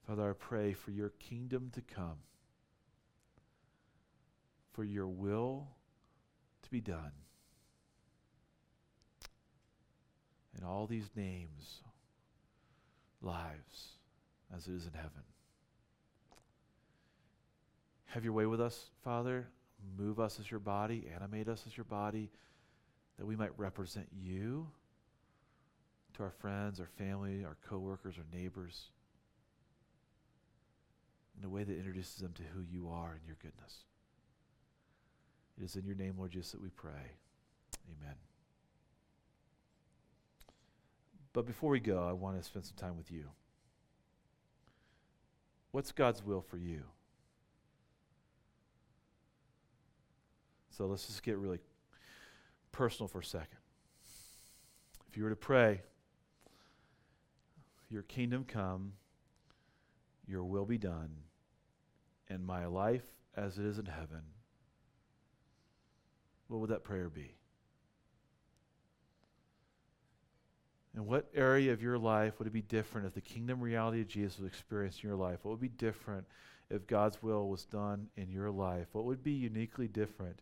Father, 0.09 0.31
I 0.31 0.33
pray 0.33 0.73
for 0.73 0.89
your 0.89 1.09
kingdom 1.19 1.69
to 1.75 1.81
come, 1.81 2.17
for 4.73 4.83
your 4.83 5.05
will 5.05 5.67
to 6.63 6.71
be 6.71 6.81
done. 6.81 7.11
In 10.57 10.63
all 10.63 10.87
these 10.87 11.11
names, 11.15 11.83
lives, 13.21 13.99
as 14.51 14.67
it 14.67 14.73
is 14.73 14.87
in 14.87 14.93
heaven. 14.93 15.21
Have 18.05 18.23
your 18.23 18.33
way 18.33 18.47
with 18.47 18.61
us, 18.61 18.89
Father. 19.03 19.47
Move 19.95 20.19
us 20.19 20.39
as 20.39 20.49
your 20.49 20.59
body, 20.59 21.05
animate 21.15 21.47
us 21.47 21.65
as 21.67 21.77
your 21.77 21.83
body, 21.83 22.31
that 23.19 23.27
we 23.27 23.35
might 23.35 23.51
represent 23.59 24.07
you 24.11 24.69
to 26.15 26.23
our 26.23 26.31
friends, 26.31 26.79
our 26.79 26.89
family, 26.97 27.45
our 27.45 27.57
coworkers, 27.69 28.15
our 28.17 28.25
neighbors 28.35 28.89
in 31.39 31.45
a 31.45 31.49
way 31.49 31.63
that 31.63 31.77
introduces 31.77 32.17
them 32.17 32.33
to 32.33 32.43
who 32.53 32.61
you 32.61 32.89
are 32.89 33.13
and 33.13 33.25
your 33.25 33.37
goodness. 33.41 33.85
It 35.57 35.63
is 35.63 35.75
in 35.75 35.85
your 35.85 35.95
name, 35.95 36.15
Lord 36.17 36.31
Jesus, 36.31 36.51
that 36.51 36.61
we 36.61 36.69
pray. 36.69 37.15
Amen. 37.87 38.15
But 41.33 41.45
before 41.45 41.69
we 41.69 41.79
go, 41.79 42.07
I 42.07 42.11
want 42.11 42.37
to 42.37 42.43
spend 42.43 42.65
some 42.65 42.75
time 42.75 42.97
with 42.97 43.11
you. 43.11 43.25
What's 45.71 45.91
God's 45.91 46.23
will 46.25 46.41
for 46.41 46.57
you? 46.57 46.83
So 50.71 50.87
let's 50.87 51.07
just 51.07 51.23
get 51.23 51.37
really 51.37 51.59
personal 52.71 53.07
for 53.07 53.19
a 53.19 53.23
second. 53.23 53.59
If 55.09 55.17
you 55.17 55.23
were 55.23 55.29
to 55.29 55.35
pray, 55.35 55.81
Your 57.89 58.03
kingdom 58.03 58.45
come, 58.47 58.93
Your 60.25 60.43
will 60.43 60.65
be 60.65 60.77
done, 60.77 61.09
in 62.29 62.45
my 62.45 62.65
life 62.65 63.03
as 63.35 63.57
it 63.57 63.65
is 63.65 63.77
in 63.77 63.85
heaven, 63.85 64.21
what 66.47 66.59
would 66.59 66.69
that 66.69 66.83
prayer 66.83 67.09
be? 67.09 67.35
In 70.95 71.05
what 71.05 71.29
area 71.33 71.71
of 71.71 71.81
your 71.81 71.97
life 71.97 72.39
would 72.39 72.47
it 72.47 72.53
be 72.53 72.63
different 72.63 73.07
if 73.07 73.13
the 73.13 73.21
kingdom 73.21 73.61
reality 73.61 74.01
of 74.01 74.07
Jesus 74.07 74.39
was 74.39 74.47
experienced 74.47 75.03
in 75.03 75.09
your 75.09 75.17
life? 75.17 75.39
What 75.43 75.51
would 75.51 75.61
be 75.61 75.69
different 75.69 76.25
if 76.69 76.87
God's 76.87 77.21
will 77.21 77.47
was 77.47 77.65
done 77.65 78.07
in 78.17 78.29
your 78.29 78.49
life? 78.49 78.87
What 78.91 79.05
would 79.05 79.23
be 79.23 79.31
uniquely 79.31 79.87
different 79.87 80.41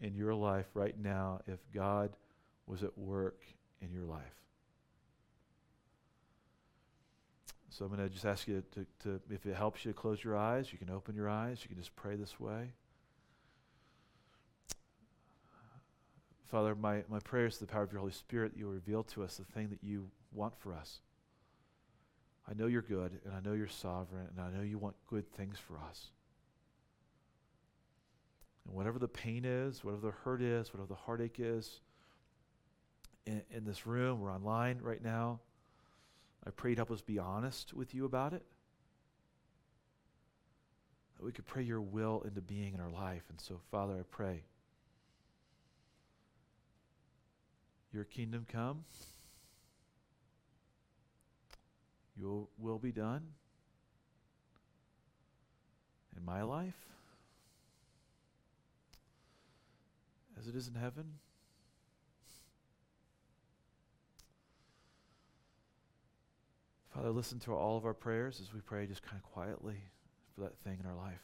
in 0.00 0.14
your 0.14 0.34
life 0.34 0.66
right 0.74 0.96
now 0.98 1.40
if 1.46 1.58
God 1.74 2.16
was 2.66 2.82
at 2.82 2.96
work 2.96 3.42
in 3.80 3.92
your 3.92 4.04
life? 4.04 4.22
So 7.78 7.84
I'm 7.84 7.94
going 7.94 8.08
to 8.08 8.12
just 8.12 8.24
ask 8.24 8.48
you 8.48 8.60
to, 8.72 8.86
to, 9.04 9.20
if 9.30 9.46
it 9.46 9.54
helps 9.54 9.84
you 9.84 9.92
to 9.92 9.96
close 9.96 10.24
your 10.24 10.36
eyes, 10.36 10.72
you 10.72 10.78
can 10.78 10.90
open 10.90 11.14
your 11.14 11.28
eyes. 11.28 11.60
You 11.62 11.68
can 11.68 11.78
just 11.78 11.94
pray 11.94 12.16
this 12.16 12.40
way. 12.40 12.72
Father, 16.46 16.74
my, 16.74 17.04
my 17.08 17.20
prayer 17.20 17.46
is 17.46 17.54
to 17.58 17.60
the 17.60 17.70
power 17.70 17.84
of 17.84 17.92
your 17.92 18.00
Holy 18.00 18.10
Spirit 18.10 18.54
that 18.54 18.58
you 18.58 18.66
reveal 18.68 19.04
to 19.04 19.22
us 19.22 19.36
the 19.36 19.44
thing 19.44 19.68
that 19.68 19.78
you 19.80 20.10
want 20.32 20.58
for 20.58 20.74
us. 20.74 20.98
I 22.50 22.54
know 22.54 22.66
you're 22.66 22.82
good, 22.82 23.20
and 23.24 23.32
I 23.32 23.48
know 23.48 23.54
you're 23.54 23.68
sovereign, 23.68 24.26
and 24.28 24.44
I 24.44 24.50
know 24.50 24.64
you 24.64 24.78
want 24.78 24.96
good 25.06 25.30
things 25.30 25.56
for 25.56 25.78
us. 25.88 26.06
And 28.66 28.74
whatever 28.74 28.98
the 28.98 29.06
pain 29.06 29.44
is, 29.44 29.84
whatever 29.84 30.04
the 30.04 30.14
hurt 30.24 30.42
is, 30.42 30.74
whatever 30.74 30.88
the 30.88 30.96
heartache 30.96 31.36
is, 31.38 31.78
in, 33.24 33.42
in 33.52 33.64
this 33.64 33.86
room 33.86 34.20
or 34.20 34.32
online 34.32 34.80
right 34.82 35.04
now, 35.04 35.38
I 36.48 36.50
pray 36.50 36.70
you'd 36.70 36.78
help 36.78 36.90
us 36.90 37.02
be 37.02 37.18
honest 37.18 37.74
with 37.74 37.94
you 37.94 38.06
about 38.06 38.32
it. 38.32 38.42
That 41.18 41.26
we 41.26 41.30
could 41.30 41.44
pray 41.44 41.62
your 41.62 41.82
will 41.82 42.22
into 42.24 42.40
being 42.40 42.72
in 42.72 42.80
our 42.80 42.90
life. 42.90 43.24
And 43.28 43.38
so, 43.38 43.60
Father, 43.70 43.92
I 43.98 44.02
pray 44.10 44.44
your 47.92 48.04
kingdom 48.04 48.46
come, 48.50 48.84
your 52.16 52.46
will 52.58 52.78
be 52.78 52.92
done 52.92 53.26
in 56.16 56.24
my 56.24 56.42
life 56.42 56.86
as 60.38 60.48
it 60.48 60.56
is 60.56 60.68
in 60.68 60.74
heaven. 60.74 61.18
Father, 66.98 67.10
listen 67.10 67.38
to 67.38 67.54
all 67.54 67.76
of 67.76 67.84
our 67.84 67.94
prayers 67.94 68.40
as 68.42 68.52
we 68.52 68.60
pray 68.60 68.84
just 68.84 69.02
kind 69.02 69.16
of 69.16 69.22
quietly 69.22 69.76
for 70.34 70.40
that 70.40 70.58
thing 70.64 70.78
in 70.80 70.86
our 70.90 70.96
life. 70.96 71.20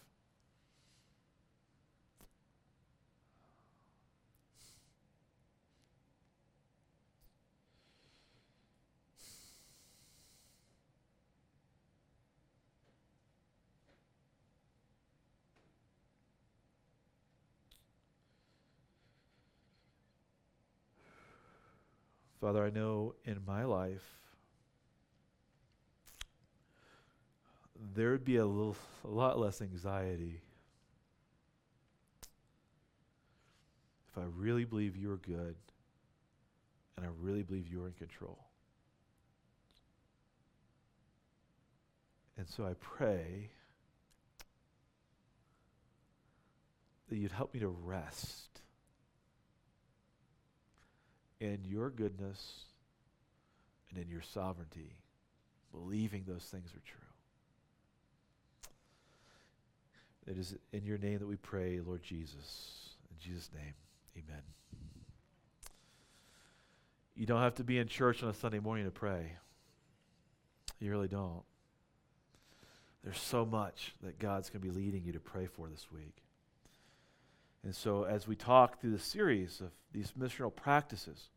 Father, 22.40 22.64
I 22.64 22.70
know 22.70 23.16
in 23.24 23.40
my 23.44 23.64
life 23.64 24.23
there 27.92 28.12
would 28.12 28.24
be 28.24 28.36
a 28.36 28.46
little 28.46 28.76
a 29.04 29.08
lot 29.08 29.38
less 29.38 29.60
anxiety 29.60 30.40
if 34.08 34.18
I 34.18 34.24
really 34.36 34.64
believe 34.64 34.96
you're 34.96 35.16
good 35.16 35.56
and 36.96 37.04
I 37.04 37.08
really 37.20 37.42
believe 37.42 37.68
you're 37.68 37.86
in 37.86 37.92
control. 37.94 38.38
And 42.36 42.48
so 42.48 42.64
I 42.64 42.74
pray 42.80 43.50
that 47.08 47.16
you'd 47.16 47.32
help 47.32 47.54
me 47.54 47.60
to 47.60 47.68
rest 47.68 48.60
in 51.40 51.58
your 51.64 51.90
goodness 51.90 52.64
and 53.90 54.02
in 54.02 54.08
your 54.08 54.22
sovereignty, 54.22 54.96
believing 55.70 56.24
those 56.26 56.44
things 56.44 56.70
are 56.70 56.82
true. 56.84 57.03
It 60.26 60.38
is 60.38 60.54
in 60.72 60.84
your 60.84 60.98
name 60.98 61.18
that 61.18 61.26
we 61.26 61.36
pray, 61.36 61.80
Lord 61.80 62.02
Jesus. 62.02 62.94
In 63.10 63.16
Jesus' 63.18 63.50
name, 63.54 63.74
amen. 64.16 64.42
You 67.14 67.26
don't 67.26 67.40
have 67.40 67.54
to 67.56 67.64
be 67.64 67.78
in 67.78 67.86
church 67.86 68.22
on 68.22 68.30
a 68.30 68.34
Sunday 68.34 68.58
morning 68.58 68.86
to 68.86 68.90
pray. 68.90 69.36
You 70.80 70.90
really 70.90 71.08
don't. 71.08 71.42
There's 73.04 73.20
so 73.20 73.44
much 73.44 73.94
that 74.02 74.18
God's 74.18 74.48
going 74.48 74.62
to 74.62 74.68
be 74.68 74.74
leading 74.74 75.04
you 75.04 75.12
to 75.12 75.20
pray 75.20 75.46
for 75.46 75.68
this 75.68 75.86
week. 75.92 76.16
And 77.62 77.74
so, 77.74 78.04
as 78.04 78.26
we 78.26 78.34
talk 78.34 78.80
through 78.80 78.92
the 78.92 78.98
series 78.98 79.60
of 79.60 79.70
these 79.92 80.12
missional 80.18 80.54
practices, 80.54 81.28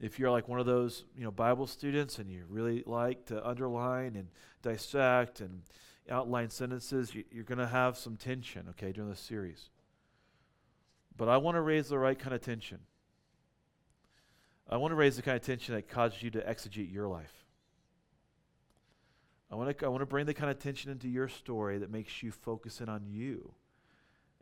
if 0.00 0.18
you're 0.18 0.30
like 0.30 0.48
one 0.48 0.60
of 0.60 0.66
those 0.66 1.04
you 1.16 1.24
know 1.24 1.30
Bible 1.30 1.66
students 1.66 2.18
and 2.18 2.28
you 2.28 2.44
really 2.48 2.82
like 2.86 3.26
to 3.26 3.46
underline 3.46 4.16
and 4.16 4.28
dissect 4.62 5.40
and 5.40 5.62
outline 6.10 6.50
sentences, 6.50 7.14
you, 7.14 7.24
are 7.38 7.44
going 7.44 7.58
to 7.58 7.66
have 7.66 7.96
some 7.96 8.16
tension, 8.16 8.66
okay, 8.70 8.92
during 8.92 9.10
this 9.10 9.20
series. 9.20 9.70
But 11.16 11.28
I 11.28 11.36
want 11.36 11.56
to 11.56 11.60
raise 11.60 11.88
the 11.88 11.98
right 11.98 12.18
kind 12.18 12.34
of 12.34 12.40
tension. 12.40 12.78
I 14.68 14.76
want 14.76 14.92
to 14.92 14.96
raise 14.96 15.16
the 15.16 15.22
kind 15.22 15.36
of 15.36 15.42
tension 15.42 15.74
that 15.74 15.88
causes 15.88 16.22
you 16.22 16.30
to 16.30 16.40
exegete 16.40 16.92
your 16.92 17.08
life. 17.08 17.44
I 19.50 19.54
want 19.54 19.78
to 19.78 19.84
I 19.84 19.88
want 19.90 20.00
to 20.00 20.06
bring 20.06 20.24
the 20.24 20.32
kind 20.32 20.50
of 20.50 20.58
tension 20.58 20.90
into 20.90 21.08
your 21.08 21.28
story 21.28 21.78
that 21.78 21.90
makes 21.90 22.22
you 22.22 22.32
focus 22.32 22.80
in 22.80 22.88
on 22.88 23.04
you 23.06 23.52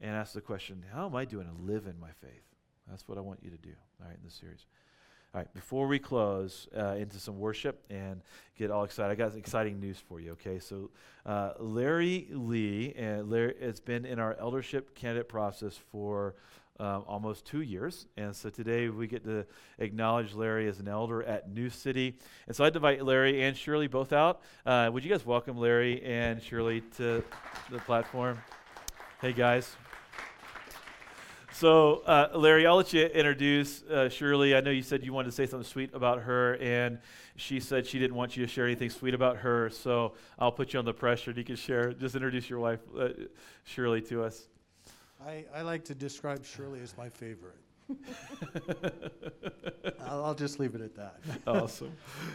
and 0.00 0.14
ask 0.14 0.32
the 0.34 0.40
question, 0.40 0.84
how 0.92 1.06
am 1.06 1.16
I 1.16 1.24
doing 1.24 1.46
to 1.46 1.62
live 1.62 1.86
in 1.86 1.98
my 1.98 2.12
faith? 2.20 2.44
That's 2.88 3.08
what 3.08 3.18
I 3.18 3.20
want 3.20 3.40
you 3.42 3.50
to 3.50 3.56
do, 3.56 3.74
all 4.00 4.06
right, 4.06 4.16
in 4.16 4.24
this 4.24 4.34
series. 4.34 4.66
All 5.32 5.40
right, 5.40 5.54
before 5.54 5.86
we 5.86 6.00
close 6.00 6.66
uh, 6.76 6.96
into 6.98 7.20
some 7.20 7.38
worship 7.38 7.84
and 7.88 8.20
get 8.58 8.72
all 8.72 8.82
excited, 8.82 9.12
I 9.12 9.14
got 9.14 9.36
exciting 9.36 9.78
news 9.78 9.96
for 10.08 10.18
you, 10.18 10.32
okay? 10.32 10.58
So, 10.58 10.90
uh, 11.24 11.52
Larry 11.60 12.26
Lee 12.32 12.92
uh, 13.00 13.22
Larry, 13.22 13.54
has 13.62 13.78
been 13.78 14.04
in 14.04 14.18
our 14.18 14.36
eldership 14.40 14.92
candidate 14.96 15.28
process 15.28 15.78
for 15.92 16.34
um, 16.80 17.04
almost 17.06 17.44
two 17.44 17.60
years. 17.60 18.06
And 18.16 18.34
so 18.34 18.50
today 18.50 18.88
we 18.88 19.06
get 19.06 19.22
to 19.24 19.46
acknowledge 19.78 20.34
Larry 20.34 20.66
as 20.66 20.80
an 20.80 20.88
elder 20.88 21.22
at 21.22 21.48
New 21.48 21.70
City. 21.70 22.16
And 22.48 22.56
so 22.56 22.64
I'd 22.64 22.74
invite 22.74 23.04
Larry 23.04 23.44
and 23.44 23.56
Shirley 23.56 23.86
both 23.86 24.12
out. 24.12 24.40
Uh, 24.66 24.90
would 24.92 25.04
you 25.04 25.10
guys 25.10 25.24
welcome 25.24 25.56
Larry 25.56 26.02
and 26.02 26.42
Shirley 26.42 26.80
to 26.96 27.22
the 27.70 27.78
platform? 27.80 28.38
Hey, 29.20 29.32
guys. 29.32 29.76
So, 31.60 32.00
uh, 32.06 32.30
Larry, 32.36 32.66
I'll 32.66 32.76
let 32.76 32.94
you 32.94 33.04
introduce 33.04 33.82
uh, 33.82 34.08
Shirley. 34.08 34.56
I 34.56 34.62
know 34.62 34.70
you 34.70 34.80
said 34.80 35.04
you 35.04 35.12
wanted 35.12 35.26
to 35.26 35.32
say 35.32 35.44
something 35.44 35.68
sweet 35.68 35.92
about 35.92 36.22
her, 36.22 36.54
and 36.54 36.98
she 37.36 37.60
said 37.60 37.86
she 37.86 37.98
didn't 37.98 38.16
want 38.16 38.34
you 38.34 38.46
to 38.46 38.50
share 38.50 38.64
anything 38.64 38.88
sweet 38.88 39.12
about 39.12 39.36
her. 39.36 39.68
So, 39.68 40.14
I'll 40.38 40.52
put 40.52 40.72
you 40.72 40.78
on 40.78 40.86
the 40.86 40.94
pressure. 40.94 41.32
You 41.32 41.44
can 41.44 41.56
share. 41.56 41.92
Just 41.92 42.14
introduce 42.14 42.48
your 42.48 42.60
wife, 42.60 42.80
uh, 42.98 43.08
Shirley, 43.64 44.00
to 44.00 44.24
us. 44.24 44.48
I, 45.22 45.44
I 45.54 45.60
like 45.60 45.84
to 45.84 45.94
describe 45.94 46.46
Shirley 46.46 46.80
as 46.80 46.96
my 46.96 47.10
favorite. 47.10 47.58
I'll, 50.06 50.24
I'll 50.24 50.34
just 50.34 50.58
leave 50.58 50.74
it 50.74 50.80
at 50.80 50.94
that. 50.96 51.20
awesome. 51.46 51.92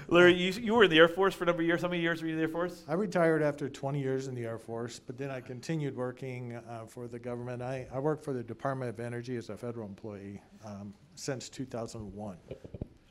Larry, 0.07 0.33
you, 0.33 0.51
you 0.51 0.73
were 0.73 0.85
in 0.85 0.89
the 0.89 0.97
Air 0.97 1.07
Force 1.07 1.33
for 1.33 1.43
a 1.43 1.47
number 1.47 1.61
of 1.61 1.67
years. 1.67 1.81
How 1.81 1.87
many 1.87 2.01
years 2.01 2.21
were 2.21 2.27
you 2.27 2.33
in 2.33 2.37
the 2.39 2.43
Air 2.43 2.49
Force? 2.49 2.83
I 2.87 2.93
retired 2.93 3.41
after 3.41 3.69
20 3.69 3.99
years 3.99 4.27
in 4.27 4.35
the 4.35 4.45
Air 4.45 4.57
Force, 4.57 4.99
but 4.99 5.17
then 5.17 5.29
I 5.31 5.41
continued 5.41 5.95
working 5.95 6.55
uh, 6.55 6.85
for 6.87 7.07
the 7.07 7.19
government. 7.19 7.61
I, 7.61 7.87
I 7.93 7.99
worked 7.99 8.23
for 8.23 8.33
the 8.33 8.43
Department 8.43 8.89
of 8.89 8.99
Energy 8.99 9.35
as 9.35 9.49
a 9.49 9.57
federal 9.57 9.87
employee 9.87 10.41
um, 10.65 10.93
since 11.15 11.49
2001. 11.49 12.37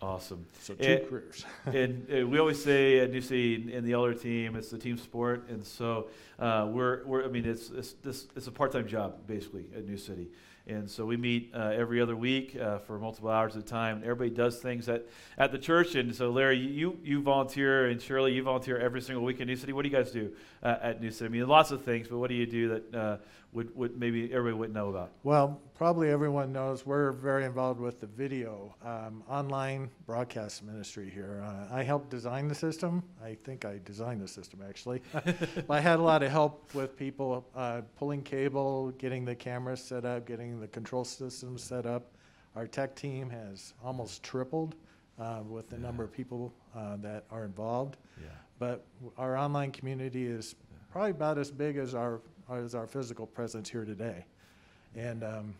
Awesome. 0.03 0.47
So 0.61 0.75
two 0.75 0.83
It- 0.83 1.09
careers. 1.09 1.45
and 1.67 2.07
uh, 2.13 2.27
we 2.27 2.39
always 2.39 2.63
say 2.63 2.99
at 2.99 3.11
New 3.11 3.23
City 3.23 3.73
in 3.73 3.85
the 3.85 3.93
elder 3.93 4.13
team, 4.13 4.55
it's 4.57 4.71
the 4.71 4.79
team 4.79 4.99
sport, 4.99 5.49
and 5.49 5.65
so 5.65 6.09
uh, 6.39 6.69
we're, 6.71 7.05
we're 7.07 7.25
I 7.25 7.29
mean 7.29 7.47
it's 7.47 7.71
it's 7.71 7.93
this 7.95 8.27
it's 8.37 8.47
a 8.47 8.53
part-time 8.53 8.87
job 8.87 9.27
basically 9.27 9.65
at 9.75 9.87
New 9.87 9.97
City, 9.97 10.29
and 10.67 10.91
so 10.91 11.05
we 11.05 11.17
meet 11.17 11.51
uh, 11.55 11.73
every 11.75 12.01
other 12.01 12.17
week 12.17 12.57
uh, 12.57 12.79
for 12.79 12.99
multiple 12.99 13.29
hours 13.29 13.55
at 13.55 13.63
a 13.63 13.67
time. 13.67 13.97
And 13.97 14.05
everybody 14.05 14.31
does 14.31 14.59
things 14.59 14.89
at, 14.89 15.07
at 15.37 15.53
the 15.53 15.59
church, 15.59 15.95
and 15.95 16.15
so 16.15 16.31
Larry, 16.31 16.59
you 16.59 16.99
you 17.03 17.21
volunteer, 17.21 17.89
and 17.89 18.01
Shirley, 18.01 18.33
you 18.33 18.43
volunteer 18.43 18.79
every 18.79 19.01
single 19.01 19.25
week 19.25 19.41
in 19.41 19.47
New 19.47 19.57
City. 19.57 19.73
What 19.73 19.83
do 19.83 19.89
you 19.91 19.97
guys 19.97 20.11
do 20.11 20.33
uh, 20.63 20.77
at 20.83 21.01
New 21.01 21.11
City? 21.11 21.27
I 21.27 21.29
mean, 21.29 21.47
lots 21.47 21.71
of 21.71 21.83
things, 21.83 22.09
but 22.09 22.19
what 22.19 22.29
do 22.31 22.35
you 22.35 22.47
do 22.47 22.69
that 22.69 22.95
uh, 22.95 23.17
would 23.53 23.75
would 23.77 23.99
maybe 23.99 24.33
everybody 24.33 24.55
wouldn't 24.59 24.75
know 24.75 24.89
about? 24.89 25.11
Well, 25.23 25.61
probably 25.77 26.11
everyone 26.11 26.53
knows 26.53 26.87
we're 26.87 27.13
very 27.13 27.45
involved 27.45 27.81
with 27.81 28.01
the 28.01 28.07
video 28.07 28.75
um, 28.85 29.23
online 29.29 29.91
broadcast 30.07 30.63
ministry 30.63 31.11
here. 31.11 31.43
Uh, 31.45 31.75
I 31.75 31.83
helped 31.83 32.11
design 32.11 32.47
the 32.47 32.55
system. 32.55 33.03
I 33.23 33.37
think 33.45 33.65
I 33.65 33.81
designed 33.85 34.23
the 34.23 34.29
system 34.29 34.61
actually. 34.67 35.03
I 35.69 35.81
had 35.81 35.99
a 35.99 36.03
lot 36.03 36.23
of 36.23 36.31
help 36.31 36.73
with 36.75 36.97
people 36.97 37.47
uh, 37.57 37.83
pulling 37.99 38.23
cable, 38.23 38.93
getting 38.99 39.25
the 39.25 39.35
cameras 39.35 39.83
set 39.83 40.05
up, 40.05 40.27
getting 40.27 40.61
the 40.61 40.69
control 40.69 41.05
systems 41.05 41.63
set 41.63 41.87
up. 41.87 42.13
Our 42.55 42.69
tech 42.69 42.95
team 42.95 43.29
has 43.31 43.75
almost 43.85 44.23
tripled 44.23 44.77
uh, 45.19 45.41
with 45.49 45.69
the 45.69 45.79
number 45.79 46.05
of 46.05 46.13
people 46.13 46.53
uh, 46.77 46.97
that 46.99 47.25
are 47.31 47.45
involved. 47.45 47.97
Yeah. 48.21 48.29
But 48.61 48.85
our 49.19 49.37
online 49.37 49.73
community 49.73 50.27
is 50.27 50.55
probably 50.93 51.11
about 51.11 51.39
as 51.39 51.51
big 51.51 51.77
as 51.77 51.95
our 51.95 52.21
as 52.53 52.75
our 52.75 52.87
physical 52.87 53.27
presence 53.27 53.71
here 53.71 53.87
today, 53.87 54.27
and 54.95 55.25
um, 55.25 55.55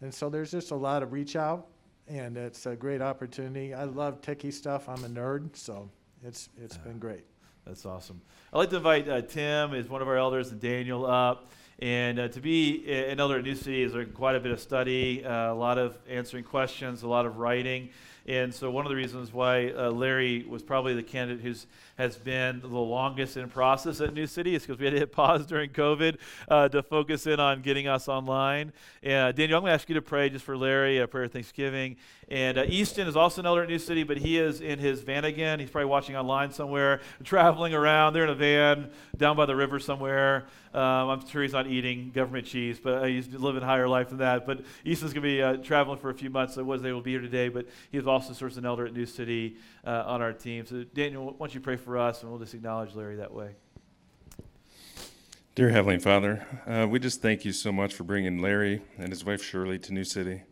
and 0.00 0.12
so 0.12 0.28
there's 0.28 0.50
just 0.50 0.70
a 0.70 0.76
lot 0.76 1.02
of 1.02 1.12
reach 1.12 1.36
out, 1.36 1.66
and 2.06 2.36
it's 2.36 2.66
a 2.66 2.76
great 2.76 3.02
opportunity. 3.02 3.74
I 3.74 3.84
love 3.84 4.20
techie 4.20 4.52
stuff. 4.52 4.88
I'm 4.88 5.04
a 5.04 5.08
nerd, 5.08 5.56
so 5.56 5.90
it's 6.24 6.48
it's 6.62 6.76
been 6.76 6.98
great. 6.98 7.24
That's 7.66 7.84
awesome. 7.84 8.20
I'd 8.52 8.58
like 8.58 8.70
to 8.70 8.76
invite 8.76 9.08
uh, 9.08 9.20
Tim, 9.22 9.74
is 9.74 9.88
one 9.88 10.00
of 10.00 10.08
our 10.08 10.16
elders, 10.16 10.50
and 10.50 10.60
Daniel 10.60 11.04
up. 11.04 11.50
And 11.80 12.18
uh, 12.18 12.28
to 12.28 12.40
be 12.40 12.90
an 12.90 13.20
elder 13.20 13.38
at 13.38 13.44
New 13.44 13.54
City 13.54 13.82
is 13.82 13.94
quite 14.14 14.34
a 14.34 14.40
bit 14.40 14.50
of 14.50 14.58
study, 14.58 15.24
uh, 15.24 15.52
a 15.52 15.54
lot 15.54 15.78
of 15.78 15.96
answering 16.08 16.42
questions, 16.42 17.02
a 17.02 17.08
lot 17.08 17.24
of 17.24 17.36
writing. 17.36 17.90
And 18.26 18.52
so 18.52 18.70
one 18.70 18.84
of 18.84 18.90
the 18.90 18.96
reasons 18.96 19.32
why 19.32 19.70
uh, 19.70 19.90
Larry 19.90 20.44
was 20.48 20.62
probably 20.62 20.94
the 20.94 21.02
candidate 21.02 21.40
who's 21.42 21.66
has 21.98 22.16
been 22.16 22.60
the 22.60 22.68
longest 22.68 23.36
in 23.36 23.48
process 23.48 24.00
at 24.00 24.14
New 24.14 24.28
City 24.28 24.54
is 24.54 24.62
because 24.62 24.78
we 24.78 24.84
had 24.84 24.94
to 24.94 25.00
hit 25.00 25.10
pause 25.12 25.44
during 25.44 25.70
COVID 25.70 26.16
uh, 26.48 26.68
to 26.68 26.80
focus 26.80 27.26
in 27.26 27.40
on 27.40 27.60
getting 27.60 27.88
us 27.88 28.08
online. 28.08 28.72
And 29.02 29.28
uh, 29.28 29.32
Daniel, 29.32 29.58
I'm 29.58 29.62
going 29.62 29.70
to 29.70 29.74
ask 29.74 29.88
you 29.88 29.96
to 29.96 30.02
pray 30.02 30.30
just 30.30 30.44
for 30.44 30.56
Larry, 30.56 30.98
a 30.98 31.08
prayer 31.08 31.24
of 31.24 31.32
Thanksgiving. 31.32 31.96
And 32.30 32.56
uh, 32.56 32.64
Easton 32.68 33.08
is 33.08 33.16
also 33.16 33.40
an 33.40 33.46
elder 33.46 33.62
at 33.62 33.68
New 33.68 33.78
City, 33.78 34.04
but 34.04 34.18
he 34.18 34.38
is 34.38 34.60
in 34.60 34.78
his 34.78 35.00
van 35.00 35.24
again. 35.24 35.58
He's 35.58 35.70
probably 35.70 35.88
watching 35.88 36.14
online 36.14 36.52
somewhere, 36.52 37.00
traveling 37.24 37.74
around. 37.74 38.12
They're 38.12 38.24
in 38.24 38.30
a 38.30 38.34
van 38.34 38.90
down 39.16 39.36
by 39.36 39.46
the 39.46 39.56
river 39.56 39.80
somewhere. 39.80 40.46
Um, 40.74 41.08
I'm 41.08 41.26
sure 41.26 41.42
he's 41.42 41.54
not 41.54 41.66
eating 41.66 42.10
government 42.10 42.46
cheese, 42.46 42.78
but 42.78 43.02
uh, 43.02 43.04
he's 43.06 43.28
living 43.32 43.62
a 43.62 43.66
higher 43.66 43.88
life 43.88 44.10
than 44.10 44.18
that. 44.18 44.46
But 44.46 44.60
Easton's 44.84 45.14
going 45.14 45.22
to 45.22 45.28
be 45.28 45.42
uh, 45.42 45.56
traveling 45.56 45.98
for 45.98 46.10
a 46.10 46.14
few 46.14 46.28
months, 46.28 46.54
so 46.54 46.60
I 46.60 46.64
wasn't 46.64 46.88
able 46.88 47.00
to 47.00 47.04
be 47.04 47.12
here 47.12 47.20
today. 47.20 47.48
But 47.48 47.66
he 47.90 47.98
also 48.00 48.34
serves 48.34 48.58
an 48.58 48.66
elder 48.66 48.86
at 48.86 48.92
New 48.92 49.06
City 49.06 49.56
uh, 49.86 50.04
on 50.06 50.20
our 50.20 50.34
team. 50.34 50.66
So 50.66 50.84
Daniel, 50.84 51.24
why 51.24 51.34
don't 51.38 51.54
you 51.54 51.60
pray 51.60 51.76
for 51.76 51.87
us, 51.96 52.22
and 52.22 52.30
we'll 52.30 52.40
just 52.40 52.54
acknowledge 52.54 52.94
Larry 52.94 53.16
that 53.16 53.32
way. 53.32 53.54
Dear 55.54 55.70
Heavenly 55.70 55.98
Father, 55.98 56.46
uh, 56.66 56.86
we 56.88 56.98
just 56.98 57.22
thank 57.22 57.44
you 57.44 57.52
so 57.52 57.72
much 57.72 57.94
for 57.94 58.04
bringing 58.04 58.38
Larry 58.38 58.82
and 58.98 59.08
his 59.08 59.24
wife 59.24 59.42
Shirley 59.42 59.78
to 59.78 59.92
New 59.92 60.04
City. 60.04 60.42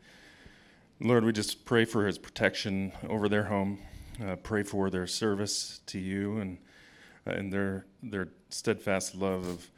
Lord, 0.99 1.24
we 1.24 1.32
just 1.32 1.64
pray 1.64 1.84
for 1.84 2.07
his 2.07 2.16
protection 2.16 2.93
over 3.09 3.28
their 3.28 3.45
home. 3.45 3.78
Uh, 4.24 4.37
pray 4.37 4.62
for 4.62 4.89
their 4.89 5.07
service 5.07 5.80
to 5.87 5.99
you 5.99 6.39
and 6.39 6.59
uh, 7.26 7.32
and 7.32 7.53
their 7.53 7.84
their 8.03 8.28
steadfast 8.49 9.14
love 9.14 9.47
of 9.47 9.70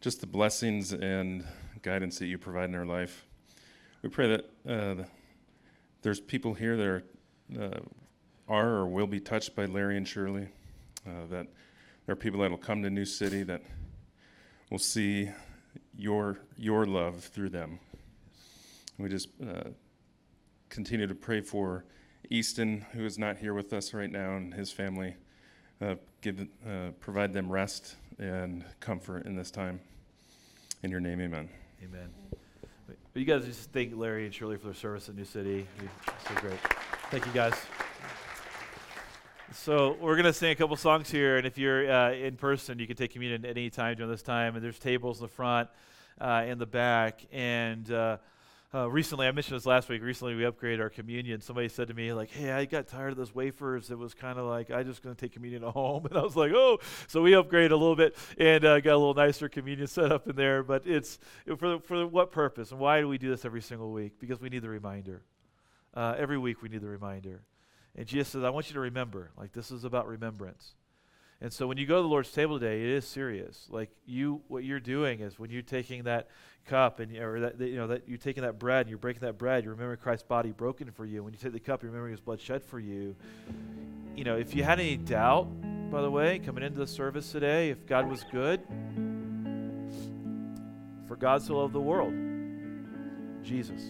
just 0.00 0.20
the 0.20 0.26
blessings 0.26 0.92
and 0.92 1.44
guidance 1.82 2.18
that 2.18 2.26
you 2.26 2.36
provide 2.36 2.66
in 2.66 2.72
their 2.72 2.84
life. 2.84 3.26
We 4.02 4.08
pray 4.08 4.28
that 4.28 4.50
uh, 4.68 5.04
there's 6.02 6.20
people 6.20 6.54
here 6.54 6.76
that 6.76 6.86
are, 6.86 7.02
uh, 7.60 7.80
are 8.48 8.68
or 8.68 8.86
will 8.86 9.06
be 9.06 9.18
touched 9.18 9.56
by 9.56 9.64
Larry 9.64 9.96
and 9.96 10.06
Shirley. 10.06 10.48
Uh, 11.06 11.26
that 11.30 11.46
there 12.04 12.12
are 12.12 12.16
people 12.16 12.40
that 12.40 12.50
will 12.50 12.58
come 12.58 12.82
to 12.82 12.90
New 12.90 13.04
City 13.04 13.42
that 13.44 13.62
will 14.70 14.78
see 14.78 15.30
your 15.96 16.38
your 16.56 16.84
love 16.84 17.22
through 17.24 17.50
them. 17.50 17.78
We 18.98 19.08
just 19.08 19.28
uh, 19.42 19.70
continue 20.68 21.06
to 21.06 21.14
pray 21.14 21.40
for 21.40 21.84
Easton, 22.30 22.84
who 22.92 23.04
is 23.04 23.18
not 23.18 23.36
here 23.36 23.54
with 23.54 23.72
us 23.72 23.94
right 23.94 24.10
now, 24.10 24.36
and 24.36 24.52
his 24.52 24.72
family. 24.72 25.16
Uh, 25.80 25.96
give 26.22 26.40
uh, 26.66 26.90
provide 27.00 27.32
them 27.32 27.50
rest 27.50 27.96
and 28.18 28.64
comfort 28.80 29.26
in 29.26 29.36
this 29.36 29.50
time. 29.50 29.80
In 30.82 30.90
your 30.90 31.00
name, 31.00 31.20
Amen. 31.20 31.48
Amen. 31.82 32.08
But 32.86 32.96
you 33.14 33.24
guys 33.24 33.44
just 33.44 33.72
thank 33.72 33.96
Larry 33.96 34.24
and 34.24 34.34
Shirley 34.34 34.56
for 34.56 34.66
their 34.66 34.74
service 34.74 35.08
at 35.08 35.16
New 35.16 35.24
City. 35.24 35.66
So 36.28 36.34
great. 36.40 36.58
Thank 37.10 37.26
you, 37.26 37.32
guys. 37.32 37.54
So 39.56 39.96
we're 40.00 40.16
gonna 40.16 40.32
sing 40.32 40.50
a 40.52 40.54
couple 40.54 40.76
songs 40.76 41.10
here, 41.10 41.38
and 41.38 41.46
if 41.46 41.56
you're 41.56 41.90
uh, 41.90 42.12
in 42.12 42.36
person, 42.36 42.78
you 42.78 42.86
can 42.86 42.94
take 42.94 43.12
communion 43.12 43.44
at 43.44 43.50
any 43.50 43.70
time 43.70 43.96
during 43.96 44.10
this 44.10 44.22
time. 44.22 44.54
And 44.54 44.62
there's 44.62 44.78
tables 44.78 45.18
in 45.18 45.24
the 45.24 45.32
front, 45.32 45.68
uh, 46.20 46.44
in 46.46 46.58
the 46.58 46.66
back, 46.66 47.26
and. 47.32 47.90
Uh, 47.90 48.18
uh, 48.74 48.90
recently, 48.90 49.26
I 49.26 49.30
mentioned 49.30 49.56
this 49.56 49.64
last 49.64 49.88
week. 49.88 50.02
Recently, 50.02 50.34
we 50.34 50.42
upgraded 50.42 50.80
our 50.80 50.90
communion. 50.90 51.40
Somebody 51.40 51.68
said 51.68 51.88
to 51.88 51.94
me, 51.94 52.12
like, 52.12 52.30
"Hey, 52.30 52.50
I 52.50 52.66
got 52.66 52.88
tired 52.88 53.12
of 53.12 53.16
those 53.16 53.34
wafers. 53.34 53.90
It 53.90 53.96
was 53.96 54.12
kind 54.12 54.38
of 54.38 54.44
like 54.44 54.70
I 54.70 54.82
just 54.82 55.02
going 55.02 55.14
to 55.14 55.20
take 55.20 55.32
communion 55.32 55.64
at 55.64 55.70
home." 55.72 56.04
And 56.04 56.18
I 56.18 56.22
was 56.22 56.36
like, 56.36 56.52
"Oh!" 56.52 56.78
So 57.06 57.22
we 57.22 57.30
upgraded 57.30 57.70
a 57.70 57.76
little 57.76 57.96
bit 57.96 58.16
and 58.36 58.64
uh, 58.64 58.80
got 58.80 58.94
a 58.94 58.98
little 58.98 59.14
nicer 59.14 59.48
communion 59.48 59.86
set 59.86 60.12
up 60.12 60.28
in 60.28 60.36
there. 60.36 60.62
But 60.62 60.82
it's 60.84 61.18
for 61.58 61.78
for 61.78 62.06
what 62.06 62.32
purpose 62.32 62.72
and 62.72 62.80
why 62.80 63.00
do 63.00 63.08
we 63.08 63.18
do 63.18 63.30
this 63.30 63.44
every 63.46 63.62
single 63.62 63.92
week? 63.92 64.18
Because 64.18 64.40
we 64.40 64.50
need 64.50 64.62
the 64.62 64.68
reminder. 64.68 65.22
Uh, 65.94 66.14
every 66.18 66.36
week 66.36 66.60
we 66.60 66.68
need 66.68 66.82
the 66.82 66.88
reminder. 66.88 67.44
And 67.96 68.06
Jesus 68.06 68.28
says, 68.28 68.44
"I 68.44 68.50
want 68.50 68.68
you 68.68 68.74
to 68.74 68.80
remember. 68.80 69.30
Like 69.36 69.52
this 69.52 69.70
is 69.70 69.84
about 69.84 70.06
remembrance." 70.06 70.74
And 71.40 71.52
so 71.52 71.66
when 71.66 71.76
you 71.76 71.86
go 71.86 71.96
to 71.96 72.02
the 72.02 72.08
Lord's 72.08 72.32
table 72.32 72.58
today, 72.58 72.82
it 72.82 72.88
is 72.88 73.06
serious. 73.06 73.66
Like 73.70 73.90
you, 74.06 74.40
what 74.48 74.64
you're 74.64 74.80
doing 74.80 75.20
is 75.20 75.38
when 75.38 75.50
you're 75.50 75.60
taking 75.60 76.04
that 76.04 76.28
cup 76.64 76.98
and 76.98 77.14
or 77.16 77.40
that 77.40 77.60
you 77.60 77.76
know 77.76 77.88
that 77.88 78.08
you're 78.08 78.18
taking 78.18 78.42
that 78.42 78.58
bread 78.58 78.82
and 78.82 78.88
you're 78.88 78.98
breaking 78.98 79.20
that 79.20 79.36
bread, 79.36 79.64
you're 79.64 79.74
remembering 79.74 79.98
Christ's 79.98 80.26
body 80.26 80.52
broken 80.52 80.90
for 80.90 81.04
you. 81.04 81.22
When 81.22 81.34
you 81.34 81.38
take 81.38 81.52
the 81.52 81.60
cup, 81.60 81.82
you're 81.82 81.90
remembering 81.90 82.12
His 82.12 82.20
blood 82.20 82.40
shed 82.40 82.62
for 82.62 82.78
you. 82.78 83.16
You 84.14 84.24
know, 84.24 84.36
if 84.36 84.54
you 84.54 84.64
had 84.64 84.80
any 84.80 84.96
doubt, 84.96 85.48
by 85.90 86.00
the 86.00 86.10
way, 86.10 86.38
coming 86.38 86.64
into 86.64 86.78
the 86.78 86.86
service 86.86 87.30
today, 87.30 87.68
if 87.68 87.86
God 87.86 88.08
was 88.08 88.24
good, 88.32 88.62
for 91.06 91.16
God 91.16 91.42
so 91.42 91.58
loved 91.58 91.74
the 91.74 91.80
world, 91.80 92.14
Jesus, 93.42 93.82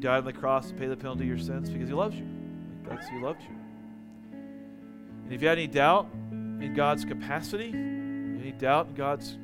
died 0.00 0.18
on 0.18 0.24
the 0.24 0.32
cross 0.32 0.68
to 0.68 0.74
pay 0.74 0.86
the 0.86 0.96
penalty 0.96 1.22
of 1.22 1.28
your 1.28 1.38
sins 1.38 1.70
because 1.70 1.88
He 1.88 1.94
loves 1.94 2.16
you. 2.16 2.26
That's 2.88 3.08
He 3.08 3.18
loved 3.18 3.42
you. 3.42 3.56
And 4.32 5.32
if 5.32 5.42
you 5.42 5.48
had 5.48 5.58
any 5.58 5.66
doubt 5.66 6.08
in 6.32 6.74
God's 6.74 7.04
capacity, 7.04 7.68
any 7.68 8.52
doubt 8.52 8.88
in 8.88 8.94
God's 8.94 9.38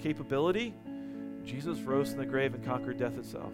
capability, 0.00 0.74
Jesus 1.44 1.80
rose 1.80 2.10
from 2.10 2.18
the 2.18 2.26
grave 2.26 2.54
and 2.54 2.64
conquered 2.64 2.98
death 2.98 3.16
itself. 3.16 3.52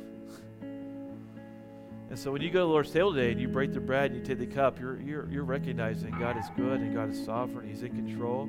And 2.11 2.19
so 2.19 2.31
when 2.31 2.43
you 2.43 2.51
go 2.51 2.61
to 2.61 2.67
the 2.67 2.71
Lord's 2.71 2.91
table 2.91 3.13
today 3.13 3.33
and 3.33 3.41
you 3.41 3.49
break 3.49 3.73
the 3.73 3.81
bread 3.81 4.13
and 4.13 4.21
you 4.21 4.25
take 4.25 4.39
the 4.39 4.47
cup, 4.47 4.79
you're, 4.79 5.01
you're, 5.01 5.29
you're 5.29 5.45
recognizing 5.45 6.11
God 6.13 6.37
is 6.37 6.47
good 6.57 6.81
and 6.81 6.95
God 6.95 7.11
is 7.11 7.25
sovereign. 7.25 7.69
He's 7.69 7.83
in 7.83 7.95
control. 7.95 8.45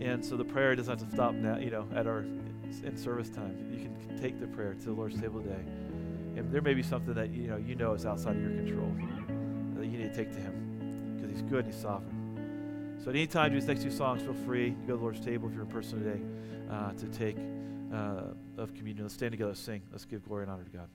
And 0.00 0.24
so 0.24 0.36
the 0.36 0.44
prayer 0.44 0.74
doesn't 0.74 0.98
have 0.98 1.08
to 1.08 1.14
stop 1.14 1.34
now, 1.34 1.58
you 1.58 1.70
know, 1.70 1.86
at 1.94 2.06
our 2.06 2.20
in 2.84 2.96
service 2.96 3.28
time. 3.28 3.68
You 3.72 3.80
can 3.80 4.18
take 4.20 4.40
the 4.40 4.46
prayer 4.46 4.74
to 4.74 4.84
the 4.84 4.92
Lord's 4.92 5.20
table 5.20 5.40
today. 5.40 5.62
And 6.38 6.52
there 6.52 6.62
may 6.62 6.74
be 6.74 6.82
something 6.82 7.14
that 7.14 7.30
you 7.30 7.48
know 7.48 7.56
you 7.56 7.74
know 7.74 7.94
is 7.94 8.06
outside 8.06 8.36
of 8.36 8.42
your 8.42 8.52
control 8.52 8.92
that 9.76 9.86
you 9.86 9.98
need 9.98 10.12
to 10.12 10.16
take 10.16 10.32
to 10.32 10.38
Him 10.38 11.16
because 11.16 11.30
He's 11.30 11.42
good 11.42 11.64
and 11.64 11.74
He's 11.74 11.82
sovereign. 11.82 12.98
So 13.02 13.10
at 13.10 13.16
any 13.16 13.26
time, 13.26 13.52
these 13.52 13.66
next 13.66 13.82
two 13.82 13.90
songs, 13.90 14.22
feel 14.22 14.34
free. 14.34 14.68
You 14.68 14.76
go 14.86 14.92
to 14.92 14.96
the 14.96 15.02
Lord's 15.02 15.20
table 15.20 15.48
if 15.48 15.54
you're 15.54 15.64
in 15.64 15.70
person 15.70 16.02
today 16.02 16.20
uh, 16.70 16.92
to 16.92 17.06
take 17.08 17.36
uh, 17.92 18.60
of 18.60 18.74
communion. 18.74 19.04
Let's 19.04 19.14
stand 19.14 19.32
together, 19.32 19.54
sing. 19.54 19.82
Let's 19.90 20.04
give 20.04 20.24
glory 20.26 20.44
and 20.44 20.52
honor 20.52 20.64
to 20.64 20.70
God. 20.70 20.88